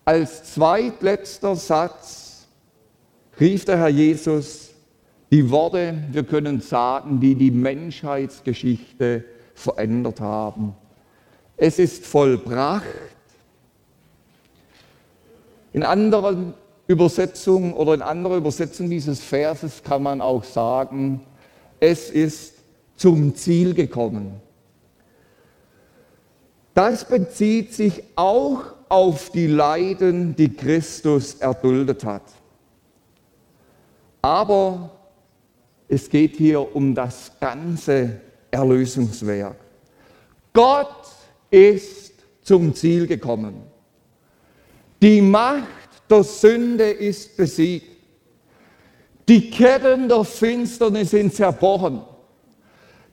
Als 0.05 0.53
zweitletzter 0.53 1.55
Satz 1.55 2.47
rief 3.39 3.65
der 3.65 3.77
Herr 3.77 3.89
Jesus 3.89 4.69
die 5.29 5.49
Worte, 5.49 5.95
wir 6.11 6.23
können 6.23 6.59
sagen, 6.59 7.19
die 7.19 7.35
die 7.35 7.51
Menschheitsgeschichte 7.51 9.23
verändert 9.53 10.19
haben. 10.19 10.75
Es 11.55 11.79
ist 11.79 12.05
vollbracht. 12.05 12.85
In 15.71 15.83
anderen 15.83 16.53
Übersetzung 16.87 17.73
oder 17.73 17.93
in 17.93 18.01
anderer 18.01 18.37
Übersetzung 18.37 18.89
dieses 18.89 19.21
Verses 19.21 19.81
kann 19.83 20.03
man 20.03 20.21
auch 20.21 20.43
sagen, 20.43 21.21
es 21.79 22.09
ist 22.09 22.55
zum 22.95 23.35
Ziel 23.35 23.73
gekommen. 23.73 24.41
Das 26.73 27.05
bezieht 27.05 27.73
sich 27.73 28.03
auch 28.15 28.63
auf 28.87 29.29
die 29.31 29.47
Leiden, 29.47 30.35
die 30.35 30.53
Christus 30.53 31.35
erduldet 31.35 32.03
hat. 32.03 32.23
Aber 34.21 34.91
es 35.87 36.09
geht 36.09 36.37
hier 36.37 36.75
um 36.75 36.93
das 36.93 37.31
ganze 37.39 38.21
Erlösungswerk. 38.49 39.57
Gott 40.53 41.07
ist 41.49 42.13
zum 42.41 42.73
Ziel 42.75 43.07
gekommen. 43.07 43.63
Die 45.01 45.21
Macht 45.21 45.80
der 46.11 46.23
Sünde 46.23 46.89
ist 46.89 47.37
besiegt. 47.37 47.87
Die 49.27 49.49
Ketten 49.49 50.09
der 50.09 50.23
Finsternis 50.23 51.11
sind 51.11 51.33
zerbrochen. 51.33 52.01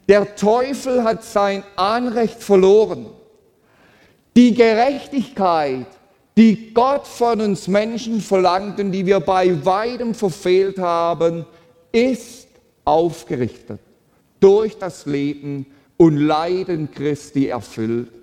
Der 0.09 0.35
Teufel 0.35 1.05
hat 1.05 1.23
sein 1.23 1.63
Anrecht 1.77 2.43
verloren. 2.43 3.07
Die 4.37 4.55
Gerechtigkeit, 4.55 5.87
die 6.37 6.73
Gott 6.73 7.07
von 7.07 7.41
uns 7.41 7.69
Menschen 7.69 8.21
verlangt 8.21 8.81
und 8.81 8.93
die 8.93 9.05
wir 9.05 9.21
bei 9.21 9.65
weitem 9.65 10.15
verfehlt 10.15 10.79
haben, 10.79 11.45
ist 11.93 12.49
aufgerichtet 12.85 13.81
durch 14.41 14.79
das 14.79 15.05
Leben 15.07 15.67
und 15.97 16.17
Leiden 16.17 16.91
Christi 16.91 17.49
erfüllt. 17.49 18.18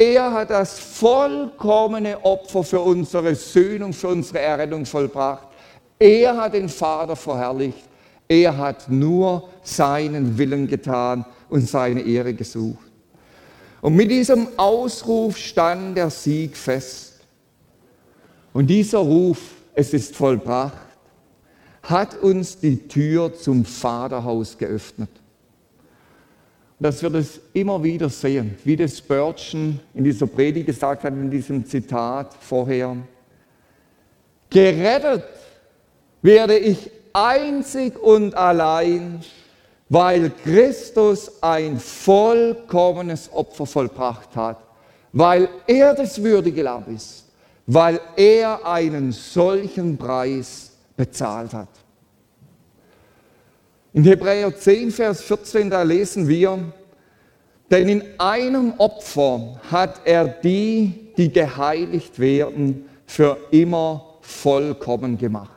Er 0.00 0.32
hat 0.32 0.48
das 0.48 0.78
vollkommene 0.78 2.24
Opfer 2.24 2.64
für 2.64 2.80
unsere 2.80 3.34
Söhnung, 3.34 3.92
für 3.92 4.08
unsere 4.08 4.38
Errettung 4.38 4.86
vollbracht. 4.86 5.46
Er 5.98 6.38
hat 6.38 6.54
den 6.54 6.70
Vater 6.70 7.14
verherrlicht. 7.14 7.86
Er 8.26 8.56
hat 8.56 8.88
nur 8.88 9.50
seinen 9.62 10.38
Willen 10.38 10.66
getan 10.66 11.26
und 11.50 11.68
seine 11.68 12.00
Ehre 12.00 12.32
gesucht. 12.32 12.78
Und 13.82 13.94
mit 13.94 14.10
diesem 14.10 14.48
Ausruf 14.56 15.36
stand 15.36 15.98
der 15.98 16.08
Sieg 16.08 16.56
fest. 16.56 17.20
Und 18.54 18.68
dieser 18.68 19.00
Ruf, 19.00 19.38
es 19.74 19.92
ist 19.92 20.16
vollbracht, 20.16 20.78
hat 21.82 22.16
uns 22.22 22.58
die 22.58 22.88
Tür 22.88 23.34
zum 23.34 23.66
Vaterhaus 23.66 24.56
geöffnet 24.56 25.19
dass 26.80 27.02
wir 27.02 27.10
das 27.10 27.38
immer 27.52 27.82
wieder 27.82 28.08
sehen, 28.08 28.56
wie 28.64 28.74
das 28.74 28.98
Spurgeon 28.98 29.78
in 29.92 30.02
dieser 30.02 30.26
Predigt 30.26 30.66
gesagt 30.66 31.04
hat, 31.04 31.12
in 31.12 31.30
diesem 31.30 31.64
Zitat 31.66 32.34
vorher. 32.40 32.96
Gerettet 34.48 35.24
werde 36.22 36.56
ich 36.58 36.90
einzig 37.12 37.98
und 38.02 38.34
allein, 38.34 39.20
weil 39.90 40.30
Christus 40.42 41.42
ein 41.42 41.78
vollkommenes 41.78 43.30
Opfer 43.30 43.66
vollbracht 43.66 44.34
hat, 44.34 44.58
weil 45.12 45.50
er 45.66 45.94
das 45.94 46.22
würdige 46.22 46.62
Lamm 46.62 46.84
ist, 46.94 47.26
weil 47.66 48.00
er 48.16 48.66
einen 48.66 49.12
solchen 49.12 49.98
Preis 49.98 50.72
bezahlt 50.96 51.52
hat. 51.52 51.68
In 53.92 54.04
Hebräer 54.04 54.56
10, 54.56 54.92
Vers 54.92 55.22
14, 55.22 55.68
da 55.68 55.82
lesen 55.82 56.28
wir, 56.28 56.72
denn 57.70 57.88
in 57.88 58.04
einem 58.18 58.74
Opfer 58.78 59.60
hat 59.70 60.02
er 60.04 60.28
die, 60.28 61.12
die 61.16 61.32
geheiligt 61.32 62.18
werden, 62.18 62.88
für 63.06 63.36
immer 63.50 64.18
vollkommen 64.20 65.18
gemacht. 65.18 65.50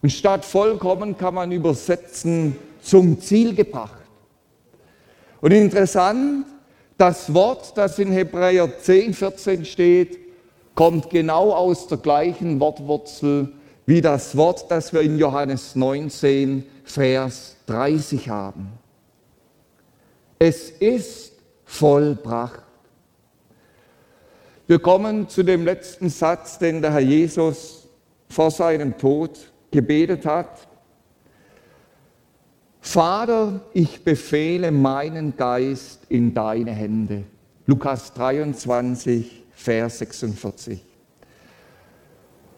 Und 0.00 0.10
statt 0.10 0.44
vollkommen 0.44 1.18
kann 1.18 1.34
man 1.34 1.52
übersetzen 1.52 2.56
zum 2.80 3.20
Ziel 3.20 3.54
gebracht. 3.54 4.00
Und 5.42 5.52
interessant, 5.52 6.46
das 6.96 7.32
Wort, 7.34 7.76
das 7.76 7.98
in 7.98 8.10
Hebräer 8.10 8.78
10, 8.78 9.12
14 9.12 9.64
steht, 9.66 10.18
kommt 10.74 11.10
genau 11.10 11.52
aus 11.52 11.86
der 11.88 11.98
gleichen 11.98 12.58
Wortwurzel 12.58 13.52
wie 13.90 14.00
das 14.00 14.36
Wort, 14.36 14.70
das 14.70 14.92
wir 14.92 15.00
in 15.00 15.18
Johannes 15.18 15.74
19, 15.74 16.64
Vers 16.84 17.56
30 17.66 18.28
haben. 18.28 18.68
Es 20.38 20.70
ist 20.70 21.32
vollbracht. 21.64 22.62
Wir 24.68 24.78
kommen 24.78 25.28
zu 25.28 25.42
dem 25.42 25.64
letzten 25.64 26.08
Satz, 26.08 26.60
den 26.60 26.80
der 26.82 26.92
Herr 26.92 27.00
Jesus 27.00 27.88
vor 28.28 28.52
seinem 28.52 28.96
Tod 28.96 29.50
gebetet 29.72 30.24
hat. 30.24 30.68
Vater, 32.80 33.60
ich 33.74 34.04
befehle 34.04 34.70
meinen 34.70 35.36
Geist 35.36 36.02
in 36.08 36.32
deine 36.32 36.70
Hände. 36.70 37.24
Lukas 37.66 38.12
23, 38.14 39.46
Vers 39.50 39.98
46. 39.98 40.89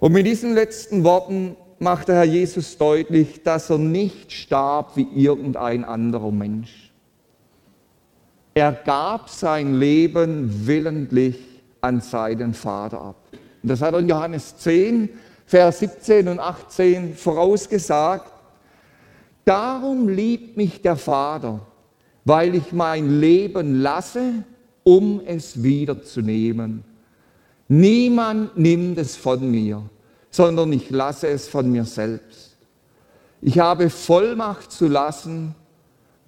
Und 0.02 0.14
mit 0.14 0.26
diesen 0.26 0.54
letzten 0.54 1.04
Worten 1.04 1.54
macht 1.78 2.08
der 2.08 2.16
Herr 2.16 2.24
Jesus 2.24 2.76
deutlich, 2.76 3.44
dass 3.44 3.70
er 3.70 3.78
nicht 3.78 4.32
starb 4.32 4.96
wie 4.96 5.06
irgendein 5.14 5.84
anderer 5.84 6.32
Mensch. 6.32 6.92
Er 8.52 8.72
gab 8.72 9.28
sein 9.28 9.78
Leben 9.78 10.66
willentlich 10.66 11.38
an 11.80 12.00
seinen 12.00 12.52
Vater 12.52 13.00
ab. 13.00 13.16
Und 13.62 13.68
das 13.68 13.80
hat 13.80 13.94
er 13.94 14.00
in 14.00 14.08
Johannes 14.08 14.56
10, 14.56 15.08
Vers 15.46 15.78
17 15.78 16.26
und 16.26 16.40
18 16.40 17.14
vorausgesagt. 17.14 18.32
Darum 19.44 20.08
liebt 20.08 20.56
mich 20.56 20.82
der 20.82 20.96
Vater, 20.96 21.60
weil 22.24 22.56
ich 22.56 22.72
mein 22.72 23.20
Leben 23.20 23.80
lasse, 23.80 24.42
um 24.82 25.22
es 25.24 25.62
wiederzunehmen. 25.62 26.91
Niemand 27.74 28.58
nimmt 28.58 28.98
es 28.98 29.16
von 29.16 29.50
mir, 29.50 29.82
sondern 30.30 30.74
ich 30.74 30.90
lasse 30.90 31.28
es 31.28 31.48
von 31.48 31.72
mir 31.72 31.86
selbst. 31.86 32.54
Ich 33.40 33.58
habe 33.58 33.88
Vollmacht 33.88 34.70
zu 34.70 34.88
lassen 34.88 35.54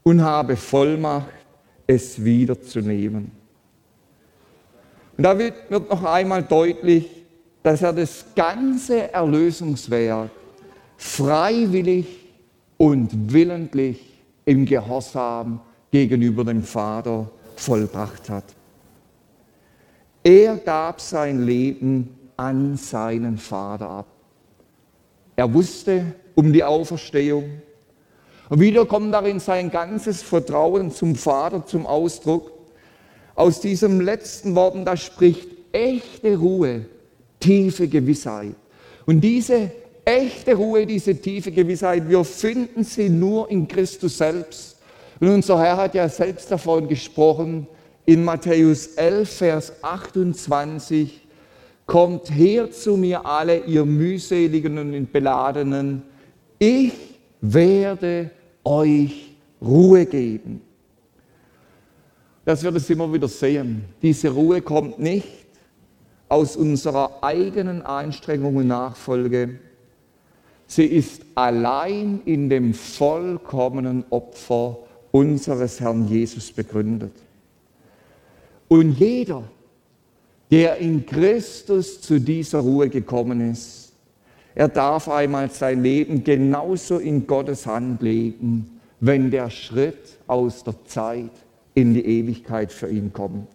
und 0.05 0.22
habe 0.22 0.57
Vollmacht, 0.57 1.28
es 1.86 2.24
wiederzunehmen. 2.24 3.30
Und 5.18 5.22
da 5.22 5.38
wird 5.38 5.70
noch 5.70 6.03
einmal 6.05 6.42
deutlich, 6.42 7.11
dass 7.62 7.82
er 7.82 7.92
das 7.92 8.24
ganze 8.34 9.12
Erlösungswerk 9.12 10.30
freiwillig 10.97 12.07
und 12.78 13.11
willentlich 13.30 14.01
im 14.47 14.64
Gehorsam 14.64 15.61
gegenüber 15.90 16.42
dem 16.42 16.62
Vater 16.62 17.30
vollbracht 17.57 18.30
hat. 18.30 18.45
Er 20.27 20.57
gab 20.57 21.03
sein 21.03 21.45
Leben 21.45 22.18
an 22.39 22.79
seinen 22.79 23.37
Vater 23.37 23.91
ab. 23.91 24.07
Er 25.37 25.53
wusste 25.53 26.14
um 26.35 26.51
die 26.51 26.64
Auferstehung. 26.64 27.45
Und 28.49 28.59
wieder 28.59 28.87
kommt 28.87 29.12
darin 29.12 29.39
sein 29.39 29.70
ganzes 29.70 30.22
Vertrauen 30.22 30.91
zum 30.91 31.14
Vater 31.14 31.66
zum 31.66 31.87
Ausdruck. 31.87 32.53
Aus 33.35 33.61
diesem 33.61 34.01
letzten 34.01 34.55
Worten, 34.55 34.87
da 34.87 34.97
spricht 34.97 35.47
echte 35.72 36.39
Ruhe, 36.39 36.87
tiefe 37.39 37.87
Gewissheit. 37.87 38.55
Und 39.05 39.20
diese 39.20 39.72
echte 40.07 40.55
Ruhe, 40.55 40.87
diese 40.87 41.20
tiefe 41.20 41.53
Gewissheit, 41.53 42.09
wir 42.09 42.25
finden 42.25 42.83
sie 42.83 43.11
nur 43.11 43.51
in 43.51 43.68
Christus 43.68 44.16
selbst. 44.16 44.79
Und 45.20 45.29
unser 45.29 45.61
Herr 45.61 45.77
hat 45.77 45.95
ja 45.95 46.09
selbst 46.09 46.51
davon 46.51 46.89
gesprochen, 46.89 47.66
in 48.07 48.24
Matthäus 48.24 48.86
11, 48.96 49.30
Vers 49.30 49.72
28, 49.82 51.26
kommt 51.86 52.30
her 52.30 52.70
zu 52.70 52.96
mir 52.96 53.24
alle, 53.24 53.64
ihr 53.64 53.84
mühseligen 53.84 54.78
und 54.78 55.12
beladenen, 55.12 56.02
ich 56.59 56.92
werde 57.40 58.30
euch 58.64 59.36
Ruhe 59.61 60.07
geben. 60.07 60.61
Das 62.44 62.62
wird 62.62 62.76
es 62.76 62.90
immer 62.90 63.11
wieder 63.12 63.28
sehen. 63.28 63.84
Diese 64.02 64.28
Ruhe 64.28 64.61
kommt 64.61 64.98
nicht 64.98 65.46
aus 66.28 66.57
unserer 66.57 67.22
eigenen 67.22 67.82
Anstrengung 67.82 68.57
und 68.57 68.66
Nachfolge. 68.66 69.61
Sie 70.66 70.84
ist 70.84 71.22
allein 71.34 72.20
in 72.24 72.48
dem 72.48 72.74
vollkommenen 72.74 74.05
Opfer 74.11 74.78
unseres 75.11 75.80
Herrn 75.80 76.09
Jesus 76.09 76.50
begründet. 76.52 77.12
Und 78.75 78.99
jeder, 78.99 79.45
der 80.51 80.79
in 80.79 81.07
Christus 81.07 82.01
zu 82.01 82.18
dieser 82.18 82.59
Ruhe 82.59 82.89
gekommen 82.89 83.53
ist, 83.53 83.93
er 84.53 84.66
darf 84.66 85.09
einmal 85.09 85.49
sein 85.49 85.81
Leben 85.81 86.25
genauso 86.25 86.99
in 86.99 87.25
Gottes 87.25 87.68
Hand 87.68 88.03
legen, 88.03 88.81
wenn 88.99 89.31
der 89.31 89.49
Schritt 89.49 90.18
aus 90.27 90.64
der 90.64 90.75
Zeit 90.87 91.31
in 91.75 91.95
die 91.95 92.05
Ewigkeit 92.05 92.72
für 92.72 92.89
ihn 92.89 93.12
kommt. 93.12 93.47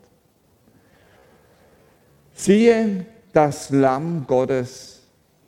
Siehe 2.34 3.06
das 3.34 3.72
Lamm 3.72 4.24
Gottes, 4.26 5.02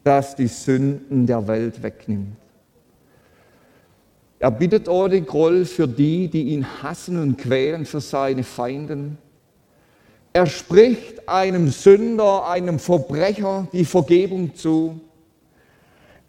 das 0.03 0.35
die 0.35 0.47
Sünden 0.47 1.25
der 1.25 1.47
Welt 1.47 1.81
wegnimmt. 1.81 2.35
Er 4.37 4.51
bittet 4.51 4.89
ohne 4.89 5.21
Groll 5.21 5.63
für 5.63 5.87
die, 5.87 6.27
die 6.27 6.49
ihn 6.49 6.83
hassen 6.83 7.17
und 7.21 7.37
quälen, 7.37 7.85
für 7.85 8.01
seine 8.01 8.43
Feinden. 8.43 9.17
Er 10.33 10.45
spricht 10.45 11.27
einem 11.27 11.69
Sünder, 11.69 12.47
einem 12.47 12.79
Verbrecher 12.79 13.67
die 13.73 13.83
Vergebung 13.83 14.55
zu. 14.55 15.01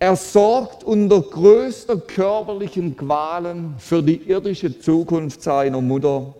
Er 0.00 0.16
sorgt 0.16 0.82
unter 0.82 1.20
größter 1.20 1.96
körperlichen 1.96 2.96
Qualen 2.96 3.74
für 3.78 4.02
die 4.02 4.16
irdische 4.28 4.76
Zukunft 4.80 5.42
seiner 5.42 5.80
Mutter. 5.80 6.34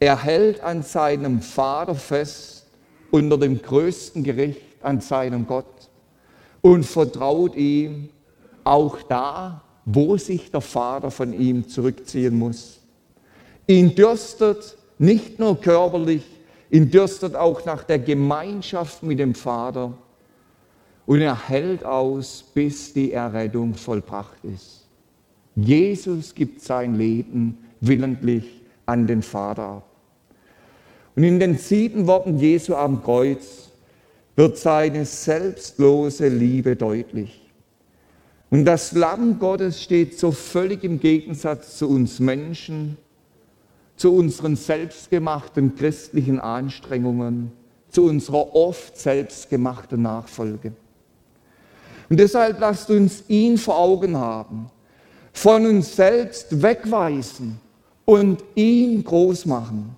Er 0.00 0.20
hält 0.20 0.60
an 0.64 0.82
seinem 0.82 1.40
Vater 1.40 1.94
fest 1.94 2.66
unter 3.12 3.38
dem 3.38 3.62
größten 3.62 4.24
Gericht 4.24 4.60
an 4.82 5.00
seinem 5.00 5.46
Gott 5.46 5.88
und 6.60 6.84
vertraut 6.84 7.54
ihm 7.54 8.08
auch 8.64 9.00
da, 9.02 9.62
wo 9.84 10.16
sich 10.16 10.50
der 10.50 10.60
Vater 10.60 11.12
von 11.12 11.32
ihm 11.32 11.68
zurückziehen 11.68 12.36
muss. 12.36 12.80
Ihn 13.68 13.94
dürstet 13.94 14.76
nicht 15.02 15.38
nur 15.40 15.60
körperlich, 15.60 16.22
ihn 16.70 16.90
dürstet 16.90 17.34
auch 17.34 17.64
nach 17.64 17.82
der 17.82 17.98
Gemeinschaft 17.98 19.02
mit 19.02 19.18
dem 19.18 19.34
Vater 19.34 19.92
und 21.06 21.20
er 21.20 21.48
hält 21.48 21.84
aus, 21.84 22.44
bis 22.54 22.92
die 22.92 23.12
Errettung 23.12 23.74
vollbracht 23.74 24.44
ist. 24.44 24.86
Jesus 25.56 26.34
gibt 26.34 26.62
sein 26.62 26.94
Leben 26.94 27.58
willentlich 27.80 28.62
an 28.86 29.06
den 29.06 29.22
Vater 29.22 29.62
ab. 29.62 29.88
Und 31.16 31.24
in 31.24 31.40
den 31.40 31.58
sieben 31.58 32.06
Worten 32.06 32.38
Jesu 32.38 32.74
am 32.74 33.02
Kreuz 33.02 33.70
wird 34.36 34.56
seine 34.56 35.04
selbstlose 35.04 36.28
Liebe 36.28 36.76
deutlich. 36.76 37.42
Und 38.50 38.64
das 38.64 38.92
Lamm 38.92 39.38
Gottes 39.38 39.82
steht 39.82 40.18
so 40.18 40.30
völlig 40.30 40.84
im 40.84 41.00
Gegensatz 41.00 41.76
zu 41.76 41.88
uns 41.88 42.20
Menschen, 42.20 42.96
zu 43.96 44.14
unseren 44.14 44.56
selbstgemachten 44.56 45.76
christlichen 45.76 46.40
Anstrengungen, 46.40 47.52
zu 47.90 48.04
unserer 48.04 48.54
oft 48.54 48.96
selbstgemachten 48.98 50.02
Nachfolge. 50.02 50.72
Und 52.08 52.18
deshalb 52.18 52.60
lasst 52.60 52.90
uns 52.90 53.24
ihn 53.28 53.56
vor 53.56 53.78
Augen 53.78 54.16
haben, 54.16 54.70
von 55.32 55.64
uns 55.66 55.96
selbst 55.96 56.62
wegweisen 56.62 57.58
und 58.04 58.42
ihn 58.54 59.02
groß 59.02 59.46
machen, 59.46 59.96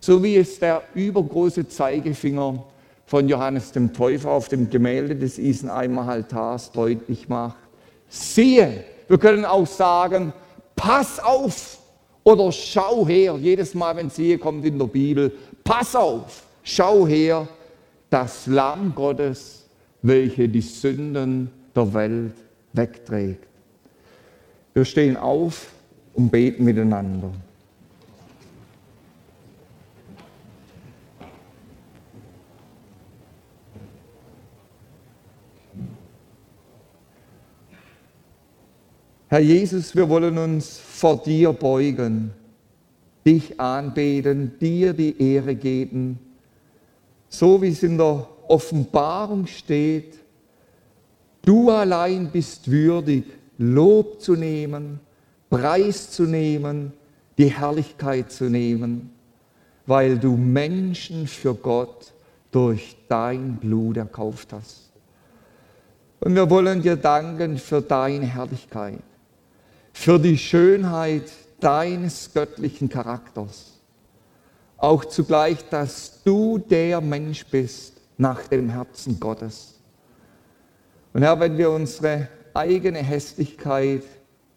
so 0.00 0.22
wie 0.22 0.36
es 0.36 0.58
der 0.58 0.82
übergroße 0.94 1.68
Zeigefinger 1.68 2.64
von 3.06 3.28
Johannes 3.28 3.72
dem 3.72 3.92
Täufer 3.92 4.30
auf 4.30 4.48
dem 4.48 4.68
Gemälde 4.68 5.16
des 5.16 5.38
Isenheimer 5.38 6.08
Altars 6.08 6.72
deutlich 6.72 7.28
macht. 7.28 7.56
Siehe, 8.08 8.84
wir 9.06 9.18
können 9.18 9.44
auch 9.44 9.66
sagen, 9.66 10.32
pass 10.76 11.18
auf 11.18 11.78
oder 12.28 12.52
schau 12.52 13.06
her. 13.06 13.38
Jedes 13.40 13.74
Mal, 13.74 13.96
wenn 13.96 14.10
siehe 14.10 14.36
kommt 14.36 14.62
in 14.66 14.78
der 14.78 14.86
Bibel, 14.86 15.32
pass 15.64 15.96
auf, 15.96 16.42
schau 16.62 17.06
her, 17.06 17.48
das 18.10 18.46
Lamm 18.46 18.94
Gottes, 18.94 19.64
welche 20.02 20.46
die 20.46 20.60
Sünden 20.60 21.50
der 21.74 21.94
Welt 21.94 22.34
wegträgt. 22.74 23.46
Wir 24.74 24.84
stehen 24.84 25.16
auf 25.16 25.68
und 26.12 26.30
beten 26.30 26.64
miteinander. 26.64 27.30
Herr 39.30 39.40
Jesus, 39.40 39.96
wir 39.96 40.08
wollen 40.08 40.36
uns 40.36 40.80
vor 40.98 41.22
dir 41.22 41.52
beugen, 41.52 42.32
dich 43.24 43.60
anbeten, 43.60 44.58
dir 44.60 44.92
die 44.92 45.20
Ehre 45.22 45.54
geben, 45.54 46.18
so 47.28 47.62
wie 47.62 47.68
es 47.68 47.82
in 47.82 47.98
der 47.98 48.26
Offenbarung 48.48 49.46
steht, 49.46 50.18
du 51.42 51.70
allein 51.70 52.30
bist 52.30 52.70
würdig, 52.70 53.24
Lob 53.58 54.20
zu 54.20 54.34
nehmen, 54.34 55.00
Preis 55.50 56.10
zu 56.10 56.24
nehmen, 56.24 56.92
die 57.36 57.50
Herrlichkeit 57.50 58.32
zu 58.32 58.44
nehmen, 58.44 59.10
weil 59.86 60.18
du 60.18 60.36
Menschen 60.36 61.26
für 61.26 61.54
Gott 61.54 62.12
durch 62.50 62.96
dein 63.08 63.56
Blut 63.56 63.98
erkauft 63.98 64.52
hast. 64.52 64.90
Und 66.20 66.34
wir 66.34 66.48
wollen 66.50 66.82
dir 66.82 66.96
danken 66.96 67.58
für 67.58 67.80
deine 67.80 68.26
Herrlichkeit, 68.26 68.98
für 69.98 70.16
die 70.16 70.38
Schönheit 70.38 71.24
deines 71.58 72.32
göttlichen 72.32 72.88
Charakters. 72.88 73.80
Auch 74.76 75.04
zugleich, 75.04 75.68
dass 75.70 76.22
du 76.22 76.58
der 76.58 77.00
Mensch 77.00 77.44
bist 77.44 77.94
nach 78.16 78.46
dem 78.46 78.68
Herzen 78.68 79.18
Gottes. 79.18 79.74
Und 81.12 81.22
Herr, 81.22 81.40
wenn 81.40 81.58
wir 81.58 81.72
unsere 81.72 82.28
eigene 82.54 83.00
Hässlichkeit 83.00 84.04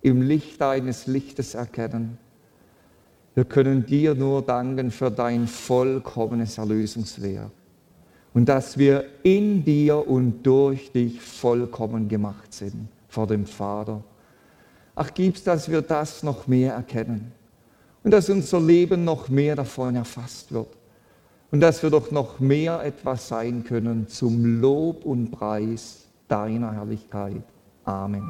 im 0.03 0.21
Licht 0.21 0.61
deines 0.61 1.07
Lichtes 1.07 1.55
erkennen, 1.55 2.19
wir 3.33 3.45
können 3.45 3.83
dir 3.83 4.13
nur 4.13 4.43
danken 4.43 4.91
für 4.91 5.09
dein 5.09 5.47
vollkommenes 5.47 6.59
Erlösungswerk 6.59 7.49
und 8.35 8.47
dass 8.47 8.77
wir 8.77 9.05
in 9.23 9.65
dir 9.65 10.07
und 10.07 10.43
durch 10.43 10.91
dich 10.91 11.19
vollkommen 11.19 12.07
gemacht 12.07 12.53
sind 12.53 12.89
vor 13.07 13.25
dem 13.25 13.47
Vater. 13.47 14.03
Ach, 14.95 15.13
gib's, 15.13 15.43
dass 15.43 15.69
wir 15.69 15.81
das 15.81 16.23
noch 16.23 16.47
mehr 16.47 16.73
erkennen 16.73 17.31
und 18.03 18.11
dass 18.11 18.29
unser 18.29 18.59
Leben 18.59 19.03
noch 19.03 19.29
mehr 19.29 19.55
davon 19.55 19.95
erfasst 19.95 20.51
wird 20.51 20.75
und 21.51 21.61
dass 21.61 21.83
wir 21.83 21.89
doch 21.89 22.11
noch 22.11 22.39
mehr 22.39 22.83
etwas 22.83 23.27
sein 23.27 23.63
können 23.63 24.07
zum 24.07 24.61
Lob 24.61 25.05
und 25.05 25.31
Preis 25.31 26.05
deiner 26.27 26.73
Herrlichkeit. 26.73 27.43
Amen. 27.83 28.29